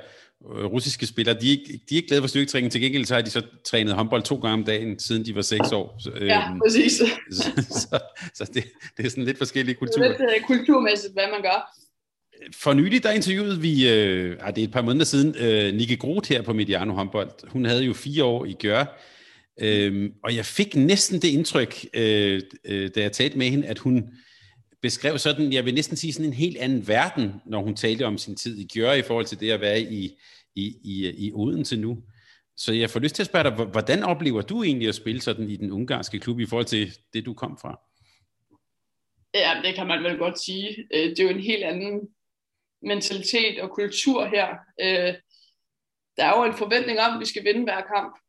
russiske 0.46 1.06
spillere, 1.06 1.38
de 1.42 1.48
er, 1.48 1.52
ikke, 1.52 1.82
de 1.90 1.96
er 1.96 1.96
ikke 1.96 2.08
glade 2.08 2.22
for 2.22 2.28
styrketræning. 2.28 2.72
Til 2.72 2.82
gengæld 2.82 3.06
så 3.06 3.14
har 3.16 3.22
de 3.22 3.30
så 3.30 3.42
trænet 3.66 3.94
håndbold 3.94 4.24
to 4.24 4.36
gange 4.36 4.54
om 4.54 4.64
dagen, 4.64 5.00
siden 5.00 5.26
de 5.26 5.36
var 5.36 5.42
seks 5.42 5.72
år. 5.72 5.96
Så, 6.00 6.12
ja, 6.22 6.50
øhm, 6.50 6.60
præcis. 6.66 6.94
så, 7.38 7.52
så, 7.70 8.00
så 8.34 8.52
det, 8.54 8.64
det 8.98 9.06
er 9.06 9.10
sådan 9.10 9.24
lidt 9.24 9.38
forskellige 9.38 9.76
kulturer. 9.76 10.08
Det 10.08 10.22
er 10.22 10.32
lidt 10.34 10.42
uh, 10.42 10.48
kulturmæssigt, 10.48 11.14
hvad 11.14 11.24
man 11.32 11.42
gør. 11.42 11.82
For 12.54 12.74
nylig, 12.74 13.04
der 13.04 13.12
interviewede 13.12 13.62
vi, 13.62 13.90
øh, 13.90 14.40
det 14.48 14.58
er 14.58 14.64
et 14.64 14.72
par 14.72 14.82
måneder 14.82 15.06
siden, 15.06 15.36
øh, 15.40 15.74
Nikke 15.74 15.98
Groth 15.98 16.30
her 16.30 16.42
på 16.42 16.54
Mediano 16.54 16.94
håndbold. 16.94 17.50
Hun 17.50 17.66
havde 17.66 17.84
jo 17.84 17.94
fire 17.94 18.24
år 18.24 18.46
i 18.46 18.54
Gør, 18.54 18.86
øh, 19.62 20.10
og 20.24 20.36
jeg 20.36 20.46
fik 20.46 20.76
næsten 20.76 21.22
det 21.22 21.28
indtryk, 21.28 21.86
øh, 21.94 22.42
øh, 22.66 22.90
da 22.96 23.02
jeg 23.02 23.12
talte 23.12 23.38
med 23.38 23.50
hende, 23.50 23.68
at 23.68 23.80
hun 23.80 24.10
beskrev 24.82 25.18
sådan, 25.18 25.54
jeg 25.54 25.66
vil 25.66 25.74
næsten 25.74 25.98
sige 25.98 26.14
sådan 26.14 26.26
en 26.26 26.34
helt 26.34 26.58
anden 26.58 26.88
verden, 26.88 27.34
når 27.46 27.62
hun 27.62 27.76
talte 27.76 28.06
om 28.06 28.18
sin 28.18 28.36
tid 28.36 28.58
i 28.58 28.68
Gjør 28.74 28.94
i 28.94 29.02
forhold 29.02 29.26
til 29.26 29.40
det 29.40 29.52
at 29.52 29.62
være 29.62 29.82
i, 29.82 30.12
i, 30.56 30.78
i, 30.84 31.28
i 31.28 31.32
Odense 31.34 31.78
nu. 31.78 32.04
Så 32.58 32.74
jeg 32.74 32.90
får 32.90 33.00
lyst 33.00 33.16
til 33.16 33.24
at 33.24 33.28
spørge 33.28 33.44
dig, 33.44 33.66
hvordan 33.66 34.04
oplever 34.04 34.42
du 34.42 34.64
egentlig 34.64 34.88
at 34.88 34.96
spille 34.96 35.22
sådan 35.22 35.50
i 35.50 35.56
den 35.56 35.72
ungarske 35.72 36.20
klub 36.20 36.40
i 36.40 36.46
forhold 36.46 36.66
til 36.66 36.98
det, 37.14 37.26
du 37.26 37.34
kom 37.34 37.58
fra? 37.62 37.80
Ja, 39.34 39.62
det 39.64 39.76
kan 39.76 39.88
man 39.88 40.04
vel 40.04 40.18
godt 40.18 40.40
sige. 40.40 40.88
Øh, 40.94 41.10
det 41.10 41.20
er 41.20 41.24
jo 41.24 41.30
en 41.30 41.40
helt 41.40 41.64
anden 41.64 42.10
mentalitet 42.82 43.60
og 43.60 43.70
kultur 43.70 44.26
her. 44.26 44.48
Øh, 44.82 45.14
der 46.18 46.26
er 46.26 46.38
jo 46.38 46.44
en 46.44 46.58
forventning 46.58 47.00
om, 47.00 47.14
at 47.14 47.20
vi 47.20 47.26
skal 47.26 47.44
vinde 47.44 47.64
hver 47.64 47.82
kamp, 47.96 48.20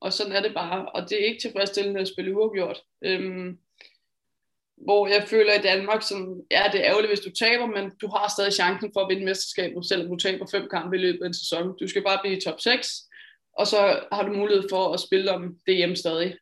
og 0.00 0.12
sådan 0.12 0.32
er 0.32 0.42
det 0.42 0.54
bare. 0.54 0.88
Og 0.88 1.10
det 1.10 1.22
er 1.22 1.26
ikke 1.26 1.40
tilfredsstillende 1.40 2.00
at 2.00 2.08
spille 2.08 2.36
uafgjort. 2.36 2.82
Øhm, 3.04 3.58
hvor 4.84 5.06
jeg 5.06 5.24
føler 5.28 5.52
i 5.54 5.62
Danmark, 5.62 6.02
som, 6.02 6.40
ja, 6.50 6.62
det 6.72 6.80
er 6.80 6.86
ærgerligt, 6.86 7.10
hvis 7.10 7.20
du 7.20 7.30
taber, 7.30 7.66
men 7.66 7.92
du 8.00 8.06
har 8.08 8.28
stadig 8.28 8.52
chancen 8.52 8.90
for 8.94 9.00
at 9.00 9.08
vinde 9.08 9.24
mesterskabet, 9.24 9.86
selvom 9.86 10.08
du 10.08 10.16
taber 10.16 10.46
fem 10.50 10.68
kampe 10.70 10.96
i 10.96 11.00
løbet 11.00 11.22
af 11.22 11.26
en 11.26 11.34
sæson. 11.34 11.78
Du 11.80 11.88
skal 11.88 12.02
bare 12.02 12.18
blive 12.22 12.36
i 12.36 12.40
top 12.40 12.60
6, 12.60 13.02
og 13.58 13.66
så 13.66 14.00
har 14.12 14.22
du 14.22 14.32
mulighed 14.32 14.64
for 14.70 14.92
at 14.92 15.00
spille 15.00 15.32
om 15.32 15.56
DM 15.66 15.94
stadig. 15.94 16.36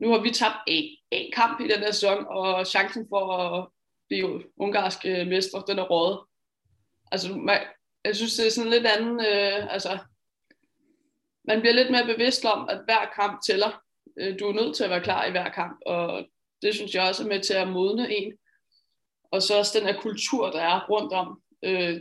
Nu 0.00 0.10
har 0.10 0.18
vi 0.18 0.30
tabt 0.30 0.56
en, 0.66 0.96
en 1.10 1.32
kamp 1.32 1.60
i 1.60 1.68
den 1.68 1.78
her 1.78 1.92
sæson, 1.92 2.26
og 2.28 2.66
chancen 2.66 3.06
for 3.08 3.32
at 3.32 3.68
blive 4.08 4.42
ungarske 4.56 5.24
mestre, 5.24 5.62
den 5.68 5.78
er 5.78 5.82
rådet. 5.82 6.20
Altså, 7.12 7.36
man, 7.36 7.60
jeg 8.04 8.16
synes, 8.16 8.36
det 8.36 8.46
er 8.46 8.50
sådan 8.50 8.70
lidt 8.70 8.86
anden, 8.86 9.20
øh, 9.20 9.72
altså, 9.72 9.98
man 11.48 11.60
bliver 11.60 11.74
lidt 11.74 11.90
mere 11.90 12.06
bevidst 12.06 12.44
om, 12.44 12.68
at 12.68 12.80
hver 12.84 13.12
kamp 13.16 13.40
tæller. 13.46 13.82
Øh, 14.20 14.38
du 14.38 14.48
er 14.48 14.52
nødt 14.52 14.76
til 14.76 14.84
at 14.84 14.90
være 14.90 15.02
klar 15.02 15.24
i 15.24 15.30
hver 15.30 15.48
kamp, 15.48 15.78
og 15.86 16.26
det 16.62 16.74
synes 16.74 16.94
jeg 16.94 17.08
også 17.08 17.22
er 17.22 17.28
med 17.28 17.40
til 17.40 17.54
at 17.54 17.68
modne 17.68 18.16
en. 18.16 18.32
Og 19.30 19.42
så 19.42 19.58
også 19.58 19.78
den 19.78 19.86
her 19.88 20.00
kultur, 20.00 20.50
der 20.50 20.60
er 20.60 20.86
rundt 20.90 21.12
om. 21.12 21.42
Øh, 21.62 22.00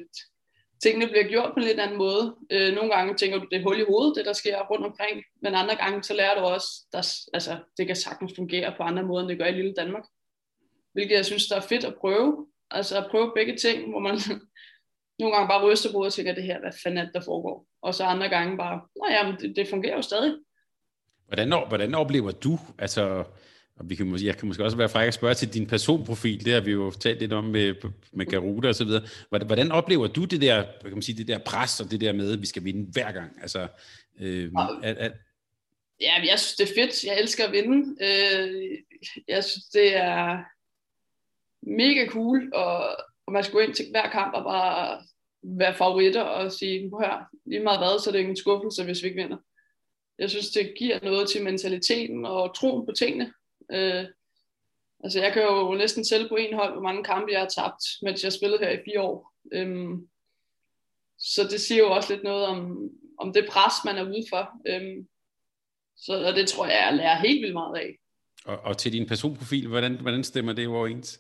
tingene 0.84 1.08
bliver 1.08 1.28
gjort 1.28 1.52
på 1.54 1.60
en 1.60 1.66
lidt 1.66 1.80
anden 1.80 1.98
måde. 1.98 2.36
Øh, 2.50 2.76
nogle 2.76 2.96
gange 2.96 3.16
tænker 3.16 3.38
du, 3.40 3.46
det 3.52 3.60
er 3.60 3.64
hul 3.64 3.80
i 3.80 3.86
hovedet, 3.90 4.16
det 4.16 4.26
der 4.26 4.34
sker 4.34 4.68
rundt 4.72 4.86
omkring. 4.86 5.24
Men 5.42 5.56
andre 5.56 5.76
gange, 5.76 6.04
så 6.04 6.14
lærer 6.14 6.40
du 6.40 6.46
også, 6.46 6.68
at 6.94 7.08
altså, 7.34 7.58
det 7.78 7.88
kan 7.88 7.96
sagtens 7.96 8.34
fungere 8.36 8.74
på 8.78 8.84
andre 8.84 9.04
måder, 9.04 9.22
end 9.22 9.30
det 9.30 9.38
gør 9.38 9.46
i 9.46 9.52
lille 9.52 9.74
Danmark. 9.74 10.04
Hvilket 10.94 11.16
jeg 11.16 11.26
synes, 11.26 11.48
der 11.48 11.56
er 11.56 11.62
fedt 11.62 11.84
at 11.84 11.96
prøve. 11.96 12.48
Altså 12.72 12.98
at 12.98 13.08
prøve 13.12 13.32
begge 13.36 13.58
ting, 13.58 13.90
hvor 13.90 14.00
man 14.00 14.16
nogle 15.20 15.36
gange 15.36 15.48
bare 15.48 15.66
ryster 15.66 15.92
på 15.92 16.04
og 16.04 16.14
tænker, 16.14 16.34
det 16.34 16.44
her, 16.44 16.60
hvad 16.60 16.72
fanden 16.84 16.98
er 16.98 17.06
det, 17.06 17.14
der 17.14 17.22
foregår? 17.22 17.68
Og 17.82 17.96
så 17.96 18.04
andre 18.04 18.30
gange 18.30 18.58
bare, 18.58 18.82
nej, 19.02 19.18
ja, 19.18 19.36
det, 19.40 19.56
det 19.56 19.68
fungerer 19.68 19.96
jo 19.96 20.02
stadig. 20.02 20.34
Hvordan, 21.28 21.68
hvordan 21.68 21.96
oplever 21.96 22.32
du, 22.32 22.60
altså, 22.80 23.24
og 23.76 23.90
vi 23.90 23.96
kan, 23.96 24.24
jeg 24.24 24.38
kan 24.38 24.48
måske 24.48 24.64
også 24.64 24.78
være 24.78 24.90
fræk 24.90 25.08
at 25.08 25.14
spørge 25.14 25.34
til 25.34 25.54
din 25.54 25.68
personprofil, 25.68 26.46
det 26.46 26.54
har 26.54 26.62
vi 26.62 26.72
jo 26.72 26.92
talt 26.92 27.20
lidt 27.20 27.34
om 27.34 27.44
med, 27.44 27.76
med 28.12 28.26
Garuda 28.26 28.68
og 28.68 28.76
så 28.76 28.86
videre. 28.86 29.04
Hvordan 29.30 29.72
oplever 29.72 30.08
du 30.08 30.26
det 30.26 30.42
der, 30.42 30.64
kan 30.82 30.92
man 30.92 31.02
sige, 31.02 31.18
det 31.18 31.28
der 31.28 31.38
pres 31.38 31.80
og 31.80 31.92
det 31.92 32.02
der 32.02 32.14
med, 32.14 32.34
at 32.34 32.42
vi 32.42 32.46
skal 32.46 32.64
vinde 32.64 32.92
hver 32.92 33.12
gang? 33.12 33.42
Altså, 33.42 33.68
øh, 34.20 34.52
at, 34.84 34.98
at... 34.98 35.12
Ja, 36.02 36.14
jeg 36.30 36.40
synes, 36.40 36.56
det 36.56 36.70
er 36.70 36.82
fedt. 36.82 37.04
Jeg 37.04 37.20
elsker 37.20 37.46
at 37.46 37.52
vinde. 37.52 37.96
Øh, 38.02 38.78
jeg 39.28 39.44
synes, 39.44 39.66
det 39.66 39.96
er 39.96 40.44
mega 41.62 42.08
cool, 42.08 42.52
og, 42.54 42.88
og 43.26 43.34
man 43.34 43.44
skal 43.44 43.54
gå 43.54 43.60
ind 43.60 43.74
til 43.74 43.86
hver 43.92 44.10
kamp 44.10 44.34
og 44.34 44.44
bare 44.44 45.02
være 45.44 45.76
favoritter 45.76 46.22
og 46.22 46.52
sige, 46.52 46.92
hør, 47.00 47.30
lige 47.46 47.64
meget 47.64 47.80
hvad, 47.80 48.00
så 48.00 48.10
er 48.10 48.12
det 48.12 48.20
ingen 48.20 48.38
skuffelse, 48.38 48.84
hvis 48.84 49.04
vi 49.04 49.08
ikke 49.08 49.22
vinder. 49.22 49.38
Jeg 50.20 50.30
synes, 50.30 50.50
det 50.50 50.74
giver 50.78 51.00
noget 51.04 51.30
til 51.30 51.44
mentaliteten 51.44 52.26
og 52.26 52.56
troen 52.56 52.86
på 52.86 52.92
tingene. 52.92 53.34
Øh, 53.72 54.06
altså, 55.04 55.22
jeg 55.22 55.34
kan 55.34 55.44
jo 55.44 55.74
næsten 55.74 56.06
selv 56.06 56.30
på 56.30 56.36
en 56.36 56.54
hold, 56.54 56.74
hvor 56.74 56.82
mange 56.82 57.04
kampe 57.04 57.32
jeg 57.32 57.40
har 57.40 57.50
tabt, 57.50 57.84
mens 58.02 58.24
jeg 58.24 58.34
spillede 58.34 58.64
her 58.66 58.72
i 58.72 58.84
fire 58.86 59.02
år. 59.02 59.34
Øhm, 59.54 60.08
så 61.20 61.44
det 61.44 61.62
siger 61.62 61.80
jo 61.80 61.92
også 61.92 62.14
lidt 62.14 62.24
noget 62.24 62.46
om, 62.46 62.90
om 63.20 63.34
det 63.34 63.48
pres, 63.50 63.74
man 63.86 63.98
er 63.98 64.04
ude 64.04 64.26
for. 64.30 64.50
Øhm, 64.68 65.08
så 65.98 66.24
og 66.26 66.36
det 66.36 66.48
tror 66.48 66.66
jeg, 66.66 66.86
jeg 66.88 66.94
lærer 66.94 67.20
helt 67.20 67.42
vildt 67.42 67.54
meget 67.54 67.78
af. 67.78 68.00
Og, 68.46 68.60
og 68.60 68.78
til 68.78 68.94
din 68.94 69.08
personprofil, 69.08 69.68
hvordan, 69.68 70.02
hvordan 70.02 70.24
stemmer 70.24 70.54
det 70.54 70.68
overens? 70.68 71.20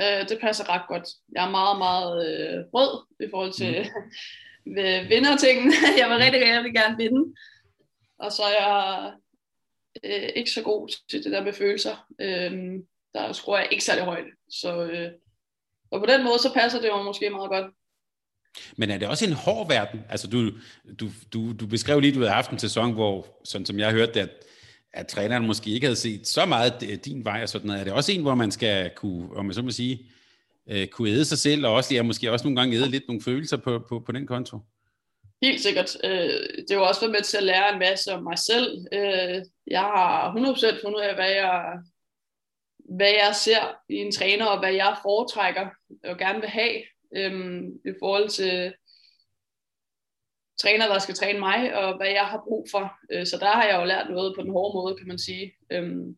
Øh, 0.00 0.28
det 0.28 0.38
passer 0.40 0.68
ret 0.68 0.88
godt. 0.88 1.08
Jeg 1.34 1.46
er 1.46 1.50
meget, 1.50 1.78
meget 1.78 2.12
øh, 2.28 2.64
rød 2.74 3.06
i 3.26 3.30
forhold 3.30 3.52
til 3.52 3.90
mm. 4.66 4.76
vindertingen. 5.12 5.72
jeg 6.00 6.10
vil 6.10 6.18
rigtig 6.18 6.40
gerne, 6.40 6.72
gerne 6.72 6.96
vinde. 6.96 7.34
Og 8.18 8.32
så 8.32 8.42
er 8.42 8.50
jeg 8.50 9.12
øh, 10.04 10.28
ikke 10.36 10.50
så 10.50 10.62
god 10.62 10.88
til 11.10 11.24
det 11.24 11.32
der 11.32 11.44
med 11.44 11.52
følelser. 11.52 12.06
Øh, 12.20 12.52
der 13.14 13.32
skruer 13.32 13.58
jeg 13.58 13.68
ikke 13.70 13.84
særlig 13.84 14.04
højt. 14.04 14.24
Så, 14.50 14.84
øh, 14.84 15.10
og 15.90 16.00
på 16.00 16.06
den 16.06 16.24
måde, 16.24 16.38
så 16.38 16.52
passer 16.54 16.80
det 16.80 16.88
jo 16.88 17.02
måske 17.02 17.30
meget 17.30 17.50
godt. 17.50 17.66
Men 18.76 18.90
er 18.90 18.98
det 18.98 19.08
også 19.08 19.26
en 19.26 19.32
hård 19.32 19.68
verden? 19.68 20.00
Altså 20.08 20.26
du, 20.26 20.50
du, 21.00 21.08
du, 21.32 21.52
du 21.52 21.66
beskrev 21.66 22.00
lige, 22.00 22.10
at 22.10 22.14
du 22.14 22.20
havde 22.20 22.32
haft 22.32 22.50
en 22.50 22.58
sæson, 22.58 22.92
hvor, 22.92 23.40
sådan 23.44 23.66
som 23.66 23.78
jeg 23.78 23.92
hørte 23.92 24.12
det, 24.12 24.20
at, 24.20 24.30
at 24.92 25.06
træneren 25.06 25.46
måske 25.46 25.70
ikke 25.70 25.86
havde 25.86 25.96
set 25.96 26.26
så 26.26 26.46
meget 26.46 26.88
øh, 26.90 26.98
din 27.04 27.24
vej 27.24 27.42
og 27.42 27.48
sådan 27.48 27.66
noget. 27.66 27.80
Er 27.80 27.84
det 27.84 27.92
også 27.92 28.12
en, 28.12 28.22
hvor 28.22 28.34
man 28.34 28.50
skal 28.50 28.90
kunne, 28.96 29.36
om 29.36 29.46
jeg 29.46 29.54
så 29.54 29.62
må 29.62 29.70
sige, 29.70 30.10
øh, 30.70 30.86
kunne 30.86 31.10
æde 31.10 31.24
sig 31.24 31.38
selv, 31.38 31.66
og 31.66 31.72
også, 31.72 31.94
ja, 31.94 32.02
måske 32.02 32.32
også 32.32 32.44
nogle 32.44 32.60
gange 32.60 32.76
æde 32.76 32.88
lidt 32.88 33.08
nogle 33.08 33.22
følelser 33.22 33.56
på, 33.56 33.78
på, 33.88 34.00
på 34.00 34.12
den 34.12 34.26
konto? 34.26 34.58
Helt 35.42 35.60
sikkert. 35.60 35.96
Øh, 36.04 36.64
det 36.68 36.70
har 36.70 36.78
også 36.78 37.00
været 37.00 37.12
med 37.12 37.22
til 37.22 37.36
at 37.36 37.42
lære 37.42 37.72
en 37.72 37.78
masse 37.78 38.12
om 38.12 38.22
mig 38.22 38.38
selv. 38.38 38.86
Øh, 38.92 39.44
jeg 39.66 39.80
har 39.80 40.32
100% 40.34 40.82
fundet 40.82 40.98
ud 40.98 41.02
af, 41.02 41.14
hvad 41.14 41.30
jeg, 41.30 41.78
hvad 42.78 43.10
jeg 43.10 43.34
ser 43.34 43.76
i 43.88 43.94
en 43.94 44.12
træner, 44.12 44.46
og 44.46 44.58
hvad 44.58 44.72
jeg 44.72 44.96
foretrækker 45.02 45.68
og 46.04 46.18
gerne 46.18 46.40
vil 46.40 46.48
have 46.48 46.82
øhm, 47.16 47.66
i 47.84 47.92
forhold 48.00 48.28
til 48.28 48.74
træner, 50.58 50.86
der 50.86 50.98
skal 50.98 51.14
træne 51.14 51.38
mig, 51.38 51.74
og 51.74 51.96
hvad 51.96 52.08
jeg 52.08 52.26
har 52.26 52.42
brug 52.48 52.66
for. 52.70 52.92
Øh, 53.12 53.26
så 53.26 53.36
der 53.40 53.50
har 53.50 53.64
jeg 53.64 53.80
jo 53.80 53.84
lært 53.84 54.10
noget 54.10 54.34
på 54.36 54.42
den 54.42 54.50
hårde 54.50 54.74
måde, 54.74 54.96
kan 54.96 55.08
man 55.08 55.18
sige. 55.18 55.52
Øhm, 55.72 56.16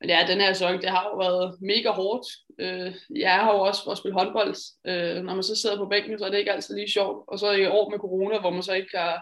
men 0.00 0.08
ja, 0.08 0.24
den 0.28 0.40
her 0.40 0.52
sæson, 0.52 0.80
det 0.80 0.90
har 0.90 1.04
jo 1.04 1.16
været 1.16 1.56
mega 1.60 1.90
hårdt. 1.90 2.26
Øh, 2.58 2.94
jeg 3.16 3.34
har 3.34 3.52
jo 3.52 3.60
også 3.60 3.84
for 3.84 3.90
at 3.90 3.98
spille 3.98 4.18
håndbold. 4.18 4.54
Øh, 4.86 5.24
når 5.24 5.34
man 5.34 5.42
så 5.42 5.56
sidder 5.56 5.76
på 5.76 5.86
bænken, 5.86 6.18
så 6.18 6.24
er 6.24 6.30
det 6.30 6.38
ikke 6.38 6.52
altid 6.52 6.74
lige 6.74 6.90
sjovt. 6.90 7.24
Og 7.28 7.38
så 7.38 7.52
i 7.52 7.66
år 7.66 7.90
med 7.90 7.98
corona, 7.98 8.40
hvor 8.40 8.50
man 8.50 8.62
så 8.62 8.72
ikke 8.72 8.88
kan 8.88 9.12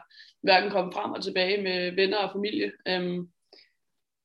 hverken 0.43 0.71
komme 0.71 0.93
frem 0.93 1.13
og 1.13 1.23
tilbage 1.23 1.63
med 1.63 1.91
venner 1.91 2.17
og 2.17 2.33
familie. 2.33 2.73
Øh, 2.89 3.03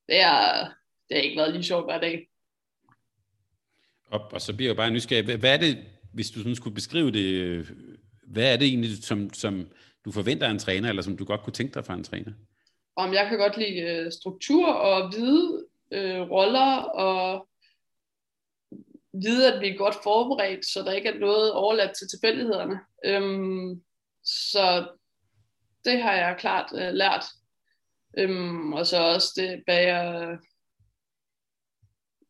det, 0.08 0.20
er, 0.20 0.66
det 1.10 1.18
har 1.18 1.22
ikke 1.22 1.38
været 1.38 1.54
lige 1.54 1.64
sjovt 1.64 1.86
hver 1.86 2.00
dag. 2.00 2.28
Og, 4.12 4.22
og 4.32 4.42
så 4.42 4.56
bliver 4.56 4.70
jeg 4.70 4.78
bare 4.78 4.92
nysgerrig. 4.92 5.38
Hvad 5.38 5.54
er 5.54 5.58
det, 5.58 5.78
hvis 6.14 6.32
du 6.32 6.40
sådan 6.40 6.56
skulle 6.56 6.76
beskrive 6.76 7.12
det, 7.12 7.66
hvad 8.28 8.54
er 8.54 8.58
det 8.58 8.68
egentlig, 8.68 9.04
som, 9.04 9.34
som 9.34 9.68
du 10.06 10.12
forventer 10.12 10.48
af 10.48 10.52
en 10.52 10.60
træner, 10.60 10.90
eller 10.90 11.02
som 11.02 11.18
du 11.18 11.26
godt 11.26 11.42
kunne 11.44 11.54
tænke 11.54 11.74
dig 11.74 11.86
fra 11.86 11.94
en 11.94 12.04
træner? 12.04 12.32
Om 12.96 13.14
jeg 13.14 13.28
kan 13.30 13.38
godt 13.38 13.58
lide 13.58 13.80
øh, 13.80 14.12
struktur 14.12 14.68
og 14.68 15.14
vide 15.18 15.66
øh, 15.92 16.22
roller 16.22 16.76
og 16.82 17.48
vide, 19.14 19.54
at 19.54 19.62
vi 19.62 19.70
er 19.70 19.78
godt 19.78 19.96
forberedt, 20.04 20.66
så 20.66 20.84
der 20.84 20.92
ikke 20.92 21.10
er 21.10 21.20
noget 21.20 21.54
overladt 21.54 21.98
til 21.98 22.08
tilfældighederne. 22.08 22.80
Øhm, 23.06 23.82
så 24.24 24.88
det 25.86 26.02
har 26.02 26.14
jeg 26.14 26.36
klart 26.40 26.72
øh, 26.76 26.94
lært. 26.94 27.26
Øhm, 28.18 28.74
og 28.74 28.88
så 28.88 28.98
også 28.98 29.34
det 29.36 29.64
bag, 29.68 30.38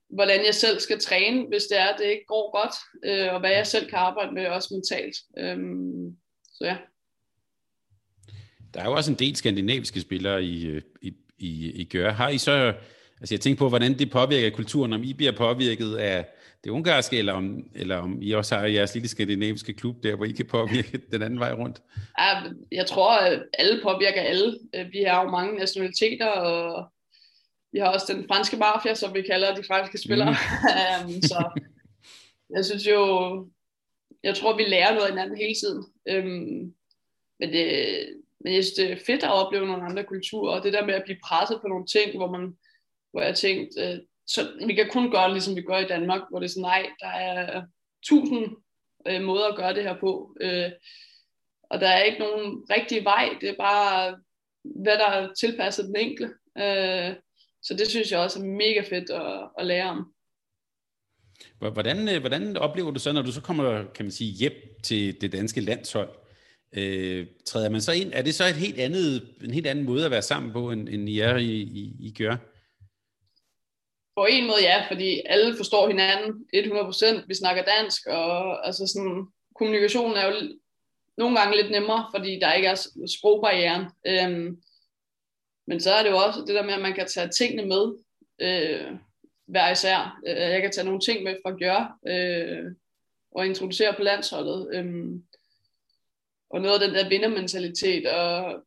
hvordan 0.10 0.46
jeg 0.46 0.56
selv 0.56 0.80
skal 0.80 1.00
træne, 1.00 1.48
hvis 1.48 1.64
det 1.64 1.80
er, 1.80 1.88
at 1.88 2.00
det 2.00 2.06
ikke 2.06 2.26
går 2.28 2.52
godt, 2.52 2.76
øh, 3.06 3.34
og 3.34 3.40
hvad 3.40 3.52
jeg 3.52 3.68
selv 3.68 3.90
kan 3.90 3.98
arbejde 3.98 4.32
med, 4.32 4.48
også 4.48 4.74
mentalt. 4.74 5.16
Øhm, 5.38 6.18
så 6.54 6.66
ja. 6.66 6.78
Der 8.74 8.82
er 8.82 8.86
jo 8.86 8.94
også 8.94 9.12
en 9.12 9.20
del 9.20 9.36
skandinaviske 9.36 10.02
spillere 10.02 10.44
i, 10.44 10.66
øh, 10.66 10.82
i, 11.02 11.14
i, 11.38 11.72
i 11.72 11.84
Gør. 11.84 12.12
Har 12.12 12.30
I 12.30 12.38
så 12.38 12.74
Altså 13.22 13.36
jeg 13.36 13.42
tænker 13.42 13.58
på, 13.60 13.70
hvordan 13.70 14.00
det 14.00 14.12
påvirker 14.12 14.50
kulturen, 14.50 14.94
om 14.94 15.04
I 15.04 15.14
bliver 15.14 15.32
påvirket 15.32 15.96
af 15.96 16.26
det 16.64 16.70
ungarske, 16.70 17.18
eller 17.18 17.34
om, 17.34 17.64
eller 17.76 17.98
om 17.98 18.22
I 18.22 18.32
også 18.32 18.56
har 18.56 18.66
jeres 18.66 18.94
lille 18.94 19.10
skandinaviske 19.10 19.74
klub 19.74 20.04
der, 20.04 20.16
hvor 20.16 20.26
I 20.26 20.32
kan 20.32 20.46
påvirke 20.46 20.98
den 21.12 21.22
anden 21.22 21.40
vej 21.40 21.54
rundt? 21.54 21.82
Jeg 22.72 22.86
tror, 22.86 23.12
at 23.12 23.44
alle 23.54 23.82
påvirker 23.84 24.22
alle. 24.22 24.60
Øh, 24.76 24.92
vi 24.92 25.04
har 25.04 25.24
jo 25.24 25.30
mange 25.30 25.60
nationaliteter, 25.60 26.28
og 26.28 26.92
vi 27.72 27.80
har 27.80 27.88
også 27.88 28.14
den 28.14 28.26
franske 28.28 28.58
mafia, 28.58 28.94
som 28.94 29.14
vi 29.14 29.22
kalder 29.22 29.56
de 29.56 29.64
franske 29.68 29.98
spillere. 29.98 30.36
Mm. 31.06 31.16
um, 31.16 31.22
så 31.32 31.62
jeg 32.56 32.66
synes 32.66 32.88
jo, 32.88 33.02
jeg 34.24 34.36
tror, 34.36 34.58
vi 34.58 34.64
lærer 34.64 34.94
noget 34.94 35.08
af 35.08 35.12
hinanden 35.12 35.38
hele 35.38 35.56
tiden. 35.56 35.84
Um, 36.12 36.74
men, 37.40 37.50
det, 37.54 37.66
men 38.44 38.54
jeg 38.54 38.64
synes, 38.64 38.76
det 38.78 38.92
er 38.92 39.06
fedt 39.06 39.24
at 39.24 39.34
opleve 39.34 39.68
nogle 39.68 39.84
andre 39.84 40.04
kulturer, 40.04 40.56
og 40.58 40.64
det 40.64 40.74
der 40.74 40.86
med 40.86 40.94
at 40.94 41.04
blive 41.04 41.20
presset 41.26 41.58
på 41.62 41.68
nogle 41.68 41.86
ting, 41.86 42.18
hvor 42.18 42.32
man 42.32 42.54
hvor 43.12 43.22
jeg 43.22 43.36
tænkte, 43.36 43.82
øh, 43.82 44.00
så 44.28 44.52
vi 44.68 44.74
kan 44.74 44.90
kun 44.92 45.12
gøre 45.12 45.32
ligesom 45.32 45.56
vi 45.56 45.62
gør 45.62 45.78
i 45.78 45.88
Danmark, 45.88 46.22
hvor 46.30 46.40
det 46.40 46.46
er 46.46 46.50
sådan, 46.50 46.62
nej, 46.62 46.90
der 47.00 47.08
er 47.08 47.62
tusind 48.06 48.46
øh, 49.08 49.22
måder 49.22 49.48
at 49.48 49.56
gøre 49.56 49.74
det 49.74 49.84
her 49.84 50.00
på. 50.00 50.38
Øh, 50.42 50.72
og 51.70 51.80
der 51.80 51.88
er 51.88 52.04
ikke 52.04 52.20
nogen 52.20 52.64
rigtig 52.70 53.04
vej, 53.04 53.30
det 53.42 53.50
er 53.50 53.56
bare, 53.60 54.18
hvad 54.64 54.98
der 54.98 55.08
er 55.08 55.34
tilpasset 55.34 55.86
den 55.86 55.96
enkelte. 55.96 56.34
Øh, 56.58 57.16
så 57.62 57.74
det 57.74 57.88
synes 57.88 58.12
jeg 58.12 58.20
også 58.20 58.40
er 58.40 58.44
mega 58.44 58.82
fedt 58.82 59.10
at, 59.10 59.50
at 59.60 59.66
lære 59.66 59.90
om. 59.90 60.14
Hvordan, 61.60 62.10
øh, 62.10 62.20
hvordan 62.20 62.58
oplever 62.58 62.92
du 62.92 63.00
så, 63.00 63.12
når 63.12 63.22
du 63.22 63.32
så 63.32 63.42
kommer, 63.42 63.86
kan 63.96 64.06
man 64.06 64.12
sige, 64.12 64.32
hjem 64.32 64.54
til 64.84 65.22
det 65.22 65.32
danske 65.32 65.62
landshold? 65.62 66.10
Øh, 66.74 67.28
træder 67.46 67.70
man 67.70 67.82
så 67.82 67.92
ind? 67.92 68.12
Er 68.14 68.22
det 68.22 68.36
så 68.36 68.44
et 68.44 68.56
helt 68.56 68.80
andet, 68.80 69.36
en 69.44 69.54
helt 69.54 69.68
anden 69.68 69.86
måde 69.86 70.06
at 70.06 70.12
være 70.12 70.22
sammen 70.22 70.52
på, 70.52 70.72
end, 70.72 70.90
end 70.90 71.10
I 71.10 71.20
er 71.20 71.36
i, 71.36 71.52
i, 71.62 71.96
i 72.00 72.14
gør? 72.18 72.36
På 74.20 74.26
en 74.30 74.48
måde 74.48 74.62
ja, 74.62 74.86
fordi 74.88 75.22
alle 75.26 75.58
forstår 75.58 75.88
hinanden 75.88 76.46
100%. 76.56 77.24
Vi 77.28 77.34
snakker 77.34 77.64
dansk, 77.64 78.08
og 78.08 78.66
altså 78.68 78.88
sådan, 78.88 79.28
kommunikationen 79.56 80.18
er 80.18 80.26
jo 80.28 80.34
nogle 81.18 81.40
gange 81.40 81.58
lidt 81.58 81.72
nemmere, 81.72 82.08
fordi 82.16 82.40
der 82.40 82.54
ikke 82.54 82.68
er 82.68 82.88
sprogbarrieren. 83.18 83.86
Øhm, 84.08 84.62
men 85.68 85.80
så 85.80 85.92
er 85.94 86.04
det 86.04 86.10
jo 86.10 86.18
også 86.18 86.40
det 86.40 86.56
der 86.56 86.64
med, 86.64 86.74
at 86.74 86.82
man 86.82 86.94
kan 86.94 87.08
tage 87.08 87.30
tingene 87.30 87.66
med 87.66 87.84
øh, 88.40 88.92
hver 89.46 89.72
især. 89.72 90.20
Øh, 90.28 90.36
jeg 90.36 90.62
kan 90.62 90.72
tage 90.72 90.86
nogle 90.86 91.02
ting 91.02 91.24
med 91.24 91.36
fra 91.46 91.56
Gjør 91.58 92.00
øh, 92.08 92.72
og 93.32 93.46
introducere 93.46 93.94
på 93.94 94.04
landsholdet. 94.04 94.70
Øh, 94.74 95.06
og 96.50 96.62
noget 96.62 96.82
af 96.82 96.88
den 96.88 96.96
der 96.96 97.10
vindermentalitet 97.10 98.08
og 98.08 98.64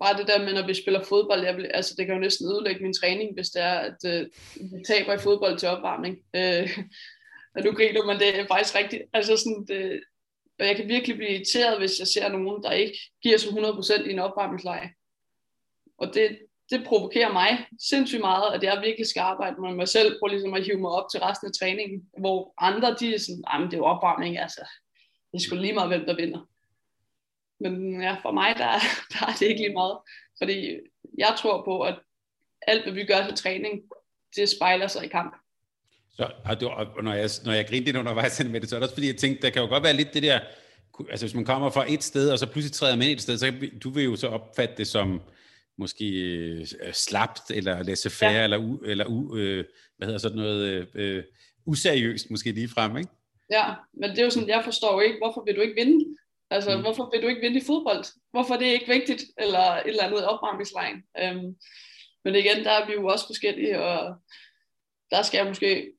bare 0.00 0.18
det 0.18 0.26
der 0.28 0.44
med, 0.44 0.52
når 0.52 0.66
vi 0.66 0.74
spiller 0.74 1.04
fodbold, 1.04 1.44
jeg 1.44 1.56
vil, 1.56 1.64
altså 1.74 1.94
det 1.98 2.06
kan 2.06 2.14
jo 2.14 2.20
næsten 2.20 2.48
ødelægge 2.52 2.82
min 2.82 2.94
træning, 2.94 3.34
hvis 3.34 3.48
det 3.48 3.62
er, 3.62 3.78
at 3.78 3.96
øh, 4.06 4.26
vi 4.54 4.84
taber 4.86 5.12
i 5.12 5.18
fodbold 5.18 5.58
til 5.58 5.68
opvarmning. 5.68 6.18
Øh, 6.36 6.78
og 7.54 7.62
nu 7.64 7.72
griner 7.72 8.04
man, 8.04 8.18
det 8.18 8.38
er 8.38 8.46
faktisk 8.46 8.74
rigtigt. 8.74 9.02
Altså 9.12 9.36
sådan, 9.36 9.64
det, 9.68 10.00
og 10.58 10.66
jeg 10.66 10.76
kan 10.76 10.88
virkelig 10.88 11.16
blive 11.16 11.30
irriteret, 11.30 11.78
hvis 11.78 11.98
jeg 11.98 12.06
ser 12.06 12.28
nogen, 12.28 12.62
der 12.62 12.70
ikke 12.70 12.98
giver 13.22 13.38
sig 13.38 13.50
100% 13.50 14.08
i 14.08 14.12
en 14.12 14.18
opvarmningsleje. 14.18 14.90
Og 15.98 16.14
det, 16.14 16.38
det 16.70 16.84
provokerer 16.86 17.32
mig 17.32 17.66
sindssygt 17.90 18.20
meget, 18.20 18.54
at 18.54 18.62
jeg 18.62 18.82
virkelig 18.84 19.06
skal 19.06 19.20
arbejde 19.20 19.60
med 19.60 19.74
mig 19.74 19.88
selv, 19.88 20.16
for 20.20 20.26
ligesom 20.26 20.54
at 20.54 20.64
hive 20.64 20.80
mig 20.80 20.90
op 20.90 21.10
til 21.10 21.20
resten 21.20 21.48
af 21.48 21.52
træningen, 21.60 22.08
hvor 22.18 22.54
andre, 22.58 22.96
de 23.00 23.14
er 23.14 23.18
sådan, 23.18 23.64
det 23.64 23.74
er 23.74 23.78
jo 23.78 23.84
opvarmning, 23.84 24.38
altså, 24.38 24.60
det 25.32 25.38
er 25.38 25.42
sgu 25.42 25.56
lige 25.56 25.72
meget, 25.72 25.88
hvem 25.88 26.06
der 26.06 26.16
vinder. 26.16 26.48
Men 27.60 28.02
ja, 28.02 28.16
for 28.22 28.32
mig, 28.32 28.54
der, 28.56 28.72
der 29.12 29.26
er 29.26 29.36
det 29.38 29.46
ikke 29.46 29.60
lige 29.60 29.72
meget. 29.72 29.98
Fordi 30.38 30.76
jeg 31.18 31.34
tror 31.38 31.64
på, 31.64 31.80
at 31.80 31.98
alt, 32.62 32.82
hvad 32.82 32.92
vi 32.92 33.04
gør 33.04 33.26
til 33.26 33.36
træning, 33.36 33.82
det 34.36 34.48
spejler 34.48 34.86
sig 34.86 35.04
i 35.04 35.08
kamp. 35.08 35.36
Så, 36.10 36.30
og, 36.44 36.60
du, 36.60 36.68
og 36.68 37.04
når, 37.04 37.12
jeg, 37.12 37.30
når 37.44 37.52
jeg 37.52 37.66
grinte 37.66 37.84
lidt 37.84 37.96
undervejs 37.96 38.44
med 38.52 38.60
det, 38.60 38.68
så 38.68 38.76
er 38.76 38.80
det 38.80 38.84
også 38.84 38.94
fordi, 38.94 39.06
jeg 39.06 39.16
tænkte, 39.16 39.42
der 39.42 39.50
kan 39.50 39.62
jo 39.62 39.68
godt 39.68 39.82
være 39.82 39.96
lidt 39.96 40.14
det 40.14 40.22
der, 40.22 40.40
altså 41.10 41.26
hvis 41.26 41.34
man 41.34 41.44
kommer 41.44 41.70
fra 41.70 41.92
et 41.92 42.02
sted, 42.02 42.30
og 42.30 42.38
så 42.38 42.46
pludselig 42.46 42.72
træder 42.72 42.96
man 42.96 43.08
ind 43.08 43.16
et 43.16 43.22
sted, 43.22 43.38
så 43.38 43.52
du 43.84 43.90
vil 43.90 44.04
jo 44.04 44.16
så 44.16 44.28
opfatte 44.28 44.74
det 44.76 44.86
som, 44.86 45.20
måske 45.78 46.04
øh, 46.04 46.66
slapt, 46.92 47.50
eller 47.50 47.82
laissez 47.82 48.18
faire, 48.18 48.32
ja. 48.32 48.44
eller, 48.44 48.58
u, 48.58 48.76
eller 48.76 49.06
u, 49.06 49.36
øh, 49.36 49.64
hvad 49.96 50.06
hedder 50.06 50.18
sådan 50.18 50.36
noget, 50.36 50.62
øh, 50.66 50.86
øh, 50.94 51.24
useriøst 51.66 52.30
måske 52.30 52.52
lige 52.52 52.68
frem, 52.68 52.96
ikke? 52.96 53.10
Ja, 53.50 53.64
men 54.00 54.10
det 54.10 54.18
er 54.18 54.24
jo 54.24 54.30
sådan, 54.30 54.48
jeg 54.48 54.64
forstår 54.64 55.00
ikke, 55.00 55.18
hvorfor 55.18 55.44
vil 55.44 55.56
du 55.56 55.60
ikke 55.60 55.74
vinde? 55.74 56.16
Altså, 56.50 56.76
mm. 56.76 56.82
hvorfor 56.82 57.10
vil 57.12 57.22
du 57.22 57.28
ikke 57.28 57.40
vinde 57.40 57.60
i 57.60 57.66
fodbold? 57.66 58.04
Hvorfor 58.30 58.54
er 58.54 58.58
det 58.58 58.66
ikke 58.66 58.92
vigtigt? 58.92 59.24
Eller 59.38 59.60
et 59.60 59.86
eller 59.86 60.04
andet 60.04 60.26
opvarmningslejen? 60.26 61.02
Øhm, 61.18 61.56
men 62.24 62.34
igen, 62.34 62.64
der 62.64 62.70
er 62.70 62.86
vi 62.86 62.92
jo 62.92 63.06
også 63.06 63.26
forskellige, 63.26 63.82
og 63.82 64.16
der 65.10 65.22
skal 65.22 65.38
jeg 65.38 65.46
måske 65.46 65.92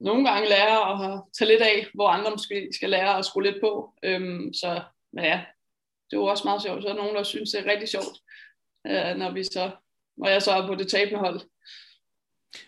nogle 0.00 0.30
gange 0.30 0.48
lære 0.48 0.92
at 0.92 1.22
tage 1.38 1.48
lidt 1.48 1.62
af, 1.62 1.86
hvor 1.94 2.08
andre 2.08 2.30
måske 2.30 2.68
skal 2.74 2.90
lære 2.90 3.18
at 3.18 3.24
skrue 3.24 3.42
lidt 3.42 3.60
på. 3.60 3.94
Øhm, 4.02 4.52
så 4.52 4.82
men 5.12 5.24
ja, 5.24 5.44
det 6.10 6.16
er 6.16 6.20
jo 6.20 6.24
også 6.24 6.44
meget 6.44 6.62
sjovt. 6.62 6.82
Så 6.82 6.88
er 6.88 6.92
der 6.92 7.02
nogen, 7.02 7.16
der 7.16 7.22
synes, 7.22 7.50
det 7.50 7.60
er 7.60 7.72
rigtig 7.72 7.88
sjovt, 7.88 8.18
øh, 8.86 9.16
når, 9.16 9.32
vi 9.32 9.44
så, 9.44 9.70
når 10.16 10.28
jeg 10.28 10.42
så 10.42 10.50
er 10.50 10.66
på 10.66 10.74
det 10.74 10.88
tabende 10.88 11.18
hold. 11.18 11.40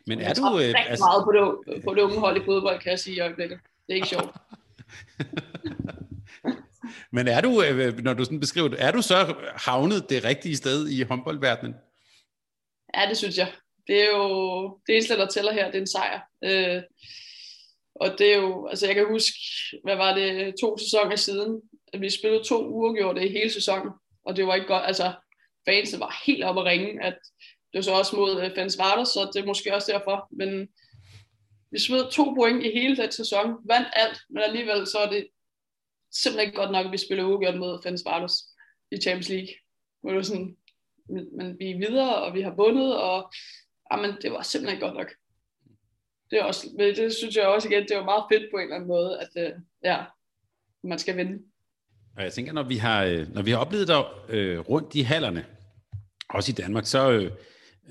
Men 0.07 0.21
er 0.21 0.35
du... 0.35 0.43
Øh, 0.43 0.55
rigtig 0.55 0.77
altså... 0.77 1.05
meget 1.05 1.25
på 1.25 1.33
det, 1.33 1.85
på 1.85 1.95
det 1.95 2.03
unge 2.03 2.19
hold 2.19 2.43
i 2.43 2.45
fodbold, 2.45 2.81
kan 2.81 2.91
jeg 2.91 2.99
sige 2.99 3.17
i 3.17 3.21
øjeblikket. 3.21 3.61
Det 3.87 3.93
er 3.93 3.95
ikke 3.95 4.09
sjovt. 4.09 4.31
Men 7.13 7.29
er 7.29 7.41
du, 7.41 7.63
øh, 7.63 7.87
øh, 7.87 7.99
når 7.99 8.15
du 8.15 8.25
sådan 8.25 8.41
beskriver 8.41 8.69
det, 8.69 8.83
er 8.83 8.91
du 8.91 9.03
så 9.03 9.35
havnet 9.55 10.11
det 10.11 10.25
rigtige 10.25 10.57
sted 10.57 10.89
i 10.89 11.03
håndboldverdenen? 11.03 11.75
Ja, 12.95 13.09
det 13.09 13.17
synes 13.17 13.39
jeg. 13.39 13.53
Det 13.87 14.03
er 14.03 14.11
jo 14.11 14.79
det 14.87 14.95
eneste, 14.95 15.17
der 15.17 15.27
tæller 15.27 15.53
her, 15.53 15.67
det 15.67 15.75
er 15.75 15.81
en 15.81 15.87
sejr. 15.87 16.21
Øh, 16.45 16.83
og 17.95 18.19
det 18.19 18.33
er 18.33 18.37
jo, 18.37 18.67
altså 18.67 18.87
jeg 18.87 18.95
kan 18.95 19.07
huske, 19.09 19.39
hvad 19.85 19.97
var 19.97 20.15
det, 20.15 20.55
to 20.61 20.79
sæsoner 20.79 21.17
siden, 21.17 21.61
at 21.93 22.01
vi 22.01 22.11
spillede 22.11 22.45
to 22.45 22.69
uger 22.69 22.95
gjorde 22.95 23.21
det 23.21 23.27
i 23.27 23.33
hele 23.33 23.51
sæsonen, 23.51 23.93
og 24.25 24.37
det 24.37 24.47
var 24.47 24.55
ikke 24.55 24.67
godt, 24.67 24.85
altså 24.87 25.13
fansene 25.69 26.01
var 26.01 26.23
helt 26.27 26.45
oppe 26.45 26.61
at 26.61 26.67
ringe, 26.67 27.05
at 27.05 27.19
det 27.73 27.79
var 27.79 27.83
så 27.83 27.93
også 27.93 28.17
mod 28.17 28.37
uh, 28.37 28.55
Fans 28.55 28.79
Varder, 28.79 29.05
så 29.05 29.31
det 29.35 29.43
er 29.43 29.47
måske 29.47 29.75
også 29.75 29.93
derfor, 29.93 30.29
men 30.31 30.69
vi 31.71 31.79
smed 31.79 32.11
to 32.11 32.25
point 32.25 32.65
i 32.65 32.71
hele 32.71 32.97
den 32.97 33.13
sæson, 33.13 33.55
vandt 33.65 33.89
alt, 33.93 34.19
men 34.31 34.43
alligevel 34.43 34.87
så 34.87 34.99
er 34.99 35.11
det 35.11 35.27
simpelthen 36.23 36.49
ikke 36.49 36.59
godt 36.59 36.71
nok, 36.71 36.87
at 36.87 36.93
vi 36.93 36.99
spiller 36.99 37.25
uafgjort 37.25 37.59
mod 37.59 37.83
Fans 37.83 38.03
Vardos 38.05 38.45
i 38.91 38.97
Champions 38.97 39.29
League. 39.29 39.49
Hvor 40.01 40.11
det 40.11 40.17
var 40.17 40.23
sådan, 40.23 40.57
men, 41.09 41.59
vi 41.59 41.71
er 41.71 41.79
videre, 41.79 42.23
og 42.23 42.35
vi 42.35 42.41
har 42.43 42.55
vundet, 42.57 42.97
og 42.97 43.19
ah, 43.19 43.25
jamen, 43.93 44.17
det 44.23 44.33
var 44.33 44.43
simpelthen 44.43 44.77
ikke 44.77 44.87
godt 44.87 44.97
nok. 44.97 45.11
Det, 46.31 46.39
er 46.39 46.45
også, 46.45 46.67
men 46.77 46.97
det 46.97 47.15
synes 47.15 47.37
jeg 47.37 47.47
også 47.47 47.69
igen, 47.69 47.89
det 47.89 47.97
var 47.97 48.05
meget 48.05 48.25
fedt 48.33 48.51
på 48.53 48.57
en 48.57 48.63
eller 48.63 48.77
anden 48.77 48.89
måde, 48.89 49.21
at 49.21 49.31
øh, 49.37 49.53
ja, 49.85 50.05
man 50.85 50.99
skal 50.99 51.17
vinde. 51.17 51.43
Og 52.17 52.23
jeg 52.23 52.33
tænker, 52.33 52.53
når 52.53 52.63
vi 52.63 52.77
har, 52.77 53.05
øh, 53.05 53.35
når 53.35 53.43
vi 53.43 53.51
har 53.51 53.59
oplevet 53.59 53.89
dig 53.89 54.05
øh, 54.29 54.59
rundt 54.59 54.95
i 54.95 55.01
hallerne, 55.01 55.47
også 56.29 56.53
i 56.53 56.55
Danmark, 56.55 56.87
så 56.87 57.11
øh, 57.11 57.31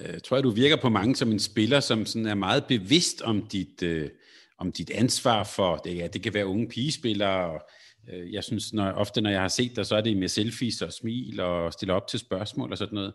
øh, 0.01 0.19
tror 0.19 0.37
jeg, 0.37 0.43
du 0.43 0.49
virker 0.49 0.75
på 0.75 0.89
mange 0.89 1.15
som 1.15 1.31
en 1.31 1.39
spiller, 1.39 1.79
som 1.79 2.05
sådan 2.05 2.25
er 2.25 2.35
meget 2.35 2.65
bevidst 2.65 3.21
om 3.21 3.47
dit, 3.47 3.83
øh, 3.83 4.09
om 4.57 4.71
dit 4.71 4.89
ansvar 4.89 5.43
for, 5.43 5.77
det, 5.77 5.97
ja, 5.97 6.07
det 6.07 6.23
kan 6.23 6.33
være 6.33 6.45
unge 6.45 6.67
pigespillere, 6.67 7.51
og 7.51 7.61
Øh, 8.09 8.33
jeg 8.33 8.43
synes 8.43 8.73
når, 8.73 8.91
ofte, 8.91 9.21
når 9.21 9.29
jeg 9.29 9.41
har 9.41 9.47
set 9.47 9.75
dig, 9.75 9.85
så 9.85 9.95
er 9.95 10.01
det 10.01 10.17
med 10.17 10.27
selfies 10.27 10.81
og 10.81 10.93
smil 10.93 11.39
og 11.39 11.73
stille 11.73 11.93
op 11.93 12.07
til 12.07 12.19
spørgsmål 12.19 12.71
og 12.71 12.77
sådan 12.77 12.95
noget. 12.95 13.13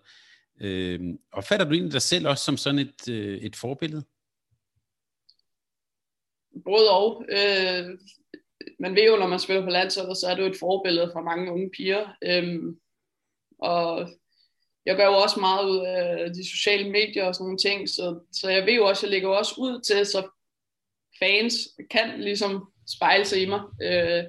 Øh, 0.60 1.00
opfatter 1.32 1.66
du 1.66 1.72
egentlig 1.72 1.92
dig 1.92 2.02
selv 2.02 2.28
også 2.28 2.44
som 2.44 2.56
sådan 2.56 2.78
et, 2.78 3.08
øh, 3.08 3.38
et 3.38 3.56
forbillede? 3.56 4.04
Både 6.64 6.90
og. 6.90 7.24
Øh, 7.28 7.98
man 8.78 8.94
ved 8.94 9.06
jo, 9.06 9.16
når 9.16 9.26
man 9.26 9.38
spiller 9.38 9.64
på 9.64 9.70
landsholdet, 9.70 10.16
så 10.16 10.26
er 10.26 10.34
du 10.34 10.42
et 10.42 10.56
forbillede 10.60 11.10
for 11.12 11.20
mange 11.20 11.52
unge 11.52 11.70
piger. 11.70 12.16
Øh, 12.22 12.58
og 13.58 14.08
jeg 14.86 14.96
gør 14.96 15.06
jo 15.06 15.16
også 15.16 15.40
meget 15.40 15.70
ud 15.70 15.78
af 15.86 16.30
de 16.34 16.50
sociale 16.50 16.90
medier 16.90 17.24
og 17.24 17.34
sådan 17.34 17.44
nogle 17.44 17.58
ting, 17.58 17.88
så, 17.88 18.20
så 18.32 18.50
jeg 18.50 18.66
ved 18.66 18.74
jo 18.74 18.86
også, 18.86 19.06
jeg 19.06 19.10
lægger 19.10 19.28
også 19.28 19.54
ud 19.58 19.80
til, 19.80 20.06
så 20.06 20.28
fans 21.18 21.54
kan 21.90 22.20
ligesom 22.20 22.72
spejle 22.96 23.24
sig 23.24 23.42
i 23.42 23.46
mig. 23.46 23.60
Øh, 23.82 24.24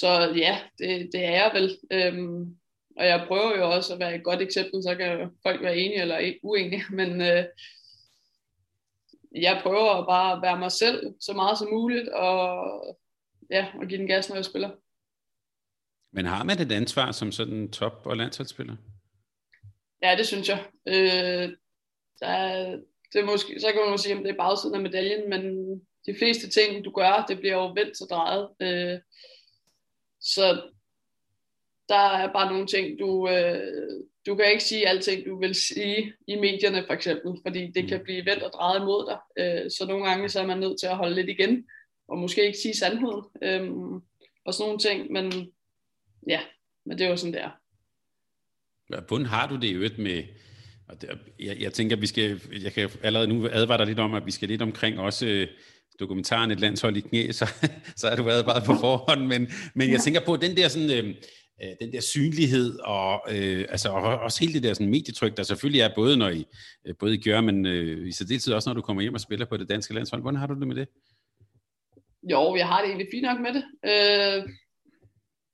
så 0.00 0.32
ja, 0.36 0.58
det, 0.78 1.08
det 1.12 1.24
er 1.24 1.30
jeg 1.30 1.50
vel. 1.54 1.78
Øhm, 1.90 2.56
og 2.96 3.06
jeg 3.06 3.24
prøver 3.28 3.56
jo 3.56 3.70
også 3.70 3.92
at 3.94 4.00
være 4.00 4.14
et 4.14 4.24
godt 4.24 4.42
eksempel, 4.42 4.82
så 4.82 4.94
kan 4.94 5.30
folk 5.42 5.62
være 5.62 5.76
enige 5.76 6.00
eller 6.00 6.32
uenige, 6.42 6.84
men 6.98 7.20
øh, 7.20 7.44
jeg 9.34 9.60
prøver 9.62 10.06
bare 10.06 10.36
at 10.36 10.42
være 10.42 10.58
mig 10.58 10.72
selv 10.72 11.14
så 11.20 11.32
meget 11.32 11.58
som 11.58 11.68
muligt, 11.70 12.08
og 12.08 12.66
ja, 13.50 13.66
og 13.80 13.86
give 13.86 13.98
den 13.98 14.06
gas, 14.06 14.28
når 14.28 14.36
jeg 14.36 14.44
spiller. 14.44 14.70
Men 16.12 16.26
har 16.26 16.44
man 16.44 16.60
et 16.60 16.72
ansvar 16.72 17.12
som 17.12 17.32
sådan 17.32 17.70
top- 17.70 18.06
og 18.06 18.16
landsholdsspiller? 18.16 18.76
Ja, 20.02 20.14
det 20.18 20.26
synes 20.26 20.48
jeg. 20.48 20.64
Øh, 20.86 21.56
der 22.20 22.26
er, 22.26 22.76
det 23.12 23.20
er 23.20 23.24
måske, 23.24 23.60
så 23.60 23.66
kan 23.72 23.90
man 23.90 23.98
sige, 23.98 24.16
om 24.16 24.22
det 24.22 24.30
er 24.30 24.36
bagsiden 24.36 24.74
af 24.74 24.80
medaljen, 24.80 25.30
men 25.30 25.70
de 26.06 26.14
fleste 26.18 26.50
ting, 26.50 26.84
du 26.84 26.90
gør, 26.90 27.24
det 27.28 27.38
bliver 27.38 27.54
jo 27.54 27.66
vendt 27.66 28.00
og 28.02 28.08
drejet. 28.10 28.48
Øh, 28.60 29.00
så 30.34 30.62
der 31.88 32.08
er 32.08 32.32
bare 32.32 32.52
nogle 32.52 32.66
ting, 32.66 32.98
du, 32.98 33.28
øh, 33.28 34.02
du 34.26 34.34
kan 34.34 34.50
ikke 34.50 34.64
sige 34.64 34.88
alting, 34.88 35.26
du 35.26 35.40
vil 35.40 35.54
sige 35.54 36.12
i 36.28 36.36
medierne 36.36 36.84
for 36.86 36.94
eksempel, 36.94 37.32
fordi 37.46 37.70
det 37.70 37.88
kan 37.88 37.98
mm. 37.98 38.04
blive 38.04 38.26
vendt 38.26 38.42
og 38.42 38.50
drejet 38.54 38.80
imod 38.80 39.10
dig. 39.10 39.18
Øh, 39.44 39.70
så 39.70 39.86
nogle 39.88 40.06
gange 40.08 40.28
så 40.28 40.40
er 40.40 40.46
man 40.46 40.58
nødt 40.58 40.80
til 40.80 40.86
at 40.86 40.96
holde 40.96 41.14
lidt 41.14 41.28
igen, 41.28 41.64
og 42.08 42.18
måske 42.18 42.46
ikke 42.46 42.58
sige 42.58 42.76
sandheden, 42.76 43.24
øhm, 43.42 43.94
og 44.44 44.54
sådan 44.54 44.66
nogle 44.66 44.78
ting, 44.78 45.12
men 45.12 45.52
ja, 46.28 46.40
men 46.86 46.98
det 46.98 47.06
er 47.06 47.10
jo 47.10 47.16
sådan, 47.16 47.32
det 47.32 47.42
er. 47.42 47.50
Hvordan 49.08 49.26
har 49.26 49.48
du 49.48 49.56
det 49.56 49.64
i 49.64 49.72
øvrigt 49.72 49.98
med, 49.98 50.22
og 50.88 51.02
det, 51.02 51.10
jeg, 51.40 51.60
jeg 51.60 51.72
tænker, 51.72 51.96
vi 51.96 52.06
skal, 52.06 52.40
jeg 52.62 52.72
kan 52.72 52.90
allerede 53.02 53.28
nu 53.28 53.48
advare 53.52 53.78
dig 53.78 53.86
lidt 53.86 53.98
om, 53.98 54.14
at 54.14 54.26
vi 54.26 54.30
skal 54.30 54.48
lidt 54.48 54.62
omkring 54.62 54.98
også 54.98 55.26
øh, 55.26 55.48
dokumentaren 56.00 56.50
Et 56.50 56.60
landshold 56.60 56.96
i 56.96 57.00
knæ, 57.00 57.30
så, 57.32 57.52
så 58.00 58.08
er 58.08 58.16
du 58.16 58.30
advaret 58.30 58.64
på 58.64 58.74
forhånd, 58.74 59.26
men, 59.26 59.48
men 59.74 59.90
jeg 59.90 60.00
tænker 60.00 60.20
på 60.20 60.36
den 60.36 60.56
der 60.56 60.68
sådan, 60.68 60.90
øh, 60.90 61.14
øh, 61.62 61.70
den 61.80 61.92
der 61.92 62.00
synlighed 62.00 62.78
og 62.78 63.22
øh, 63.30 63.64
altså 63.68 63.88
og 63.88 64.18
også 64.18 64.40
hele 64.40 64.54
det 64.54 64.62
der 64.62 64.74
sådan 64.74 64.90
medietryk, 64.90 65.36
der 65.36 65.42
selvfølgelig 65.42 65.80
er 65.80 65.94
både 65.94 66.16
når 66.16 66.28
I, 66.28 66.46
øh, 66.86 66.94
både 66.98 67.14
I 67.14 67.22
gør, 67.22 67.40
men 67.40 67.66
øh, 67.66 68.08
i 68.08 68.12
særdeleshed 68.12 68.54
også 68.54 68.68
når 68.68 68.74
du 68.74 68.82
kommer 68.82 69.02
hjem 69.02 69.14
og 69.14 69.20
spiller 69.20 69.46
på 69.46 69.56
det 69.56 69.68
danske 69.68 69.94
landshold. 69.94 70.22
Hvordan 70.22 70.40
har 70.40 70.46
du 70.46 70.54
det 70.60 70.68
med 70.68 70.76
det? 70.76 70.88
Jo, 72.30 72.56
jeg 72.56 72.68
har 72.68 72.80
det 72.80 72.88
egentlig 72.88 73.08
fint 73.12 73.26
nok 73.26 73.40
med 73.40 73.52
det. 73.54 73.64
Øh, 73.90 74.48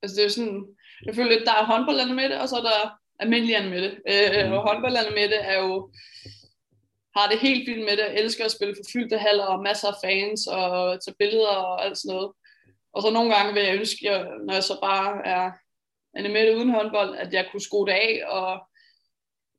altså 0.03 0.16
det 0.16 0.24
er 0.24 0.28
sådan, 0.28 0.66
jeg 1.07 1.14
føler 1.14 1.30
lidt, 1.30 1.45
der 1.47 1.53
er 1.53 1.64
håndboldlande 1.64 2.14
med 2.14 2.28
det, 2.28 2.38
og 2.40 2.49
så 2.49 2.57
er 2.57 2.62
der 2.62 2.99
almindelige 3.18 3.70
med 3.70 3.82
det. 3.82 3.93
Øh, 4.12 4.47
mm. 4.47 4.53
Og 4.53 4.61
håndboldlande 4.68 5.11
med 5.11 5.28
det 5.34 5.40
er 5.53 5.59
jo, 5.59 5.90
har 7.17 7.29
det 7.31 7.39
helt 7.39 7.69
fint 7.69 7.85
med 7.85 7.91
det, 7.97 7.99
jeg 7.99 8.15
elsker 8.15 8.45
at 8.45 8.51
spille 8.51 8.75
for 8.75 8.91
fyldte 8.93 9.19
haller 9.19 9.45
og 9.45 9.63
masser 9.63 9.89
af 9.89 9.95
fans 10.05 10.47
og 10.47 11.05
tage 11.05 11.15
billeder 11.19 11.49
og 11.49 11.85
alt 11.85 11.99
sådan 11.99 12.15
noget. 12.15 12.33
Og 12.93 13.03
så 13.03 13.11
nogle 13.11 13.35
gange 13.35 13.55
vil 13.55 13.63
jeg 13.63 13.75
ønske, 13.75 14.05
når 14.47 14.55
jeg 14.55 14.65
så 14.65 14.79
bare 14.83 15.27
er 15.27 15.51
animeret 16.15 16.55
uden 16.55 16.71
håndbold, 16.71 17.17
at 17.17 17.33
jeg 17.33 17.49
kunne 17.51 17.61
skrue 17.61 17.87
det 17.87 17.93
af, 17.93 18.23
og 18.27 18.69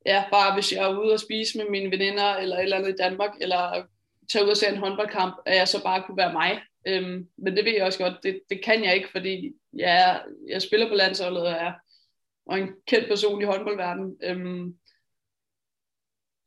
ja, 0.06 0.24
bare 0.32 0.54
hvis 0.54 0.74
jeg 0.74 0.84
er 0.84 1.00
ude 1.00 1.14
og 1.14 1.20
spise 1.20 1.58
med 1.58 1.70
mine 1.70 1.92
veninder, 1.92 2.34
eller 2.34 2.58
et 2.58 2.64
eller 2.64 2.78
andet 2.78 2.90
i 2.90 3.02
Danmark, 3.04 3.32
eller 3.42 3.84
tage 4.32 4.46
ud 4.46 4.50
og 4.50 4.58
se 4.58 4.68
en 4.68 4.78
håndboldkamp, 4.78 5.36
at 5.46 5.56
jeg 5.58 5.68
så 5.68 5.84
bare 5.84 6.04
kunne 6.04 6.18
være 6.18 6.34
mig. 6.34 6.62
Øhm, 6.88 7.28
men 7.38 7.58
det 7.58 7.66
ved 7.66 7.74
jeg 7.74 7.86
også 7.86 8.00
godt, 8.00 8.24
det, 8.24 8.42
det 8.50 8.64
kan 8.64 8.84
jeg 8.84 8.96
ikke, 8.96 9.12
fordi 9.12 9.54
jeg, 9.74 10.22
jeg 10.50 10.62
spiller 10.62 10.90
på 10.90 10.96
landsholdet 10.96 11.42
og 11.48 11.52
er 11.52 11.72
og 12.46 12.60
en 12.60 12.70
kendt 12.88 13.08
person 13.08 13.42
i 13.42 13.46
håndboldverdenen. 13.46 14.18
Øhm, 14.24 14.78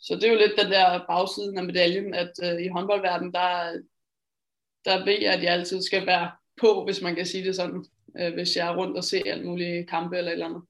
så 0.00 0.14
det 0.14 0.24
er 0.24 0.32
jo 0.32 0.38
lidt 0.38 0.52
den 0.62 0.70
der 0.70 1.06
bagsiden 1.08 1.58
af 1.58 1.64
medaljen, 1.64 2.14
at 2.14 2.32
øh, 2.42 2.64
i 2.64 2.68
håndboldverdenen, 2.68 3.32
der, 3.32 3.72
der 4.84 5.04
ved 5.04 5.18
jeg, 5.20 5.32
at 5.32 5.42
jeg 5.42 5.52
altid 5.52 5.82
skal 5.82 6.06
være 6.06 6.30
på, 6.60 6.84
hvis 6.84 7.02
man 7.02 7.14
kan 7.14 7.26
sige 7.26 7.44
det 7.44 7.56
sådan, 7.56 7.84
øh, 8.20 8.34
hvis 8.34 8.56
jeg 8.56 8.68
er 8.68 8.76
rundt 8.76 8.96
og 8.96 9.04
ser 9.04 9.22
alle 9.26 9.44
mulige 9.44 9.86
kampe 9.86 10.16
eller 10.18 10.30
et 10.30 10.32
eller 10.32 10.46
andet. 10.46 10.62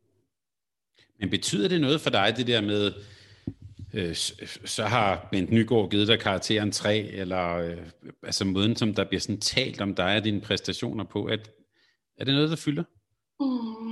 Men 1.20 1.31
betyder 1.31 1.68
det 1.68 1.81
noget 1.81 2.01
for 2.01 2.11
dig, 2.11 2.35
det 2.37 2.47
der 2.47 2.61
med, 2.61 2.93
øh, 3.95 4.14
så 4.64 4.85
har 4.85 5.29
Bent 5.33 5.51
Nygaard 5.51 5.91
givet 5.91 6.09
dig 6.09 6.20
karakteren 6.20 6.72
3, 6.72 6.99
eller 6.99 7.55
øh, 7.55 7.79
altså 8.22 8.45
måden, 8.45 8.77
som 8.77 8.95
der 8.95 9.05
bliver 9.05 9.20
sådan 9.20 9.41
talt 9.41 9.81
om 9.81 9.95
dig 9.95 10.16
og 10.16 10.24
dine 10.24 10.41
præstationer 10.41 11.05
på, 11.05 11.24
at, 11.24 11.51
er 12.18 12.24
det 12.24 12.35
noget, 12.35 12.51
der 12.51 12.57
fylder? 12.57 12.85
Mm, 13.41 13.86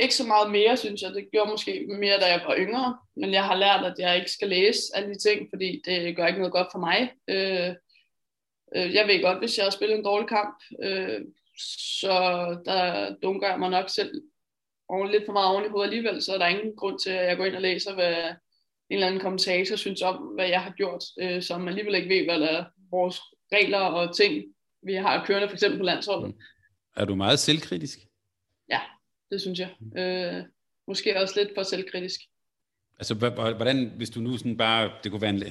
ikke 0.00 0.14
så 0.14 0.26
meget 0.26 0.50
mere, 0.50 0.76
synes 0.76 1.02
jeg. 1.02 1.14
Det 1.14 1.28
gjorde 1.32 1.50
måske 1.50 1.86
mere, 1.88 2.20
da 2.20 2.26
jeg 2.26 2.42
var 2.46 2.56
yngre, 2.58 2.98
men 3.16 3.32
jeg 3.32 3.44
har 3.44 3.54
lært, 3.54 3.84
at 3.84 3.98
jeg 3.98 4.16
ikke 4.16 4.30
skal 4.30 4.48
læse 4.48 4.80
alle 4.94 5.14
de 5.14 5.18
ting, 5.18 5.48
fordi 5.50 5.82
det 5.84 6.16
gør 6.16 6.26
ikke 6.26 6.38
noget 6.38 6.52
godt 6.52 6.68
for 6.72 6.78
mig. 6.78 7.12
Øh, 7.28 7.74
øh, 8.76 8.94
jeg 8.94 9.06
ved 9.08 9.22
godt, 9.22 9.38
hvis 9.38 9.58
jeg 9.58 9.64
har 9.64 9.70
spillet 9.70 9.98
en 9.98 10.04
dårlig 10.04 10.28
kamp, 10.28 10.62
øh, 10.82 11.20
så 12.00 12.16
der 12.64 13.14
dunker 13.22 13.48
jeg 13.48 13.58
mig 13.58 13.70
nok 13.70 13.90
selv 13.90 14.12
lidt 15.10 15.26
for 15.26 15.32
meget 15.32 15.50
oven 15.52 15.64
i 15.64 15.68
hovedet 15.68 15.86
alligevel, 15.88 16.22
så 16.22 16.34
er 16.34 16.38
der 16.38 16.46
ingen 16.46 16.76
grund 16.76 16.98
til, 16.98 17.10
at 17.10 17.26
jeg 17.28 17.36
går 17.36 17.44
ind 17.44 17.56
og 17.56 17.62
læser, 17.62 17.94
hvad, 17.94 18.14
en 18.90 18.96
eller 18.96 19.06
anden 19.06 19.20
kommentator 19.20 19.76
synes 19.76 20.02
om, 20.02 20.16
hvad 20.16 20.48
jeg 20.48 20.62
har 20.62 20.70
gjort, 20.70 21.04
øh, 21.20 21.42
som 21.42 21.68
alligevel 21.68 21.94
ikke 21.94 22.08
ved, 22.08 22.24
hvad 22.24 22.40
der 22.40 22.48
er 22.48 22.64
vores 22.90 23.20
regler 23.52 23.78
og 23.78 24.16
ting, 24.16 24.44
vi 24.82 24.94
har 24.94 25.24
kørende 25.26 25.48
for 25.48 25.54
eksempel 25.54 25.78
på 25.78 25.84
landsholdet. 25.84 26.34
Er 26.96 27.04
du 27.04 27.14
meget 27.14 27.38
selvkritisk? 27.38 27.98
Ja, 28.68 28.80
det 29.30 29.40
synes 29.40 29.58
jeg. 29.58 29.70
Øh, 29.98 30.44
måske 30.88 31.20
også 31.20 31.34
lidt 31.36 31.50
for 31.54 31.62
selvkritisk. 31.62 32.20
Altså, 32.98 33.14
hvordan, 33.56 33.92
hvis 33.96 34.10
du 34.10 34.20
nu 34.20 34.36
sådan 34.36 34.56
bare, 34.56 34.92
det 35.04 35.12
kunne 35.12 35.22
være 35.22 35.30
en, 35.30 35.42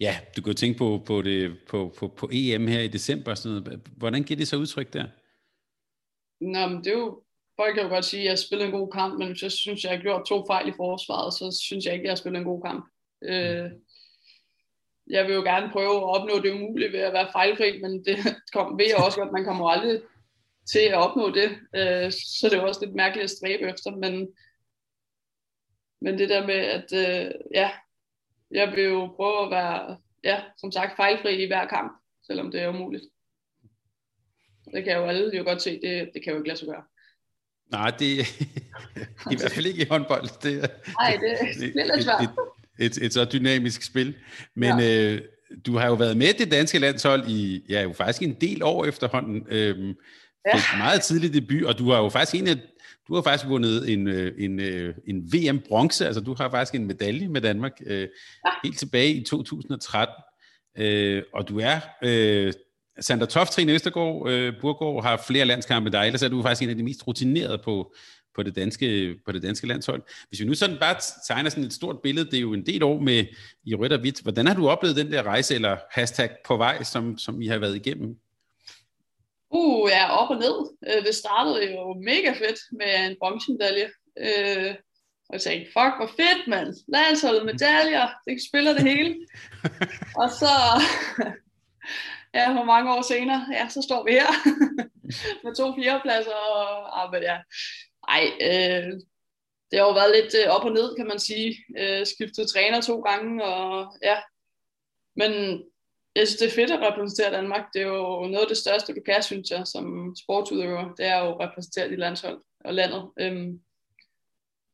ja, 0.00 0.18
du 0.36 0.42
kunne 0.42 0.54
tænke 0.54 0.78
på, 0.78 1.02
på, 1.06 1.22
det, 1.22 1.58
på, 1.68 1.94
på, 1.98 2.08
på 2.08 2.28
EM 2.32 2.66
her 2.66 2.80
i 2.80 2.88
december, 2.88 3.34
sådan 3.34 3.62
noget. 3.62 3.80
hvordan 3.96 4.22
giver 4.22 4.38
det 4.38 4.48
så 4.48 4.56
udtryk 4.56 4.92
der? 4.92 5.06
Nå, 6.40 6.66
men 6.66 6.78
det 6.78 6.86
er 6.86 6.98
jo, 6.98 7.22
folk 7.56 7.74
kan 7.74 7.82
jo 7.82 7.88
godt 7.88 8.04
sige, 8.04 8.22
at 8.22 8.28
jeg 8.28 8.38
spiller 8.38 8.66
en 8.66 8.72
god 8.72 8.90
kamp, 8.92 9.18
men 9.18 9.36
jeg 9.42 9.52
synes, 9.52 9.84
jeg 9.84 9.92
har 9.92 10.02
gjort 10.02 10.26
to 10.26 10.46
fejl 10.46 10.68
i 10.68 10.72
forsvaret, 10.76 11.34
så 11.34 11.62
synes 11.64 11.84
jeg 11.84 11.94
ikke, 11.94 12.04
jeg 12.04 12.10
har 12.10 12.16
spillet 12.16 12.38
en 12.38 12.44
god 12.44 12.62
kamp. 12.62 12.84
Øh, 13.22 13.70
jeg 15.06 15.26
vil 15.26 15.34
jo 15.34 15.42
gerne 15.42 15.72
prøve 15.72 15.96
at 15.96 16.02
opnå 16.02 16.40
det 16.42 16.52
umulige 16.52 16.92
ved 16.92 16.98
at 16.98 17.12
være 17.12 17.32
fejlfri, 17.32 17.80
men 17.82 18.04
det 18.04 18.16
kom, 18.54 18.78
ved 18.78 18.86
jeg 18.86 19.04
også 19.06 19.18
godt, 19.20 19.32
man 19.32 19.44
kommer 19.44 19.68
aldrig 19.68 20.00
til 20.72 20.78
at 20.78 20.94
opnå 20.94 21.30
det. 21.30 21.50
Øh, 21.74 22.12
så 22.12 22.48
det 22.50 22.58
er 22.58 22.60
også 22.60 22.84
lidt 22.84 22.94
mærkeligt 22.94 23.24
at 23.24 23.30
stræbe 23.30 23.62
efter, 23.62 23.90
men, 23.96 24.28
men 26.00 26.18
det 26.18 26.28
der 26.28 26.46
med, 26.46 26.54
at 26.54 26.92
øh, 26.92 27.30
ja, 27.54 27.70
jeg 28.50 28.72
vil 28.72 28.84
jo 28.84 29.12
prøve 29.16 29.44
at 29.44 29.50
være, 29.50 29.98
ja, 30.24 30.42
som 30.58 30.72
sagt, 30.72 30.96
fejlfri 30.96 31.44
i 31.44 31.46
hver 31.46 31.68
kamp, 31.68 31.92
selvom 32.26 32.50
det 32.50 32.60
er 32.60 32.68
umuligt. 32.68 33.04
Det 34.74 34.84
kan 34.84 34.96
jo 34.96 35.04
alle 35.04 35.36
jo 35.36 35.44
godt 35.44 35.62
se, 35.62 35.80
det, 35.80 36.10
det 36.14 36.24
kan 36.24 36.32
jo 36.32 36.38
ikke 36.38 36.48
lade 36.48 36.58
sig 36.58 36.68
gøre. 36.68 36.84
Nej, 37.70 37.90
det 37.98 38.08
i 39.32 39.36
hvert 39.38 39.52
fald 39.52 39.66
ikke 39.66 39.82
i 39.82 39.88
håndbold. 39.88 40.40
Det, 40.42 40.70
Nej, 41.00 41.18
det, 41.20 41.38
det, 41.60 41.74
det 41.74 41.82
er 41.82 41.94
lidt 41.94 42.04
svært. 42.04 42.22
Et, 42.78 42.96
et, 42.96 43.04
et 43.04 43.12
så 43.12 43.24
dynamisk 43.24 43.82
spil. 43.82 44.16
Men 44.54 44.78
ja. 44.78 45.14
øh, 45.14 45.22
du 45.66 45.76
har 45.76 45.86
jo 45.86 45.94
været 45.94 46.16
med 46.16 46.34
det 46.38 46.50
danske 46.50 46.78
landshold 46.78 47.28
i, 47.28 47.64
ja, 47.68 47.82
jo 47.82 47.92
faktisk 47.92 48.22
en 48.22 48.40
del 48.40 48.62
år 48.62 48.84
efterhånden. 48.84 49.46
Øhm, 49.48 49.94
ja. 50.46 50.76
meget 50.78 51.02
tidlig 51.02 51.34
debut, 51.34 51.64
og 51.64 51.78
du 51.78 51.90
har 51.90 51.98
jo 51.98 52.08
faktisk 52.08 52.42
en 52.42 52.48
af, 52.48 52.56
du 53.08 53.14
har 53.14 53.22
faktisk 53.22 53.48
vundet 53.48 53.92
en, 53.92 54.08
øh, 54.08 54.32
en, 54.38 54.60
øh, 54.60 54.94
en 55.06 55.32
VM-bronze, 55.32 56.06
altså 56.06 56.20
du 56.20 56.34
har 56.34 56.50
faktisk 56.50 56.74
en 56.74 56.86
medalje 56.86 57.28
med 57.28 57.40
Danmark 57.40 57.72
øh, 57.86 58.00
ja. 58.00 58.06
helt 58.64 58.78
tilbage 58.78 59.14
i 59.14 59.24
2013. 59.24 60.14
Øh, 60.78 61.22
og 61.34 61.48
du 61.48 61.60
er, 61.60 61.80
øh, 62.02 62.52
Sander 63.00 63.26
Toft, 63.26 63.52
Trine 63.52 63.72
Østergaard, 63.72 64.30
øh, 64.30 64.54
Burgård 64.60 65.04
har 65.04 65.24
flere 65.26 65.44
landskampe 65.44 65.84
med 65.84 65.92
dig, 65.92 66.06
ellers 66.06 66.22
er 66.22 66.28
du 66.28 66.42
faktisk 66.42 66.62
en 66.62 66.70
af 66.70 66.76
de 66.76 66.82
mest 66.82 67.06
rutinerede 67.06 67.58
på, 67.64 67.94
på 68.34 68.42
det 68.42 68.56
danske, 68.56 69.16
på 69.26 69.32
det 69.32 69.42
danske 69.42 69.66
landshold. 69.66 70.02
Hvis 70.28 70.40
vi 70.40 70.44
nu 70.44 70.54
sådan 70.54 70.76
bare 70.80 70.96
tegner 71.26 71.50
sådan 71.50 71.64
et 71.64 71.72
stort 71.72 71.96
billede, 72.02 72.30
det 72.30 72.36
er 72.36 72.40
jo 72.40 72.52
en 72.52 72.66
del 72.66 72.82
år 72.82 73.00
med 73.00 73.24
i 73.64 73.74
rødt 73.74 73.92
og 73.92 74.00
hvidt. 74.00 74.22
Hvordan 74.22 74.46
har 74.46 74.54
du 74.54 74.68
oplevet 74.68 74.96
den 74.96 75.12
der 75.12 75.22
rejse, 75.22 75.54
eller 75.54 75.76
hashtag 75.90 76.30
på 76.46 76.56
vej, 76.56 76.82
som, 76.82 77.18
som 77.18 77.42
I 77.42 77.46
har 77.46 77.58
været 77.58 77.76
igennem? 77.76 78.16
Uh, 79.50 79.90
ja, 79.90 80.16
op 80.16 80.30
og 80.30 80.36
ned. 80.36 80.76
Øh, 80.88 81.04
det 81.06 81.14
startede 81.14 81.72
jo 81.72 81.94
mega 81.94 82.32
fedt 82.32 82.60
med 82.72 83.10
en 83.10 83.16
bronzemedalje. 83.20 83.90
Øh, 84.18 84.74
og 85.28 85.32
jeg 85.32 85.40
tænkte, 85.40 85.72
fuck, 85.72 85.94
hvor 85.98 86.10
fedt, 86.16 86.48
mand. 86.48 86.74
Landsholdet 86.88 87.44
medaljer, 87.44 88.08
det 88.26 88.38
spiller 88.48 88.72
det 88.72 88.82
hele. 88.82 89.26
og 90.22 90.30
så, 90.30 90.54
ja, 92.38 92.52
hvor 92.52 92.64
mange 92.64 92.94
år 92.94 93.02
senere, 93.02 93.46
ja, 93.52 93.68
så 93.68 93.82
står 93.82 94.04
vi 94.04 94.12
her 94.12 94.30
med 95.44 95.54
to 95.54 95.74
fjerdepladser. 95.74 96.32
Og, 96.32 97.02
ah, 97.02 97.12
men 97.12 97.22
ja, 97.22 97.38
ej, 98.08 98.24
øh, 98.40 98.92
det 99.70 99.78
har 99.78 99.86
jo 99.86 99.92
været 99.92 100.16
lidt 100.16 100.34
øh, 100.44 100.54
op 100.54 100.64
og 100.64 100.72
ned, 100.72 100.96
kan 100.96 101.06
man 101.06 101.18
sige. 101.18 101.56
Øh, 101.78 102.06
skiftet 102.06 102.48
træner 102.48 102.80
to 102.80 103.00
gange, 103.00 103.44
og 103.44 103.96
ja. 104.02 104.16
Men 105.16 105.62
jeg 106.16 106.28
synes, 106.28 106.40
det 106.40 106.48
er 106.48 106.54
fedt 106.54 106.70
at 106.70 106.80
repræsentere 106.80 107.32
Danmark. 107.32 107.64
Det 107.74 107.82
er 107.82 107.86
jo 107.86 108.20
noget 108.20 108.40
af 108.40 108.48
det 108.48 108.56
største, 108.56 108.94
du 108.94 109.00
kan, 109.06 109.22
synes 109.22 109.50
jeg, 109.50 109.66
som 109.66 110.16
sportsudøver. 110.24 110.94
Det 110.94 111.06
er 111.06 111.18
jo 111.18 111.32
at 111.32 111.40
repræsentere 111.40 111.88
dit 111.88 111.98
landshold 111.98 112.40
og 112.64 112.74
landet. 112.74 113.10
Øhm, 113.20 113.60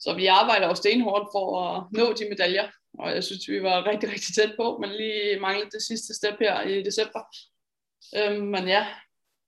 så 0.01 0.15
vi 0.15 0.27
arbejder 0.27 0.67
jo 0.67 0.75
stenhårdt 0.75 1.29
for 1.35 1.61
at 1.61 1.85
nå 1.93 2.13
de 2.13 2.29
medaljer, 2.29 2.69
og 2.99 3.15
jeg 3.15 3.25
synes, 3.25 3.49
vi 3.49 3.63
var 3.63 3.87
rigtig, 3.87 4.09
rigtig 4.13 4.35
tæt 4.35 4.55
på, 4.57 4.79
men 4.81 4.91
lige 4.91 5.41
manglede 5.41 5.71
det 5.71 5.83
sidste 5.83 6.15
step 6.15 6.35
her 6.41 6.63
i 6.63 6.83
december. 6.83 7.21
Øhm, 8.17 8.47
men 8.47 8.69
ja, 8.69 8.87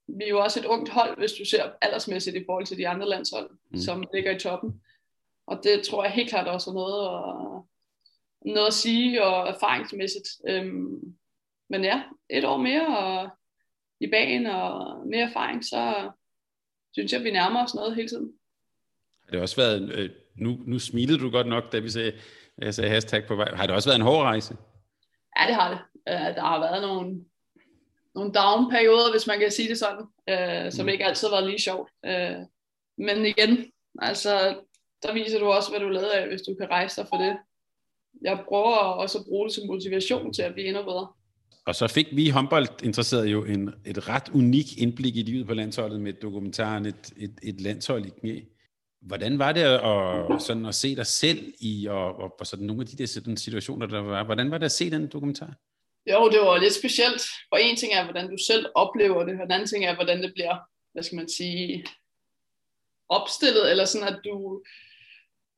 vi 0.09 0.25
er 0.25 0.29
jo 0.29 0.41
også 0.41 0.61
et 0.61 0.67
ungt 0.67 0.89
hold, 0.89 1.19
hvis 1.19 1.33
du 1.33 1.45
ser 1.45 1.71
aldersmæssigt 1.81 2.37
i 2.37 2.45
forhold 2.47 2.67
til 2.67 2.79
de 2.79 2.89
andre 2.89 3.09
landshold, 3.09 3.51
mm. 3.71 3.79
som 3.79 4.05
ligger 4.15 4.37
i 4.37 4.39
toppen. 4.39 4.83
Og 5.47 5.61
det 5.65 5.83
tror 5.83 6.05
jeg 6.05 6.13
helt 6.13 6.29
klart 6.29 6.49
også 6.49 6.71
er 6.71 6.75
noget 6.75 7.01
at, 7.19 7.63
noget 8.55 8.67
at 8.67 8.75
sige, 8.75 9.25
og 9.25 9.49
erfaringsmæssigt. 9.49 10.29
Øhm, 10.49 11.18
men 11.69 11.85
ja, 11.85 12.03
et 12.31 12.45
år 12.45 12.57
mere 12.57 12.87
og 12.87 13.31
i 14.01 14.07
bagen 14.07 14.47
og 14.47 15.07
mere 15.07 15.29
erfaring, 15.29 15.65
så 15.65 16.11
synes 16.93 17.13
jeg, 17.13 17.19
at 17.19 17.25
vi 17.25 17.31
nærmer 17.31 17.65
os 17.65 17.75
noget 17.75 17.95
hele 17.95 18.09
tiden. 18.09 18.33
Har 19.25 19.31
det 19.31 19.41
også 19.41 19.57
været, 19.57 19.93
øh, 19.93 20.11
nu, 20.35 20.59
nu 20.67 20.79
smilede 20.79 21.19
du 21.19 21.31
godt 21.31 21.47
nok, 21.47 21.73
da 21.73 21.79
vi 21.79 21.91
sagde, 21.91 22.13
jeg 22.59 22.75
sagde 22.75 22.91
hashtag 22.91 23.27
på 23.27 23.37
vej. 23.37 23.55
Har 23.55 23.67
det 23.67 23.75
også 23.75 23.89
været 23.89 23.99
en 23.99 24.07
hård 24.07 24.23
rejse? 24.23 24.57
Ja, 25.39 25.47
det 25.47 25.55
har 25.55 25.71
det. 25.71 25.81
Øh, 26.09 26.35
der 26.35 26.41
har 26.41 26.59
været 26.61 26.83
nogle, 26.83 27.25
nogle 28.15 28.33
down-perioder, 28.33 29.11
hvis 29.11 29.27
man 29.27 29.39
kan 29.39 29.51
sige 29.51 29.69
det 29.69 29.79
sådan, 29.79 30.05
øh, 30.29 30.73
som 30.73 30.85
mm. 30.85 30.89
ikke 30.89 31.05
altid 31.05 31.29
har 31.29 31.35
været 31.35 31.51
lige 31.51 31.63
sjovt. 31.63 31.91
Øh, 32.05 32.37
men 32.99 33.27
igen, 33.27 33.73
altså, 33.99 34.61
der 35.03 35.13
viser 35.13 35.39
du 35.39 35.47
også, 35.47 35.71
hvad 35.71 35.81
du 35.81 35.89
lavede 35.89 36.15
af, 36.15 36.29
hvis 36.29 36.43
du 36.43 36.55
kan 36.55 36.71
rejse 36.71 37.01
dig 37.01 37.09
for 37.09 37.17
det. 37.17 37.37
Jeg 38.23 38.45
prøver 38.49 38.77
også 38.77 39.19
at 39.19 39.25
bruge 39.25 39.47
det 39.47 39.55
som 39.55 39.67
motivation 39.67 40.33
til 40.33 40.43
at 40.43 40.53
blive 40.53 40.69
endnu 40.69 40.83
bedre. 40.83 41.09
Og 41.69 41.75
så 41.75 41.89
fik 41.89 42.07
vi 42.13 42.29
håndboldinteresserede 42.29 43.29
jo 43.29 43.45
en, 43.45 43.75
et 43.87 44.09
ret 44.09 44.29
unik 44.35 44.79
indblik 44.79 45.17
i 45.17 45.23
livet 45.23 45.47
på 45.47 45.55
landsholdet 45.55 46.01
med 46.01 46.13
dokumentaren 46.13 46.87
Et, 46.87 47.13
et, 47.17 47.39
et 47.43 47.61
landshold 47.61 48.07
i 48.07 48.11
knæ. 48.21 48.41
Hvordan 49.01 49.39
var 49.39 49.53
det 49.53 49.61
at, 49.63 50.43
sådan 50.43 50.67
at 50.67 50.75
se 50.75 50.97
dig 50.97 51.07
selv 51.07 51.53
i, 51.61 51.87
og, 51.87 52.17
og, 52.17 52.41
og 52.41 52.47
sådan 52.47 52.67
nogle 52.67 52.83
af 52.83 52.87
de 52.87 52.97
der 52.97 53.07
sådan 53.07 53.37
situationer, 53.37 53.87
der 53.87 54.01
var? 54.01 54.25
Hvordan 54.25 54.51
var 54.51 54.59
det 54.59 54.65
at 54.65 54.73
se 54.73 54.91
den 54.91 55.07
dokumentar? 55.07 55.55
Jo, 56.13 56.29
det 56.29 56.41
var 56.41 56.59
lidt 56.59 56.75
specielt. 56.75 57.23
For 57.49 57.57
en 57.57 57.77
ting 57.77 57.93
er, 57.93 58.05
hvordan 58.05 58.31
du 58.31 58.37
selv 58.47 58.67
oplever 58.75 59.25
det, 59.25 59.35
og 59.35 59.47
den 59.47 59.53
anden 59.53 59.69
ting 59.69 59.85
er, 59.85 59.95
hvordan 59.95 60.23
det 60.23 60.33
bliver, 60.35 60.57
hvad 60.93 61.03
skal 61.03 61.17
man 61.17 61.29
sige, 61.29 61.87
opstillet, 63.09 63.71
eller 63.71 63.85
sådan, 63.85 64.09
at 64.09 64.21
du, 64.25 64.63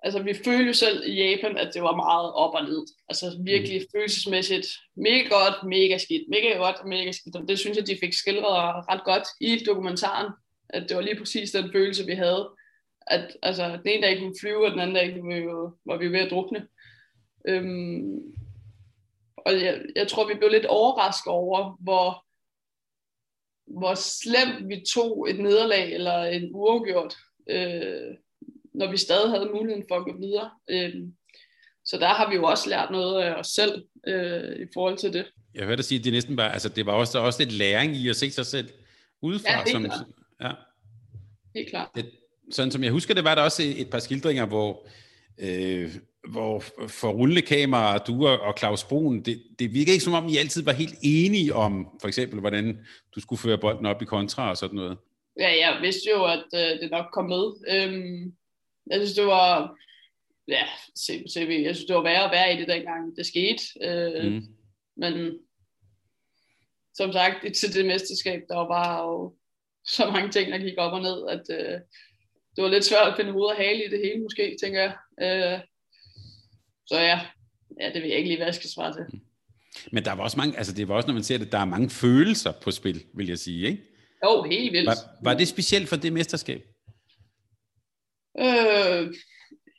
altså 0.03 0.23
vi 0.23 0.35
følte 0.45 0.67
jo 0.67 0.73
selv 0.73 1.03
i 1.07 1.15
Japan, 1.23 1.57
at 1.57 1.75
det 1.75 1.83
var 1.83 1.97
meget 1.97 2.33
op 2.33 2.55
og 2.55 2.65
ned. 2.65 2.87
Altså 3.09 3.43
virkelig 3.45 3.81
mm. 3.81 3.87
følelsesmæssigt. 3.95 4.67
Mega 4.97 5.23
godt, 5.23 5.65
mega 5.65 5.99
skidt. 5.99 6.29
Mega 6.29 6.57
godt, 6.57 6.85
mega 6.87 7.13
skidt. 7.13 7.37
Og 7.37 7.49
det 7.49 7.59
synes 7.59 7.77
jeg, 7.77 7.87
de 7.87 7.99
fik 8.03 8.13
skildret 8.13 8.89
ret 8.89 9.05
godt 9.05 9.27
i 9.41 9.65
dokumentaren. 9.67 10.33
At 10.69 10.89
det 10.89 10.97
var 10.97 11.03
lige 11.03 11.19
præcis 11.19 11.51
den 11.51 11.73
følelse, 11.73 12.07
vi 12.07 12.15
havde. 12.15 12.51
At 13.07 13.37
altså, 13.43 13.65
den 13.65 13.89
ene 13.93 14.07
dag 14.07 14.19
kunne 14.19 14.35
flyve, 14.41 14.67
og 14.67 14.71
den 14.71 14.81
anden 14.81 14.97
dag 14.97 15.17
var 15.17 15.35
vi, 15.35 15.41
jo, 15.41 15.73
var 15.85 15.97
vi 15.97 16.13
ved 16.13 16.21
at 16.21 16.31
drukne. 16.31 16.67
Øhm, 17.49 18.19
og 19.37 19.53
jeg, 19.53 19.83
jeg 19.97 20.09
tror, 20.09 20.29
vi 20.29 20.35
blev 20.35 20.51
lidt 20.51 20.67
overrasket 20.67 21.33
over, 21.33 21.77
hvor, 21.81 22.25
hvor 23.79 23.95
slemt 23.95 24.69
vi 24.69 24.85
tog 24.95 25.31
et 25.31 25.39
nederlag 25.39 25.93
eller 25.93 26.23
en 26.23 26.51
uafgjort, 26.55 27.17
øh, 27.51 28.17
når 28.81 28.91
vi 28.91 28.97
stadig 28.97 29.31
havde 29.31 29.51
muligheden 29.55 29.85
for 29.89 29.97
at 29.97 30.05
gå 30.05 30.13
videre. 30.21 30.51
Øh, 30.71 30.95
så 31.85 31.97
der 31.97 32.09
har 32.09 32.31
vi 32.31 32.35
jo 32.35 32.45
også 32.45 32.69
lært 32.69 32.91
noget 32.91 33.23
af 33.23 33.35
os 33.35 33.47
selv 33.47 33.85
øh, 34.07 34.57
i 34.65 34.67
forhold 34.75 34.99
til 34.99 35.13
det. 35.13 35.27
Jeg 35.55 35.65
hørte 35.65 35.77
dig 35.77 35.85
sige, 35.85 35.99
at 35.99 36.05
det 36.05 36.13
næsten 36.13 36.37
bare, 36.37 36.53
altså 36.53 36.69
det 36.69 36.87
var 36.87 36.93
også, 36.93 37.19
også 37.19 37.43
lidt 37.43 37.53
læring 37.53 37.97
i 37.97 38.09
at 38.09 38.17
se 38.17 38.31
sig 38.31 38.47
selv 38.47 38.69
udefra. 39.23 39.53
Ja, 39.53 39.73
som, 39.73 39.85
klart. 39.85 40.05
ja. 40.43 40.51
Helt 41.55 41.71
klart. 41.71 41.89
Det, 41.95 42.11
sådan 42.51 42.71
som 42.71 42.85
jeg 42.85 42.93
husker 42.93 43.15
det, 43.15 43.25
var 43.25 43.35
der 43.35 43.43
også 43.43 43.63
et 43.77 43.91
par 43.91 43.99
skildringer, 43.99 44.47
hvor 44.47 44.87
øh, 45.39 45.91
hvor 46.29 46.61
for 46.89 47.11
rullende 47.11 47.43
kamera, 47.43 47.99
du 47.99 48.27
og 48.27 48.55
Claus 48.59 48.85
Brun, 48.85 49.23
det, 49.23 49.43
det 49.59 49.75
virker 49.75 49.93
ikke 49.93 50.05
som 50.05 50.13
om, 50.13 50.29
I 50.29 50.37
altid 50.37 50.65
var 50.65 50.73
helt 50.73 50.95
enige 51.03 51.55
om, 51.55 51.89
for 52.01 52.09
eksempel, 52.09 52.41
hvordan 52.41 52.87
du 53.15 53.21
skulle 53.21 53.41
føre 53.41 53.59
bolden 53.59 53.87
op 53.87 54.03
i 54.03 54.05
kontra 54.05 54.51
og 54.51 54.57
sådan 54.57 54.77
noget. 54.77 54.99
Ja, 55.41 55.49
jeg 55.49 55.79
vidste 55.83 56.11
jo, 56.15 56.25
at 56.25 56.45
øh, 56.55 56.81
det 56.81 56.91
nok 56.91 57.07
kom 57.13 57.25
med. 57.25 57.45
Øhm, 57.69 58.33
jeg 58.91 58.99
synes, 58.99 59.13
det 59.13 59.27
var, 59.27 59.77
ja, 60.49 60.65
tv, 61.35 61.63
jeg 61.65 61.77
synes, 61.77 61.87
det 61.87 61.97
var 61.97 62.03
værre 62.03 62.25
at 62.25 62.31
være 62.31 62.55
i 62.55 62.61
det 62.61 62.69
dengang, 62.69 63.17
det 63.17 63.27
skete. 63.27 63.63
Øh, 63.83 64.33
mm. 64.33 64.43
Men 64.97 65.39
som 66.95 67.13
sagt, 67.13 67.55
til 67.57 67.75
det 67.75 67.87
mesterskab, 67.87 68.41
der 68.49 68.57
var 68.57 68.69
bare 68.69 69.09
jo 69.09 69.35
så 69.97 70.11
mange 70.11 70.31
ting, 70.31 70.53
der 70.53 70.59
gik 70.59 70.75
op 70.79 70.93
og 70.93 71.03
ned, 71.03 71.29
at 71.29 71.45
øh, 71.51 71.81
det 72.57 72.65
var 72.65 72.69
lidt 72.69 72.85
svært 72.85 73.09
at 73.09 73.17
finde 73.17 73.33
hoved 73.33 73.47
og 73.47 73.57
hale 73.57 73.85
i 73.85 73.91
det 73.91 74.01
hele, 74.05 74.23
måske, 74.23 74.57
tænker 74.63 74.81
jeg. 74.81 74.95
Øh, 75.23 75.61
så 76.87 76.97
ja, 77.01 77.21
ja, 77.81 77.87
det 77.95 78.03
ved 78.03 78.09
jeg 78.09 78.17
ikke 78.17 78.29
lige, 78.29 78.39
hvad 78.39 78.47
jeg 78.47 78.55
skal 78.55 78.71
svare 78.71 78.93
til. 78.93 79.21
Men 79.93 80.05
der 80.05 80.13
var 80.13 80.23
også 80.23 80.37
mange, 80.37 80.57
altså 80.59 80.75
det 80.75 80.89
var 80.89 80.95
også, 80.95 81.07
når 81.07 81.15
man 81.15 81.23
ser 81.23 81.39
det, 81.39 81.53
der 81.53 81.59
er 81.59 81.65
mange 81.65 81.91
følelser 81.91 82.53
på 82.63 82.71
spil, 82.71 83.05
vil 83.15 83.29
jeg 83.29 83.39
sige, 83.39 83.67
ikke? 83.69 83.83
Jo, 84.25 84.43
helt 84.43 84.73
vildt. 84.73 84.87
Var, 84.87 84.95
var 85.23 85.35
det 85.35 85.49
specielt 85.49 85.89
for 85.89 85.97
det 85.97 86.13
mesterskab? 86.13 86.63
Øh, 88.39 89.15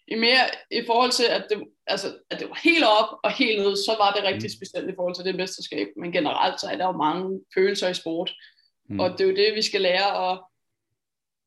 i 0.07 0.15
mere 0.15 0.45
i 0.71 0.83
forhold 0.85 1.11
til, 1.11 1.23
at 1.23 1.45
det, 1.49 1.63
altså, 1.87 2.17
at 2.29 2.39
det 2.39 2.49
var 2.49 2.59
helt 2.63 2.85
op 2.85 3.19
og 3.23 3.31
helt 3.31 3.59
ned, 3.61 3.75
så 3.75 3.95
var 3.99 4.11
det 4.11 4.23
rigtig 4.23 4.49
mm. 4.49 4.55
specielt 4.57 4.89
i 4.89 4.95
forhold 4.95 5.15
til 5.15 5.25
det 5.25 5.35
mesterskab. 5.35 5.87
Men 5.97 6.11
generelt 6.11 6.61
så 6.61 6.67
er 6.67 6.77
der 6.77 6.85
jo 6.85 6.91
mange 7.07 7.41
følelser 7.55 7.89
i 7.89 7.93
sport. 7.93 8.31
Mm. 8.89 8.99
Og 8.99 9.11
det 9.11 9.21
er 9.21 9.29
jo 9.29 9.35
det, 9.35 9.55
vi 9.55 9.61
skal 9.61 9.81
lære 9.81 10.31
at 10.31 10.39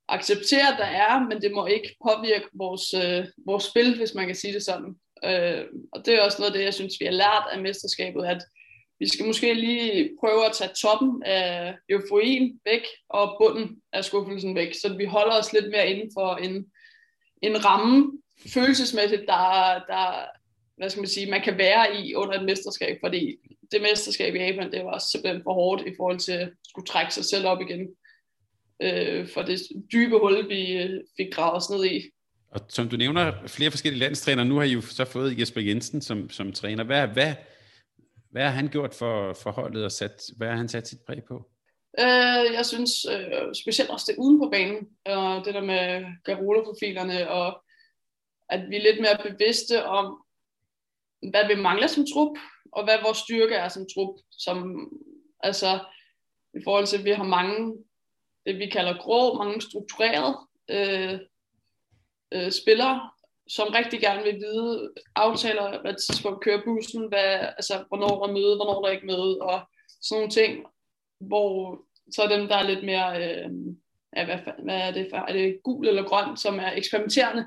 acceptere, 0.09 0.73
at 0.73 0.79
der 0.79 0.85
er, 0.85 1.29
men 1.29 1.43
det 1.43 1.53
må 1.53 1.67
ikke 1.67 1.97
påvirke 2.09 2.49
vores, 2.55 2.95
øh, 2.95 3.27
vores 3.47 3.65
spil, 3.65 3.97
hvis 3.97 4.15
man 4.15 4.27
kan 4.27 4.37
sige 4.37 4.55
det 4.55 4.63
sådan. 4.63 4.91
Øh, 5.25 5.65
og 5.93 6.07
det 6.07 6.15
er 6.15 6.23
også 6.23 6.39
noget 6.39 6.53
af 6.53 6.59
det, 6.59 6.65
jeg 6.65 6.75
synes, 6.75 6.95
vi 7.01 7.05
har 7.05 7.13
lært 7.13 7.47
af 7.53 7.61
mesterskabet, 7.61 8.25
at 8.25 8.43
vi 9.01 9.09
skal 9.09 9.27
måske 9.27 9.55
lige 9.55 10.11
prøve 10.21 10.47
at 10.47 10.53
tage 10.53 10.71
toppen 10.83 11.23
af 11.23 11.75
euforien 11.89 12.61
væk 12.65 12.83
og 13.09 13.37
bunden 13.41 13.83
af 13.93 14.05
skuffelsen 14.05 14.55
væk, 14.55 14.75
så 14.75 14.95
vi 14.99 15.05
holder 15.05 15.39
os 15.39 15.53
lidt 15.53 15.71
mere 15.71 15.91
inden 15.91 16.11
for 16.15 16.37
en, 16.37 16.67
en 17.47 17.65
ramme 17.65 18.13
følelsesmæssigt, 18.55 19.23
der, 19.27 19.85
der 19.89 20.25
hvad 20.77 20.91
skal 20.91 21.01
man 21.01 21.09
sige, 21.09 21.31
man 21.31 21.43
kan 21.43 21.59
være 21.59 21.97
i 22.01 22.15
under 22.15 22.39
et 22.39 22.45
mesterskab, 22.45 22.99
fordi 23.05 23.37
det 23.73 23.83
mesterskab 23.83 24.35
i 24.35 24.39
Japan, 24.39 24.73
det 24.73 24.85
var 24.85 24.99
simpelthen 24.99 25.43
for 25.43 25.55
hårdt 25.55 25.83
i 25.87 25.95
forhold 25.97 26.19
til 26.19 26.33
at 26.33 26.51
skulle 26.69 26.87
trække 26.87 27.15
sig 27.15 27.25
selv 27.25 27.47
op 27.47 27.61
igen 27.61 27.89
øh, 28.83 29.29
for 29.29 29.43
det 29.43 29.61
dybe 29.93 30.19
hul, 30.19 30.49
vi 30.49 30.73
øh, 30.73 31.01
fik 31.17 31.33
gravet 31.33 31.57
os 31.57 31.71
ned 31.71 31.85
i. 31.85 32.11
Og 32.51 32.61
som 32.69 32.89
du 32.89 32.97
nævner, 32.97 33.33
flere 33.47 33.71
forskellige 33.71 34.01
landstrænere. 34.01 34.45
Nu 34.45 34.57
har 34.57 34.63
I 34.63 34.73
jo 34.73 34.81
så 34.81 35.05
fået 35.05 35.41
Jesper 35.41 35.61
Jensen 35.61 36.03
som, 36.03 36.31
som 36.31 36.53
træner. 36.53 36.85
Hvad, 36.85 37.09
hvad, 37.09 37.35
hvad 38.31 38.43
har 38.43 38.51
han 38.51 38.69
gjort 38.69 38.95
for, 38.95 39.33
for 39.33 39.51
holdet, 39.51 39.85
og 39.85 39.93
sat, 39.93 40.23
hvad 40.37 40.49
har 40.49 40.57
han 40.57 40.69
sat 40.69 40.89
sit 40.89 40.99
præg 41.07 41.25
på? 41.29 41.51
Øh, 41.99 42.53
jeg 42.55 42.67
synes 42.67 42.91
øh, 43.05 43.55
specielt 43.55 43.91
også 43.91 44.07
det 44.09 44.19
uden 44.19 44.39
på 44.39 44.49
banen, 44.49 44.89
og 45.07 45.45
det 45.45 45.55
der 45.55 45.61
med 45.61 46.05
Garola-profilerne, 46.25 47.31
og 47.31 47.63
at 48.49 48.71
vi 48.71 48.77
er 48.77 48.83
lidt 48.83 49.01
mere 49.01 49.31
bevidste 49.31 49.85
om, 49.85 50.25
hvad 51.31 51.47
vi 51.47 51.63
mangler 51.63 51.87
som 51.87 52.07
trup, 52.15 52.39
og 52.73 52.85
hvad 52.85 52.99
vores 53.03 53.19
styrke 53.19 53.55
er 53.55 53.69
som 53.69 53.87
trup. 53.95 54.15
Som, 54.31 54.89
altså, 55.41 55.79
i 56.55 56.61
forhold 56.65 56.87
til, 56.87 56.99
at 56.99 57.05
vi 57.05 57.11
har 57.11 57.25
mange, 57.25 57.85
det 58.47 58.59
vi 58.59 58.67
kalder 58.67 58.99
grå, 58.99 59.35
mange 59.35 59.61
strukturerede 59.61 60.37
øh, 60.71 61.19
øh, 62.33 62.53
spillere, 62.53 63.11
som 63.49 63.69
rigtig 63.69 64.01
gerne 64.01 64.23
vil 64.23 64.35
vide, 64.35 64.93
aftaler, 65.17 65.81
hvad 65.81 65.95
tidspunkt 65.95 66.45
kører 66.45 66.65
bussen, 66.65 67.09
hvad, 67.09 67.39
altså, 67.57 67.85
hvornår 67.89 68.09
der 68.09 68.29
er 68.29 68.33
møde, 68.33 68.57
hvornår 68.57 68.81
der 68.81 68.89
er 68.89 68.93
ikke 68.93 69.07
møde, 69.07 69.39
og 69.41 69.61
sådan 70.03 70.21
nogle 70.21 70.31
ting, 70.31 70.67
hvor 71.27 71.81
så 72.13 72.23
er 72.23 72.37
dem, 72.37 72.49
der 72.49 72.57
er 72.57 72.69
lidt 72.69 72.85
mere, 72.85 73.23
øh, 73.23 73.51
ja, 74.17 74.25
hvad, 74.25 74.39
hvad 74.65 74.77
er 74.77 74.91
det 74.91 75.07
for, 75.11 75.17
er 75.17 75.33
det 75.33 75.59
gul 75.65 75.89
eller 75.89 76.03
grøn, 76.03 76.37
som 76.37 76.59
er 76.59 76.73
eksperimenterende, 76.77 77.47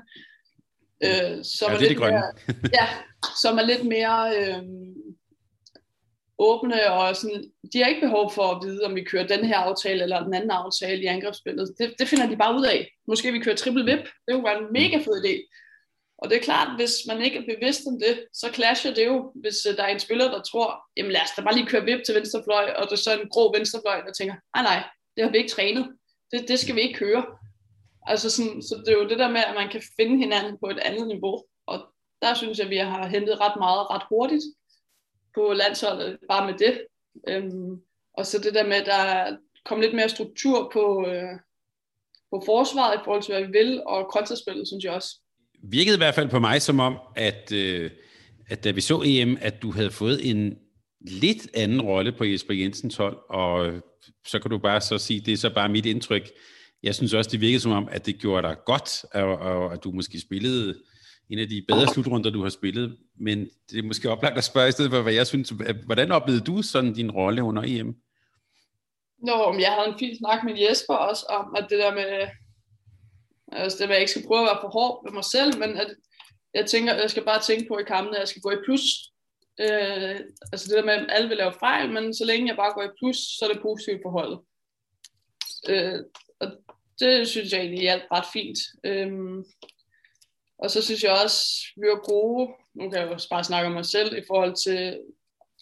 øh, 1.04 1.44
som 1.44 1.68
ja, 1.68 1.74
er, 1.74 1.78
det 1.78 1.84
er 1.84 1.88
lidt 1.88 2.00
det 2.00 2.12
mere, 2.12 2.22
ja, 2.80 2.86
som 3.42 3.58
er 3.58 3.62
lidt 3.62 3.84
mere 3.84 4.36
øh, 4.38 4.62
åbne, 6.38 6.92
og 6.92 7.16
sådan, 7.16 7.44
de 7.72 7.78
har 7.78 7.88
ikke 7.88 8.06
behov 8.06 8.32
for 8.32 8.42
at 8.42 8.66
vide, 8.66 8.84
om 8.84 8.94
vi 8.94 9.04
kører 9.04 9.26
den 9.26 9.44
her 9.44 9.56
aftale 9.56 10.02
eller 10.02 10.24
den 10.24 10.34
anden 10.34 10.50
aftale 10.50 11.02
i 11.02 11.06
angrebsspillet. 11.06 11.74
Det, 11.78 11.94
det 11.98 12.08
finder 12.08 12.28
de 12.28 12.36
bare 12.36 12.54
ud 12.54 12.64
af. 12.64 12.92
Måske 13.06 13.32
vi 13.32 13.38
kører 13.38 13.56
triple 13.56 13.84
vip. 13.84 14.04
Det 14.26 14.34
kunne 14.34 14.44
være 14.44 14.58
en 14.58 14.72
mega 14.72 14.96
fed 14.96 15.24
idé. 15.24 15.34
Og 16.18 16.30
det 16.30 16.36
er 16.36 16.42
klart, 16.42 16.76
hvis 16.76 16.92
man 17.08 17.22
ikke 17.22 17.38
er 17.38 17.54
bevidst 17.54 17.82
om 17.86 17.98
det, 18.00 18.26
så 18.32 18.46
clasher 18.54 18.94
det 18.94 19.06
jo, 19.06 19.32
hvis 19.34 19.66
øh, 19.66 19.76
der 19.76 19.82
er 19.82 19.88
en 19.88 20.00
spiller, 20.00 20.30
der 20.30 20.42
tror, 20.42 20.82
jamen 20.96 21.12
lad 21.12 21.20
os 21.22 21.30
da 21.36 21.42
bare 21.42 21.54
lige 21.54 21.66
køre 21.66 21.84
vip 21.84 22.00
til 22.06 22.14
venstrefløj, 22.14 22.72
og 22.76 22.84
det 22.84 22.92
er 22.92 22.96
så 22.96 23.20
en 23.20 23.28
grå 23.28 23.52
venstrefløj, 23.52 24.00
der 24.00 24.12
tænker, 24.12 24.34
nej 24.54 24.62
nej, 24.62 24.88
det 25.16 25.24
har 25.24 25.30
vi 25.30 25.38
ikke 25.38 25.50
trænet. 25.50 25.96
Det, 26.32 26.48
det 26.48 26.58
skal 26.58 26.74
vi 26.74 26.80
ikke 26.80 26.98
køre. 26.98 27.24
Altså 28.06 28.30
sådan, 28.30 28.62
så 28.62 28.82
det 28.86 28.92
er 28.92 28.98
jo 28.98 29.08
det 29.08 29.18
der 29.18 29.30
med, 29.30 29.40
at 29.48 29.54
man 29.54 29.68
kan 29.68 29.82
finde 29.96 30.16
hinanden 30.18 30.58
på 30.62 30.70
et 30.70 30.78
andet 30.78 31.06
niveau. 31.08 31.44
Og 31.66 31.78
der 32.22 32.34
synes 32.34 32.58
jeg, 32.58 32.64
at 32.64 32.70
vi 32.70 32.76
har 32.76 33.06
hentet 33.06 33.40
ret 33.40 33.56
meget 33.58 33.90
ret 33.90 34.02
hurtigt 34.08 34.44
på 35.34 35.52
landsholdet, 35.52 36.18
bare 36.28 36.46
med 36.50 36.58
det. 36.58 36.86
Øhm, 37.28 37.82
og 38.12 38.26
så 38.26 38.38
det 38.38 38.54
der 38.54 38.66
med, 38.66 38.76
at 38.76 38.86
der 38.86 39.36
kom 39.64 39.80
lidt 39.80 39.94
mere 39.94 40.08
struktur 40.08 40.70
på, 40.72 41.06
øh, 41.06 41.34
på 42.30 42.42
forsvaret 42.46 42.94
i 42.94 43.04
forhold 43.04 43.22
til, 43.22 43.34
hvad 43.34 43.44
vi 43.44 43.52
vil, 43.58 43.82
og 43.86 44.10
kontraspillet, 44.12 44.68
synes 44.68 44.84
jeg 44.84 44.92
også. 44.92 45.20
Virkede 45.62 45.94
i 45.94 45.98
hvert 45.98 46.14
fald 46.14 46.28
på 46.28 46.38
mig 46.38 46.62
som 46.62 46.80
om, 46.80 46.98
at, 47.16 47.52
øh, 47.52 47.90
at 48.48 48.64
da 48.64 48.70
vi 48.70 48.80
så 48.80 49.02
EM, 49.04 49.38
at 49.40 49.62
du 49.62 49.72
havde 49.72 49.90
fået 49.90 50.30
en 50.30 50.58
lidt 51.00 51.48
anden 51.54 51.82
rolle 51.82 52.12
på 52.12 52.24
Jesper 52.24 52.54
Jensens 52.54 52.96
hold, 52.96 53.16
og 53.30 53.72
så 54.26 54.38
kan 54.38 54.50
du 54.50 54.58
bare 54.58 54.80
så 54.80 54.98
sige, 54.98 55.20
det 55.20 55.32
er 55.32 55.36
så 55.36 55.54
bare 55.54 55.68
mit 55.68 55.86
indtryk. 55.86 56.30
Jeg 56.82 56.94
synes 56.94 57.14
også, 57.14 57.30
det 57.30 57.40
virkede 57.40 57.60
som 57.60 57.72
om, 57.72 57.88
at 57.90 58.06
det 58.06 58.18
gjorde 58.18 58.48
dig 58.48 58.56
godt, 58.66 59.04
og, 59.14 59.38
og 59.38 59.72
at 59.72 59.84
du 59.84 59.90
måske 59.90 60.20
spillede 60.20 60.74
en 61.30 61.38
af 61.38 61.48
de 61.48 61.64
bedre 61.68 61.86
slutrunder, 61.86 62.30
du 62.30 62.42
har 62.42 62.48
spillet. 62.48 62.96
Men 63.20 63.48
det 63.70 63.78
er 63.78 63.82
måske 63.82 64.10
oplagt 64.10 64.38
at 64.38 64.44
spørge 64.44 64.68
i 64.68 64.72
stedet 64.72 64.90
for, 64.90 65.02
hvad 65.02 65.12
jeg 65.12 65.26
synes. 65.26 65.52
Hvordan 65.84 66.12
oplevede 66.12 66.44
du 66.44 66.62
sådan 66.62 66.92
din 66.92 67.10
rolle 67.10 67.42
under 67.42 67.62
EM? 67.66 67.96
Nå, 69.22 69.54
jeg 69.58 69.72
havde 69.72 69.88
en 69.88 69.98
fin 69.98 70.16
snak 70.16 70.44
med 70.44 70.54
Jesper 70.58 70.94
også 70.94 71.26
om, 71.28 71.56
at 71.56 71.66
det 71.70 71.78
der 71.78 71.94
med, 71.94 72.28
altså 73.52 73.78
det 73.78 73.88
med, 73.88 73.94
at 73.94 73.98
jeg 73.98 74.00
ikke 74.00 74.10
skal 74.10 74.26
prøve 74.26 74.40
at 74.40 74.46
være 74.46 74.62
for 74.62 74.68
hård 74.68 75.04
med 75.04 75.12
mig 75.12 75.24
selv, 75.24 75.58
men 75.58 75.76
at 75.76 75.94
jeg 76.54 76.66
tænker, 76.66 76.92
at 76.92 77.00
jeg 77.00 77.10
skal 77.10 77.24
bare 77.24 77.42
tænke 77.42 77.68
på 77.68 77.78
i 77.78 77.84
kampen, 77.84 78.14
at 78.14 78.20
jeg 78.20 78.28
skal 78.28 78.42
gå 78.42 78.50
i 78.50 78.64
plus. 78.64 78.84
Øh, 79.60 80.20
altså 80.52 80.66
det 80.68 80.76
der 80.76 80.84
med, 80.84 80.94
at 80.94 81.06
alle 81.08 81.28
vil 81.28 81.36
lave 81.36 81.52
fejl, 81.60 81.90
men 81.92 82.14
så 82.14 82.24
længe 82.24 82.48
jeg 82.48 82.56
bare 82.56 82.72
går 82.72 82.82
i 82.82 82.96
plus, 82.98 83.16
så 83.16 83.44
er 83.44 83.52
det 83.52 83.62
positivt 83.62 84.00
for 84.04 84.10
holdet. 84.10 84.38
Øh, 85.68 86.04
og 86.40 86.48
det 87.00 87.28
synes 87.28 87.52
jeg 87.52 87.60
egentlig 87.60 87.80
hjalp 87.80 88.02
ret 88.12 88.26
fint. 88.32 88.58
Øh, 88.84 89.10
og 90.58 90.70
så 90.70 90.82
synes 90.82 91.02
jeg 91.02 91.18
også, 91.24 91.42
vi 91.76 91.86
var 91.86 92.08
gode, 92.12 92.50
nu 92.74 92.90
kan 92.90 93.00
jeg 93.00 93.10
jo 93.10 93.18
bare 93.30 93.44
snakke 93.44 93.66
om 93.66 93.72
mig 93.72 93.86
selv, 93.86 94.16
i 94.16 94.22
forhold 94.26 94.54
til 94.64 95.00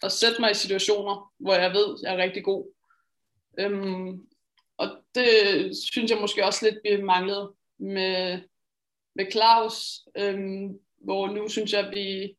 at 0.02 0.12
sætte 0.12 0.40
mig 0.40 0.50
i 0.50 0.54
situationer, 0.54 1.32
hvor 1.38 1.54
jeg 1.54 1.72
ved, 1.72 1.98
jeg 2.02 2.14
er 2.14 2.22
rigtig 2.22 2.44
god. 2.44 2.72
Øhm, 3.58 4.26
og 4.76 4.88
det 5.14 5.28
synes 5.92 6.10
jeg 6.10 6.20
måske 6.20 6.44
også 6.44 6.64
lidt, 6.64 6.98
vi 6.98 7.02
manglede 7.02 7.54
med, 7.78 8.40
med 9.14 9.32
Claus, 9.32 10.00
øhm, 10.16 10.78
hvor 10.98 11.26
nu 11.26 11.48
synes 11.48 11.72
jeg, 11.72 11.86
at 11.86 11.94
vi 11.94 12.36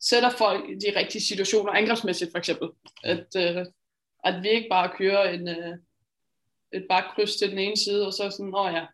sætter 0.00 0.30
folk 0.30 0.70
i 0.70 0.74
de 0.74 0.98
rigtige 0.98 1.22
situationer, 1.22 1.72
angrebsmæssigt 1.72 2.30
for 2.30 2.38
eksempel. 2.38 2.68
At, 3.04 3.26
øh, 3.36 3.66
at 4.24 4.42
vi 4.42 4.48
ikke 4.48 4.68
bare 4.70 4.92
kører 4.98 5.30
en, 5.30 5.48
øh, 5.48 5.78
et 6.72 6.86
bakkryds 6.88 7.36
til 7.36 7.50
den 7.50 7.58
ene 7.58 7.76
side, 7.76 8.06
og 8.06 8.12
så 8.12 8.30
sådan, 8.30 8.54
åh 8.54 8.72
ja, 8.74 8.86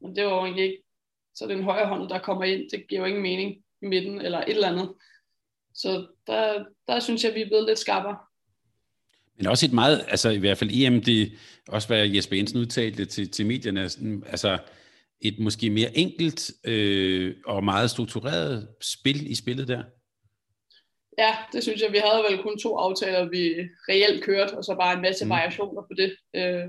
men 0.00 0.16
det 0.16 0.24
var 0.24 0.30
jo 0.30 0.44
egentlig 0.44 0.64
ikke 0.64 0.82
så 1.34 1.46
den 1.46 1.62
højre 1.62 1.86
hånd, 1.86 2.08
der 2.08 2.18
kommer 2.18 2.44
ind, 2.44 2.70
det 2.70 2.88
giver 2.88 3.00
jo 3.00 3.06
ingen 3.06 3.22
mening 3.22 3.64
i 3.82 3.86
midten 3.86 4.20
eller 4.20 4.38
et 4.38 4.48
eller 4.48 4.68
andet. 4.68 4.94
Så 5.74 6.06
der, 6.26 6.64
der 6.88 7.00
synes 7.00 7.24
jeg, 7.24 7.34
vi 7.34 7.42
er 7.42 7.46
blevet 7.46 7.66
lidt 7.66 7.78
skarpere. 7.78 8.18
Men 9.36 9.46
også 9.46 9.66
et 9.66 9.72
meget, 9.72 10.04
altså 10.08 10.30
i 10.30 10.38
hvert 10.38 10.58
fald 10.58 10.70
EM, 10.72 11.02
det 11.02 11.32
også 11.68 11.88
hvad 11.88 12.08
Jesper 12.08 12.36
Jensen 12.36 12.58
udtalte 12.58 13.04
til, 13.04 13.30
til 13.30 13.46
medierne, 13.46 13.90
altså 14.26 14.58
et 15.20 15.38
måske 15.38 15.70
mere 15.70 15.96
enkelt 15.96 16.50
øh, 16.64 17.36
og 17.46 17.64
meget 17.64 17.90
struktureret 17.90 18.68
spil 18.80 19.30
i 19.30 19.34
spillet 19.34 19.68
der. 19.68 19.82
Ja, 21.18 21.36
det 21.52 21.62
synes 21.62 21.82
jeg. 21.82 21.92
Vi 21.92 21.98
havde 21.98 22.24
vel 22.30 22.42
kun 22.42 22.58
to 22.58 22.76
aftaler, 22.76 23.28
vi 23.28 23.54
reelt 23.88 24.24
kørte, 24.24 24.52
og 24.58 24.64
så 24.64 24.74
bare 24.74 24.94
en 24.94 25.02
masse 25.02 25.24
mm. 25.24 25.30
variationer 25.30 25.82
på 25.82 25.94
det. 25.96 26.16
Øh, 26.36 26.68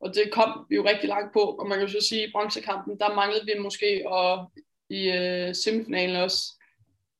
og 0.00 0.14
det 0.14 0.30
kom 0.32 0.66
vi 0.68 0.76
jo 0.76 0.84
rigtig 0.88 1.08
langt 1.08 1.32
på, 1.32 1.40
og 1.40 1.68
man 1.68 1.78
kan 1.78 1.86
jo 1.86 1.92
så 1.92 2.06
sige, 2.08 2.22
at 2.22 2.28
i 2.28 2.32
bronzekampen, 2.32 2.98
der 2.98 3.14
manglede 3.14 3.46
vi 3.46 3.58
måske, 3.58 4.02
og 4.06 4.52
i 4.90 5.10
øh, 5.10 5.54
semifinalen 5.54 6.16
også, 6.16 6.62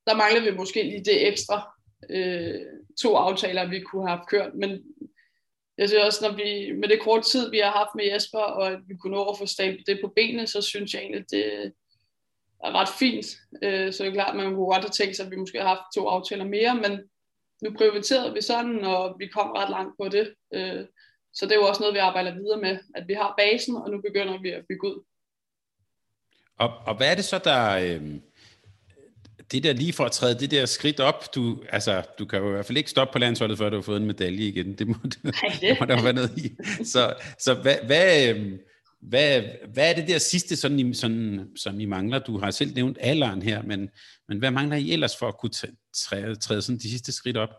der 0.06 0.14
manglede 0.14 0.44
vi 0.44 0.56
måske 0.56 0.82
lige 0.82 1.04
det 1.04 1.28
ekstra 1.28 1.75
øh, 2.10 2.60
to 3.02 3.14
aftaler, 3.14 3.68
vi 3.68 3.80
kunne 3.80 4.08
have 4.08 4.20
kørt, 4.28 4.54
men 4.54 4.82
jeg 5.78 5.88
synes 5.88 6.04
også, 6.04 6.28
når 6.28 6.36
vi, 6.36 6.72
med 6.72 6.88
det 6.88 7.00
korte 7.00 7.28
tid, 7.28 7.50
vi 7.50 7.58
har 7.58 7.70
haft 7.70 7.94
med 7.94 8.04
Jesper, 8.04 8.38
og 8.38 8.68
at 8.68 8.78
vi 8.88 8.94
kunne 8.96 9.16
nå 9.16 9.24
at 9.24 9.38
få 9.38 9.46
stablet 9.46 9.86
det 9.86 9.98
på 10.04 10.12
benene, 10.16 10.46
så 10.46 10.62
synes 10.62 10.94
jeg 10.94 11.00
egentlig, 11.00 11.20
at 11.20 11.30
det 11.30 11.72
er 12.64 12.74
ret 12.74 12.88
fint. 12.88 13.26
Øh, 13.62 13.92
så 13.92 14.04
det 14.04 14.10
er 14.10 14.14
klart, 14.14 14.30
at 14.30 14.36
man 14.36 14.54
kunne 14.54 14.66
godt 14.66 14.84
have 14.84 14.90
tænkt 14.90 15.16
sig, 15.16 15.24
at 15.24 15.30
vi 15.30 15.36
måske 15.36 15.60
har 15.60 15.68
haft 15.68 15.94
to 15.94 16.08
aftaler 16.08 16.44
mere, 16.44 16.74
men 16.74 17.00
nu 17.62 17.70
prioriterede 17.78 18.34
vi 18.34 18.40
sådan, 18.40 18.84
og 18.84 19.16
vi 19.18 19.26
kom 19.26 19.50
ret 19.50 19.70
langt 19.70 19.94
på 20.00 20.08
det. 20.08 20.34
Øh, 20.54 20.84
så 21.34 21.46
det 21.46 21.52
er 21.52 21.56
jo 21.56 21.66
også 21.66 21.80
noget, 21.80 21.94
vi 21.94 21.98
arbejder 21.98 22.34
videre 22.34 22.60
med, 22.60 22.78
at 22.94 23.08
vi 23.08 23.12
har 23.12 23.34
basen, 23.38 23.76
og 23.76 23.90
nu 23.90 24.00
begynder 24.00 24.40
vi 24.40 24.50
at 24.50 24.64
bygge 24.68 24.88
ud. 24.88 25.04
Og, 26.58 26.68
og 26.86 26.96
hvad 26.96 27.10
er 27.10 27.14
det 27.14 27.24
så, 27.24 27.38
der... 27.38 27.78
Øh, 27.78 28.20
det 29.52 29.62
der 29.62 29.72
lige 29.72 29.92
for 29.92 30.04
at 30.04 30.12
træde 30.12 30.38
det 30.38 30.50
der 30.50 30.66
skridt 30.66 31.00
op, 31.00 31.34
du, 31.34 31.62
altså, 31.68 32.02
du 32.18 32.24
kan 32.24 32.38
jo 32.38 32.48
i 32.48 32.52
hvert 32.52 32.66
fald 32.66 32.78
ikke 32.78 32.90
stoppe 32.90 33.12
på 33.12 33.18
landsholdet, 33.18 33.58
før 33.58 33.70
du 33.70 33.76
har 33.76 33.82
fået 33.82 34.00
en 34.00 34.06
medalje 34.06 34.44
igen. 34.44 34.72
Det 34.74 34.88
må, 34.88 34.94
Nej, 35.22 35.32
det. 35.42 35.60
det 35.60 35.76
må 35.80 35.86
der 35.86 36.02
være 36.02 36.12
noget 36.12 36.38
i. 36.38 36.56
Så, 36.84 37.14
så 37.38 37.54
hvad, 37.54 37.76
hvad, 37.86 38.28
øhm, 38.28 38.58
hvad, 39.00 39.42
hvad 39.72 39.90
er 39.90 39.94
det 39.94 40.08
der 40.08 40.18
sidste, 40.18 40.56
sådan, 40.56 40.94
sådan, 40.94 41.48
som 41.56 41.80
I 41.80 41.84
mangler? 41.84 42.18
Du 42.18 42.38
har 42.38 42.50
selv 42.50 42.74
nævnt 42.74 42.98
alderen 43.00 43.42
her, 43.42 43.62
men, 43.62 43.90
men 44.28 44.38
hvad 44.38 44.50
mangler 44.50 44.76
I 44.76 44.92
ellers 44.92 45.16
for 45.16 45.28
at 45.28 45.38
kunne 45.38 45.52
træde, 45.94 46.34
træde 46.34 46.62
sådan 46.62 46.78
de 46.78 46.90
sidste 46.90 47.12
skridt 47.12 47.36
op? 47.36 47.50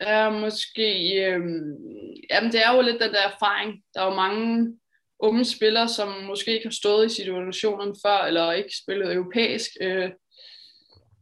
Ja, 0.00 0.30
måske, 0.30 1.14
øh, 1.24 1.40
jamen 2.30 2.52
det 2.52 2.66
er 2.66 2.74
jo 2.74 2.80
lidt 2.80 3.00
den 3.00 3.12
der 3.12 3.28
erfaring. 3.34 3.82
Der 3.94 4.00
er 4.00 4.04
jo 4.04 4.14
mange 4.14 4.76
unge 5.18 5.44
spillere, 5.44 5.88
som 5.88 6.08
måske 6.08 6.54
ikke 6.54 6.66
har 6.66 6.70
stået 6.70 7.06
i 7.06 7.14
situationen 7.14 7.96
før, 8.06 8.18
eller 8.18 8.52
ikke 8.52 8.76
spillet 8.82 9.14
europæisk. 9.14 9.70
Øh, 9.80 10.10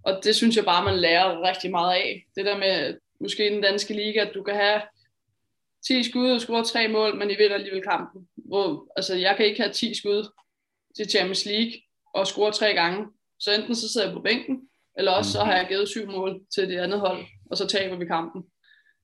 og 0.04 0.24
det 0.24 0.34
synes 0.34 0.56
jeg 0.56 0.64
bare, 0.64 0.84
man 0.84 0.98
lærer 0.98 1.48
rigtig 1.48 1.70
meget 1.70 1.94
af. 1.94 2.26
Det 2.36 2.44
der 2.44 2.58
med, 2.58 2.98
måske 3.20 3.50
i 3.50 3.54
den 3.54 3.62
danske 3.62 3.94
liga, 3.94 4.20
at 4.20 4.34
du 4.34 4.42
kan 4.42 4.54
have 4.54 4.82
10 5.86 6.02
skud 6.02 6.30
og 6.30 6.40
score 6.40 6.64
tre 6.64 6.88
mål, 6.88 7.16
men 7.16 7.30
I 7.30 7.34
vinder 7.36 7.54
alligevel 7.54 7.82
kampen. 7.82 8.28
Hvor, 8.36 8.92
altså, 8.96 9.14
jeg 9.14 9.36
kan 9.36 9.46
ikke 9.46 9.60
have 9.60 9.72
10 9.72 9.94
skud 9.94 10.28
til 10.96 11.10
Champions 11.10 11.44
League 11.44 11.72
og 12.14 12.26
score 12.26 12.52
tre 12.52 12.74
gange 12.74 13.06
Så 13.38 13.54
enten 13.54 13.74
så 13.74 13.92
sidder 13.92 14.06
jeg 14.06 14.14
på 14.14 14.22
bænken, 14.22 14.68
eller 14.98 15.12
også 15.12 15.32
så 15.32 15.44
har 15.44 15.56
jeg 15.56 15.66
givet 15.68 15.88
syv 15.88 16.06
mål 16.06 16.40
til 16.54 16.68
det 16.68 16.78
andet 16.78 17.00
hold, 17.00 17.24
og 17.50 17.56
så 17.56 17.66
taber 17.66 17.96
vi 17.96 18.06
kampen. 18.06 18.42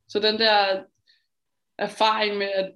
Så 0.09 0.19
den 0.19 0.39
der 0.39 0.83
erfaring 1.79 2.37
med, 2.37 2.49
at 2.55 2.73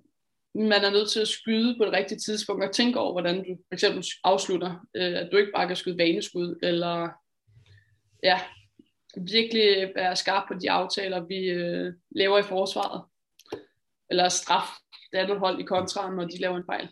man 0.55 0.85
er 0.85 0.91
nødt 0.91 1.11
til 1.11 1.21
at 1.21 1.29
skyde 1.29 1.77
på 1.79 1.85
det 1.85 1.93
rigtige 1.93 2.19
tidspunkt, 2.19 2.65
og 2.65 2.73
tænke 2.73 2.99
over, 2.99 3.13
hvordan 3.13 3.37
du 3.37 3.57
for 3.69 3.75
eksempel 3.75 4.05
afslutter, 4.25 4.87
øh, 4.95 5.19
at 5.19 5.29
du 5.33 5.37
ikke 5.37 5.53
bare 5.57 5.67
kan 5.67 5.77
skyde 5.77 5.99
vaneskud, 5.99 6.59
eller 6.63 7.09
ja, 8.25 8.41
virkelig 9.17 9.93
være 9.95 10.17
skarp 10.17 10.49
på 10.49 10.55
de 10.55 10.71
aftaler, 10.71 11.27
vi 11.27 11.37
øh, 11.37 11.93
laver 12.11 12.39
i 12.39 12.43
forsvaret, 12.43 13.03
eller 14.11 14.29
straf 14.29 14.69
det 15.13 15.19
andet 15.19 15.39
hold 15.39 15.61
i 15.61 15.63
kontra, 15.63 16.15
når 16.15 16.25
de 16.25 16.41
laver 16.41 16.57
en 16.57 16.65
fejl. 16.67 16.89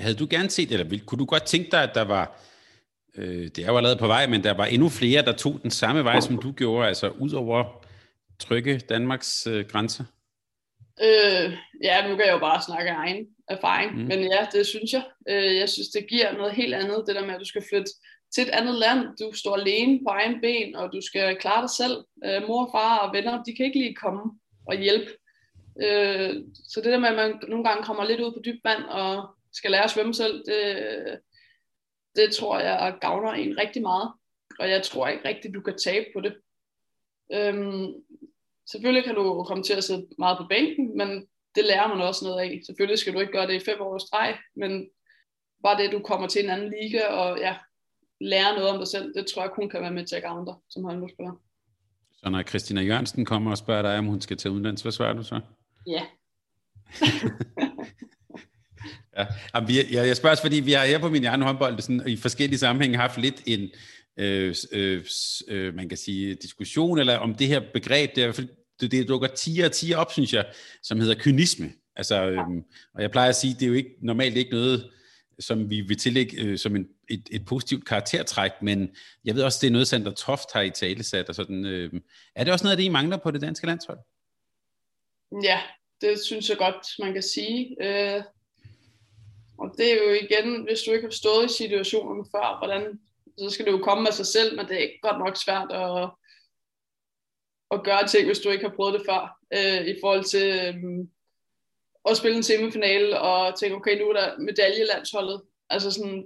Havde 0.00 0.14
du 0.14 0.26
gerne 0.30 0.50
set, 0.50 0.72
eller 0.72 0.98
kunne 1.06 1.18
du 1.18 1.24
godt 1.24 1.46
tænke 1.46 1.70
dig, 1.70 1.82
at 1.82 1.94
der 1.94 2.02
var, 2.04 2.40
øh, 3.14 3.44
det 3.44 3.58
er 3.58 3.66
jo 3.66 3.76
allerede 3.76 3.98
på 3.98 4.06
vej, 4.06 4.26
men 4.26 4.44
der 4.44 4.54
var 4.54 4.64
endnu 4.64 4.88
flere, 4.88 5.22
der 5.22 5.32
tog 5.32 5.62
den 5.62 5.70
samme 5.70 6.04
vej, 6.04 6.20
som 6.20 6.38
du 6.38 6.52
gjorde, 6.52 6.88
altså 6.88 7.08
ud 7.08 7.32
over 7.32 7.84
trygge 8.38 8.78
Danmarks 8.78 9.46
øh, 9.46 9.66
grænser? 9.66 10.04
Øh, 11.02 11.52
ja, 11.82 12.08
nu 12.08 12.16
kan 12.16 12.26
jeg 12.26 12.32
jo 12.32 12.38
bare 12.38 12.62
snakke 12.62 12.90
af 12.90 12.96
egen 12.96 13.26
erfaring, 13.48 13.94
mm. 13.94 14.04
men 14.04 14.18
ja, 14.18 14.46
det 14.52 14.66
synes 14.66 14.92
jeg. 14.92 15.04
Øh, 15.28 15.56
jeg 15.56 15.68
synes, 15.68 15.88
det 15.88 16.06
giver 16.08 16.32
noget 16.32 16.52
helt 16.52 16.74
andet, 16.74 17.04
det 17.06 17.14
der 17.14 17.26
med, 17.26 17.34
at 17.34 17.40
du 17.40 17.44
skal 17.44 17.64
flytte 17.70 17.90
til 18.34 18.42
et 18.42 18.50
andet 18.50 18.74
land, 18.74 19.16
du 19.20 19.32
står 19.32 19.56
alene 19.56 20.00
på 20.04 20.08
egen 20.08 20.40
ben, 20.40 20.76
og 20.76 20.92
du 20.92 21.00
skal 21.00 21.36
klare 21.36 21.62
dig 21.62 21.70
selv. 21.70 21.96
Øh, 22.24 22.48
mor, 22.48 22.70
far 22.72 22.98
og 22.98 23.14
venner, 23.14 23.42
de 23.42 23.56
kan 23.56 23.66
ikke 23.66 23.78
lige 23.78 23.94
komme 23.94 24.22
og 24.66 24.76
hjælpe. 24.76 25.10
Øh, 25.82 26.34
så 26.68 26.80
det 26.80 26.92
der 26.92 26.98
med, 26.98 27.08
at 27.08 27.16
man 27.16 27.40
nogle 27.48 27.64
gange 27.64 27.84
kommer 27.84 28.04
lidt 28.04 28.20
ud 28.20 28.32
på 28.32 28.40
dybt 28.44 28.64
vand 28.64 28.82
og 28.84 29.34
skal 29.52 29.70
lære 29.70 29.84
at 29.84 29.90
svømme 29.90 30.14
selv, 30.14 30.44
det, 30.46 31.20
det 32.16 32.34
tror 32.34 32.58
jeg 32.58 32.96
gavner 33.00 33.32
en 33.32 33.58
rigtig 33.58 33.82
meget. 33.82 34.12
Og 34.58 34.70
jeg 34.70 34.82
tror 34.82 35.08
ikke 35.08 35.28
rigtigt, 35.28 35.54
du 35.54 35.60
kan 35.60 35.78
tabe 35.78 36.06
på 36.14 36.20
det. 36.20 36.34
Øhm, 37.32 37.92
selvfølgelig 38.70 39.04
kan 39.04 39.14
du 39.14 39.44
komme 39.44 39.64
til 39.64 39.74
at 39.74 39.84
sidde 39.84 40.08
meget 40.18 40.38
på 40.38 40.46
bænken, 40.48 40.96
men 40.96 41.26
det 41.54 41.64
lærer 41.64 41.88
man 41.88 42.00
også 42.00 42.24
noget 42.24 42.40
af. 42.40 42.60
Selvfølgelig 42.66 42.98
skal 42.98 43.14
du 43.14 43.20
ikke 43.20 43.32
gøre 43.32 43.46
det 43.46 43.54
i 43.54 43.64
fem 43.64 43.80
år 43.80 43.98
streg, 43.98 44.38
men 44.56 44.90
bare 45.62 45.82
det, 45.82 45.92
du 45.92 45.98
kommer 45.98 46.28
til 46.28 46.44
en 46.44 46.50
anden 46.50 46.74
liga 46.80 47.06
og 47.06 47.38
ja, 47.38 47.56
lære 48.22 48.54
noget 48.54 48.70
om 48.70 48.78
dig 48.78 48.88
selv, 48.88 49.14
det 49.14 49.26
tror 49.26 49.42
jeg 49.42 49.50
kun 49.50 49.70
kan 49.70 49.80
være 49.80 49.92
med 49.92 50.06
til 50.06 50.16
at 50.16 50.22
gavne 50.22 50.46
dig 50.46 50.54
som 50.68 50.84
håndboldspiller. 50.84 51.32
Så 52.12 52.30
når 52.30 52.42
Christina 52.42 52.80
Jørgensen 52.80 53.24
kommer 53.24 53.50
og 53.50 53.58
spørger 53.58 53.82
dig, 53.82 53.98
om 53.98 54.06
hun 54.06 54.20
skal 54.20 54.36
til 54.36 54.50
uddannelse, 54.50 54.84
hvad 54.84 54.92
svarer 54.92 55.12
du 55.12 55.22
så? 55.22 55.40
Ja. 55.86 56.02
ja. 59.16 59.26
Jamen, 59.54 59.68
vi, 59.68 59.76
jeg, 59.76 60.06
jeg 60.06 60.16
spørger 60.16 60.32
også, 60.32 60.42
fordi 60.42 60.60
vi 60.60 60.72
har 60.72 60.86
her 60.86 60.98
på 60.98 61.08
min 61.08 61.22
hjerne 61.22 61.44
håndbold 61.44 61.80
sådan, 61.80 62.08
i 62.08 62.16
forskellige 62.16 62.58
sammenhænge 62.58 62.98
haft 62.98 63.18
lidt 63.18 63.42
en, 63.46 63.70
øh, 64.16 64.54
øh, 64.72 65.04
øh, 65.48 65.74
man 65.74 65.88
kan 65.88 65.98
sige, 65.98 66.34
diskussion, 66.34 66.98
eller 66.98 67.16
om 67.16 67.34
det 67.34 67.48
her 67.48 67.62
begreb, 67.74 68.16
det, 68.16 68.24
er, 68.24 68.32
det, 68.80 68.92
det 68.92 69.08
dukker 69.08 69.28
10 69.28 69.60
og 69.60 69.72
10 69.72 69.94
op, 69.94 70.12
synes 70.12 70.32
jeg, 70.32 70.46
som 70.82 71.00
hedder 71.00 71.14
kynisme. 71.18 71.72
Altså, 71.96 72.30
øh, 72.30 72.38
og 72.94 73.02
jeg 73.02 73.10
plejer 73.10 73.28
at 73.28 73.36
sige, 73.36 73.54
det 73.54 73.62
er 73.62 73.68
jo 73.68 73.74
ikke 73.74 73.94
normalt 74.02 74.36
ikke 74.36 74.50
noget, 74.50 74.90
som 75.38 75.70
vi 75.70 75.80
vil 75.80 75.96
tillægge 75.96 76.42
øh, 76.42 76.58
som 76.58 76.76
en, 76.76 76.86
et, 77.12 77.28
et 77.30 77.44
positivt 77.44 77.86
karaktertræk, 77.86 78.52
men 78.62 78.96
jeg 79.24 79.34
ved 79.34 79.42
også, 79.42 79.58
det 79.60 79.66
er 79.66 79.72
noget, 79.72 79.88
Sander 79.88 80.10
Toft 80.10 80.52
har 80.52 80.60
i 80.60 80.70
tale 80.70 81.04
sat. 81.04 81.28
Og 81.28 81.34
sådan, 81.34 81.64
øh, 81.64 81.92
er 82.34 82.44
det 82.44 82.52
også 82.52 82.64
noget 82.64 82.72
af 82.72 82.76
det, 82.76 82.84
I 82.84 82.88
mangler 82.88 83.16
på 83.16 83.30
det 83.30 83.40
danske 83.40 83.66
landshold? 83.66 83.98
Ja, 85.42 85.60
det 86.00 86.20
synes 86.20 86.48
jeg 86.48 86.58
godt, 86.58 86.86
man 86.98 87.12
kan 87.12 87.22
sige. 87.22 87.76
Øh, 87.80 88.22
og 89.58 89.74
det 89.78 89.92
er 89.92 90.04
jo 90.04 90.10
igen, 90.10 90.62
hvis 90.62 90.82
du 90.82 90.92
ikke 90.92 91.06
har 91.06 91.12
stået 91.12 91.50
i 91.50 91.56
situationen 91.56 92.26
før, 92.34 92.58
hvordan, 92.58 93.00
så 93.38 93.50
skal 93.50 93.66
det 93.66 93.72
jo 93.72 93.78
komme 93.78 94.08
af 94.08 94.14
sig 94.14 94.26
selv, 94.26 94.56
men 94.56 94.66
det 94.66 94.84
er 94.84 94.88
godt 95.02 95.18
nok 95.18 95.36
svært 95.36 95.72
at, 95.72 96.10
at 97.70 97.84
gøre 97.84 98.08
ting, 98.08 98.26
hvis 98.26 98.38
du 98.38 98.50
ikke 98.50 98.68
har 98.68 98.76
prøvet 98.76 98.94
det 98.94 99.02
før, 99.08 99.38
øh, 99.54 99.86
i 99.86 99.96
forhold 100.02 100.24
til 100.24 100.48
øh, 100.48 101.06
at 102.10 102.16
spille 102.16 102.36
en 102.36 102.42
semifinale 102.42 103.20
og 103.20 103.58
tænke, 103.58 103.76
okay, 103.76 103.98
nu 103.98 104.08
er 104.08 104.12
der 104.12 104.38
medaljelandsholdet. 104.38 105.42
Altså 105.70 105.90
sådan, 105.90 106.24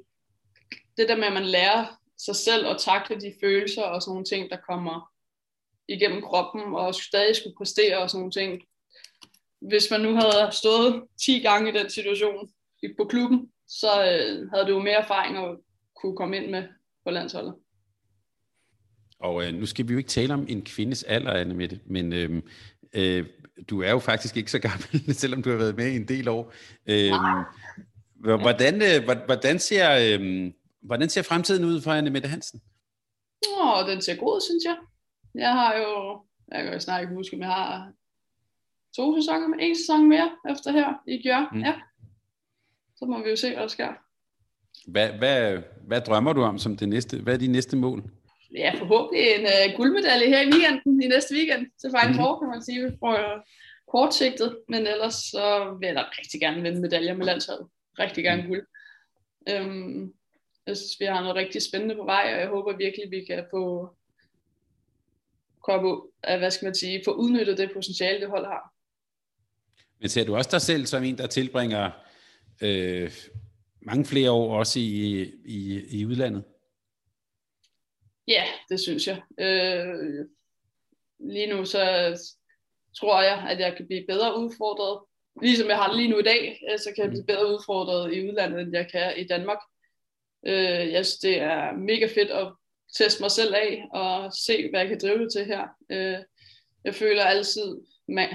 det 0.97 1.09
der 1.09 1.17
med, 1.17 1.25
at 1.25 1.33
man 1.33 1.45
lærer 1.45 2.01
sig 2.19 2.37
selv 2.37 2.67
at 2.67 2.77
takle 2.79 3.21
de 3.21 3.35
følelser 3.41 3.83
og 3.83 4.03
sådan 4.03 4.11
nogle 4.11 4.25
ting, 4.25 4.51
der 4.51 4.57
kommer 4.69 5.13
igennem 5.89 6.23
kroppen, 6.23 6.63
og 6.75 6.95
stadig 6.95 7.37
skulle 7.37 7.57
præstere 7.57 7.99
og 7.99 8.11
sådan 8.11 8.21
nogle 8.21 8.33
ting. 8.33 8.63
Hvis 9.61 9.91
man 9.91 10.01
nu 10.01 10.15
havde 10.15 10.53
stået 10.53 11.03
10 11.21 11.41
gange 11.41 11.71
i 11.71 11.79
den 11.79 11.91
situation 11.91 12.51
på 12.99 13.05
klubben, 13.05 13.51
så 13.69 13.87
øh, 13.87 14.51
havde 14.51 14.67
du 14.67 14.71
jo 14.71 14.83
mere 14.83 15.03
erfaring 15.03 15.37
at 15.37 15.57
kunne 16.03 16.17
komme 16.17 16.37
ind 16.37 16.51
med 16.51 16.63
på 17.05 17.11
landsholdet. 17.11 17.55
Og 19.19 19.45
øh, 19.45 19.55
nu 19.55 19.67
skal 19.67 19.89
vi 19.89 19.93
jo 19.93 19.99
ikke 19.99 20.11
tale 20.11 20.35
om 20.35 20.47
en 20.49 20.63
kvindes 20.63 21.03
alder, 21.03 21.33
Anne 21.33 21.55
Mette, 21.55 21.81
men 21.87 22.13
øh, 22.13 22.43
øh, 22.93 23.27
du 23.71 23.83
er 23.83 23.91
jo 23.91 23.99
faktisk 23.99 24.37
ikke 24.37 24.51
så 24.51 24.59
gammel, 24.59 25.15
selvom 25.23 25.43
du 25.43 25.51
har 25.51 25.57
været 25.57 25.77
med 25.77 25.87
i 25.93 25.97
en 25.97 26.09
del 26.09 26.29
år. 26.29 26.53
Øh, 26.87 27.13
hvordan, 28.21 28.83
øh, 28.83 29.05
hvordan, 29.27 29.59
ser, 29.59 30.19
øh, 30.21 30.51
hvordan 30.87 31.09
ser 31.09 31.23
fremtiden 31.23 31.65
ud 31.65 31.81
for 31.81 31.93
Anne 31.93 32.11
Mette 32.11 32.29
Hansen? 32.29 32.61
Åh, 33.59 33.89
den 33.89 34.03
ser 34.03 34.17
god, 34.17 34.41
synes 34.41 34.65
jeg. 34.65 34.77
Jeg 35.35 35.53
har 35.53 35.77
jo, 35.77 36.23
jeg 36.53 36.65
kan 36.65 36.73
jo 36.73 36.81
snart 36.81 37.03
ikke 37.03 37.15
huske, 37.15 37.37
men 37.37 37.43
jeg 37.43 37.53
har 37.53 37.93
to 38.97 39.21
sæsoner, 39.21 39.49
med 39.49 39.59
en 39.61 39.77
sæson 39.77 40.09
mere 40.09 40.31
efter 40.51 40.73
her 40.73 40.95
i 41.09 41.23
Gjør. 41.23 41.51
Mm. 41.53 41.61
Ja. 41.61 41.75
Så 42.97 43.05
må 43.05 43.23
vi 43.23 43.31
jo 43.31 43.37
se, 43.37 43.53
hvad 43.53 43.63
der 43.63 43.69
sker. 43.69 43.93
Hvad, 44.87 45.09
hvad, 45.09 45.59
hvad 45.87 46.01
drømmer 46.01 46.33
du 46.33 46.43
om 46.43 46.59
som 46.59 46.77
det 46.77 46.89
næste? 46.89 47.23
Hvad 47.23 47.35
er 47.35 47.39
de 47.39 47.47
næste 47.47 47.77
mål? 47.77 48.05
Ja, 48.55 48.75
forhåbentlig 48.79 49.23
en 49.35 49.41
uh, 49.41 49.77
guldmedalje 49.77 50.27
her 50.29 50.41
i 50.41 50.51
weekenden, 50.53 51.03
i 51.03 51.09
næste 51.09 51.35
weekend, 51.35 51.67
til 51.81 51.91
Final 51.91 52.17
mm. 52.17 52.39
Kan 52.41 52.49
man 52.49 52.63
sige. 52.63 52.85
Vi 52.85 52.97
får 53.01 53.13
uh, 53.13 53.41
kortsigtet, 53.93 54.59
men 54.69 54.87
ellers 54.87 55.15
så 55.15 55.77
vil 55.81 55.87
jeg 55.87 55.97
da 55.97 56.05
rigtig 56.19 56.41
gerne 56.41 56.63
vinde 56.63 56.81
medaljer 56.81 57.15
med 57.15 57.27
landsholdet. 57.27 57.67
Rigtig 57.99 58.25
gerne 58.25 58.43
mm. 58.43 58.49
guld. 58.49 58.67
Jeg 60.67 60.77
synes, 60.77 61.01
vi 61.01 61.05
har 61.05 61.21
noget 61.21 61.37
rigtig 61.37 61.63
spændende 61.63 61.95
på 61.95 62.05
vej, 62.05 62.33
og 62.35 62.41
jeg 62.41 62.49
håber 62.49 62.77
virkelig, 62.77 63.11
vi 63.11 63.25
kan 63.25 63.45
få 63.51 63.95
komme, 65.63 66.03
hvad 66.21 66.51
skal 66.51 66.67
man 66.67 66.75
sige, 66.75 67.03
få 67.05 67.13
udnyttet 67.13 67.59
det 67.59 67.71
potentiale, 67.75 68.21
det 68.21 68.31
hold 68.31 68.47
har. 68.47 68.73
Men 70.01 70.09
ser 70.09 70.25
du 70.25 70.37
også 70.37 70.51
dig 70.53 70.63
selv 70.63 70.87
som 70.87 71.05
en, 71.05 71.19
der 71.19 71.27
tilbringer 71.27 71.91
øh, 72.63 73.11
mange 73.81 74.05
flere 74.05 74.31
år 74.31 74.59
også 74.59 74.79
i, 74.79 75.23
i, 75.45 75.83
i 75.91 76.07
udlandet? 76.07 76.45
Ja, 78.29 78.45
det 78.69 78.81
synes 78.81 79.07
jeg. 79.07 79.23
Øh, 79.41 80.27
lige 81.19 81.47
nu 81.47 81.65
så 81.65 81.83
tror 82.99 83.23
jeg, 83.23 83.47
at 83.51 83.61
jeg 83.61 83.77
kan 83.77 83.87
blive 83.87 84.05
bedre 84.09 84.39
udfordret. 84.39 85.05
Ligesom 85.43 85.69
jeg 85.69 85.77
har 85.77 85.89
det 85.89 85.97
lige 85.97 86.09
nu 86.09 86.19
i 86.19 86.23
dag, 86.23 86.61
øh, 86.71 86.79
så 86.79 86.93
kan 86.95 87.03
jeg 87.05 87.11
blive 87.11 87.23
mm. 87.23 87.27
bedre 87.27 87.53
udfordret 87.55 88.15
i 88.15 88.29
udlandet, 88.29 88.61
end 88.61 88.77
jeg 88.77 88.91
kan 88.91 89.13
i 89.17 89.27
Danmark. 89.27 89.59
Øh, 90.47 90.93
jeg 90.93 91.07
synes, 91.07 91.19
det 91.19 91.41
er 91.41 91.73
mega 91.73 92.07
fedt 92.07 92.31
at 92.31 92.53
teste 92.99 93.23
mig 93.23 93.31
selv 93.31 93.55
af 93.55 93.89
og 93.93 94.33
se, 94.35 94.71
hvad 94.71 94.81
jeg 94.81 94.89
kan 94.89 94.99
drive 95.03 95.19
det 95.19 95.33
til 95.33 95.45
her. 95.45 95.69
Øh, 95.91 96.19
jeg 96.85 96.95
føler 96.95 97.25
altid, 97.25 97.77
man, 98.09 98.29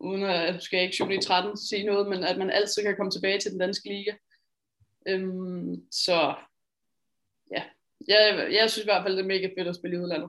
uden 0.00 0.22
at 0.22 0.62
skal 0.62 0.76
jeg 0.76 0.84
ikke 0.84 0.94
7 0.94 1.10
i 1.10 1.22
13 1.22 1.56
sige 1.56 1.84
noget, 1.84 2.08
men 2.08 2.24
at 2.24 2.38
man 2.38 2.50
altid 2.50 2.82
kan 2.82 2.96
komme 2.96 3.10
tilbage 3.10 3.38
til 3.38 3.50
den 3.50 3.60
danske 3.60 3.88
liga. 3.88 4.12
Øhm, 5.08 5.76
så 5.90 6.34
ja, 7.50 7.62
jeg, 8.08 8.48
jeg 8.52 8.70
synes 8.70 8.84
i 8.84 8.86
hvert 8.86 9.02
fald, 9.04 9.16
det 9.16 9.22
er 9.22 9.28
mega 9.28 9.48
fedt 9.58 9.68
at 9.68 9.76
spille 9.76 9.96
i 9.96 10.00
udlandet. 10.00 10.28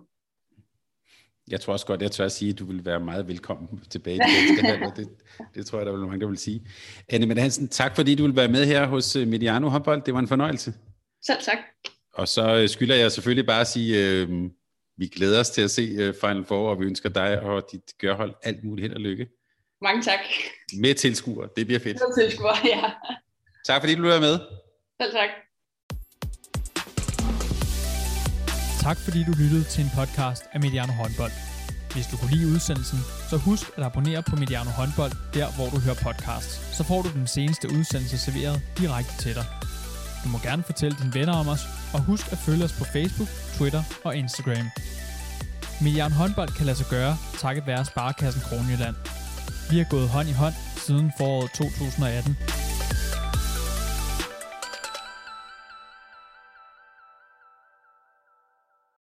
Jeg 1.51 1.61
tror 1.61 1.73
også 1.73 1.85
godt, 1.85 2.01
jeg 2.01 2.11
tør 2.11 2.25
at 2.25 2.31
sige, 2.31 2.51
at 2.51 2.59
du 2.59 2.65
vil 2.65 2.85
være 2.85 2.99
meget 2.99 3.27
velkommen 3.27 3.83
tilbage 3.89 4.15
i 4.15 4.19
det 4.19 4.63
danske 4.65 5.01
Det, 5.01 5.09
det 5.55 5.65
tror 5.65 5.77
jeg, 5.77 5.85
der 5.85 5.91
vil 5.91 6.01
mange, 6.01 6.19
der 6.19 6.27
vil 6.27 6.37
sige. 6.37 6.67
Anne 7.09 7.25
Mette 7.25 7.41
Hansen, 7.41 7.67
tak 7.67 7.95
fordi 7.95 8.15
du 8.15 8.23
vil 8.23 8.35
være 8.35 8.47
med 8.47 8.65
her 8.65 8.87
hos 8.87 9.15
Mediano 9.15 9.69
Håndbold. 9.69 10.01
Det 10.01 10.13
var 10.13 10.19
en 10.19 10.27
fornøjelse. 10.27 10.73
Selv 11.25 11.41
tak. 11.41 11.57
Og 12.13 12.27
så 12.27 12.55
øh, 12.55 12.69
skylder 12.69 12.95
jeg 12.95 13.11
selvfølgelig 13.11 13.45
bare 13.45 13.61
at 13.61 13.67
sige, 13.67 14.07
øh, 14.07 14.29
vi 14.97 15.07
glæder 15.07 15.39
os 15.39 15.49
til 15.49 15.61
at 15.61 15.71
se 15.71 15.81
øh, 15.81 16.13
Final 16.21 16.45
Four, 16.45 16.69
og 16.69 16.79
vi 16.79 16.85
ønsker 16.85 17.09
dig 17.09 17.39
og 17.39 17.67
dit 17.71 17.81
gørhold 17.99 18.33
alt 18.43 18.63
muligt 18.63 18.83
held 18.83 18.95
og 18.95 19.01
lykke. 19.01 19.27
Mange 19.81 20.01
tak. 20.03 20.19
Med 20.79 20.93
tilskuer, 20.95 21.47
det 21.47 21.65
bliver 21.65 21.79
fedt. 21.79 21.97
Med 22.07 22.23
tilskuer, 22.23 22.55
ja. 22.65 22.91
Tak 23.65 23.81
fordi 23.81 23.95
du 23.95 24.07
var 24.07 24.19
med. 24.19 24.39
Selv 25.01 25.11
tak. 25.11 25.29
Tak 28.81 28.97
fordi 28.97 29.19
du 29.23 29.31
lyttede 29.41 29.63
til 29.63 29.81
en 29.83 29.91
podcast 29.99 30.43
af 30.53 30.59
Mediano 30.59 30.93
Håndbold. 30.93 31.31
Hvis 31.93 32.07
du 32.11 32.17
kunne 32.17 32.31
lide 32.35 32.47
udsendelsen, 32.53 32.99
så 33.29 33.37
husk 33.37 33.65
at 33.77 33.83
abonnere 33.83 34.23
på 34.29 34.35
Mediano 34.35 34.69
Håndbold, 34.79 35.13
der 35.33 35.47
hvor 35.55 35.67
du 35.73 35.77
hører 35.85 35.99
podcasts. 36.07 36.53
Så 36.77 36.83
får 36.83 37.01
du 37.01 37.09
den 37.19 37.27
seneste 37.27 37.65
udsendelse 37.77 38.17
serveret 38.17 38.57
direkte 38.81 39.13
til 39.23 39.33
dig. 39.35 39.45
Du 40.23 40.29
må 40.29 40.37
gerne 40.37 40.63
fortælle 40.63 40.97
dine 41.01 41.13
venner 41.13 41.33
om 41.33 41.47
os, 41.47 41.63
og 41.93 41.99
husk 41.99 42.31
at 42.31 42.37
følge 42.37 42.63
os 42.63 42.73
på 42.73 42.83
Facebook, 42.83 43.29
Twitter 43.57 43.83
og 44.03 44.15
Instagram. 44.15 44.67
Mediano 45.81 46.15
Håndbold 46.15 46.49
kan 46.49 46.65
lade 46.65 46.77
sig 46.77 46.87
gøre, 46.89 47.17
takket 47.39 47.67
være 47.67 47.85
Sparkassen 47.85 48.41
Kronjylland. 48.41 48.95
Vi 49.71 49.77
har 49.77 49.87
gået 49.89 50.09
hånd 50.09 50.29
i 50.29 50.33
hånd 50.33 50.53
siden 50.77 51.11
foråret 51.17 51.51
2018. 51.51 52.37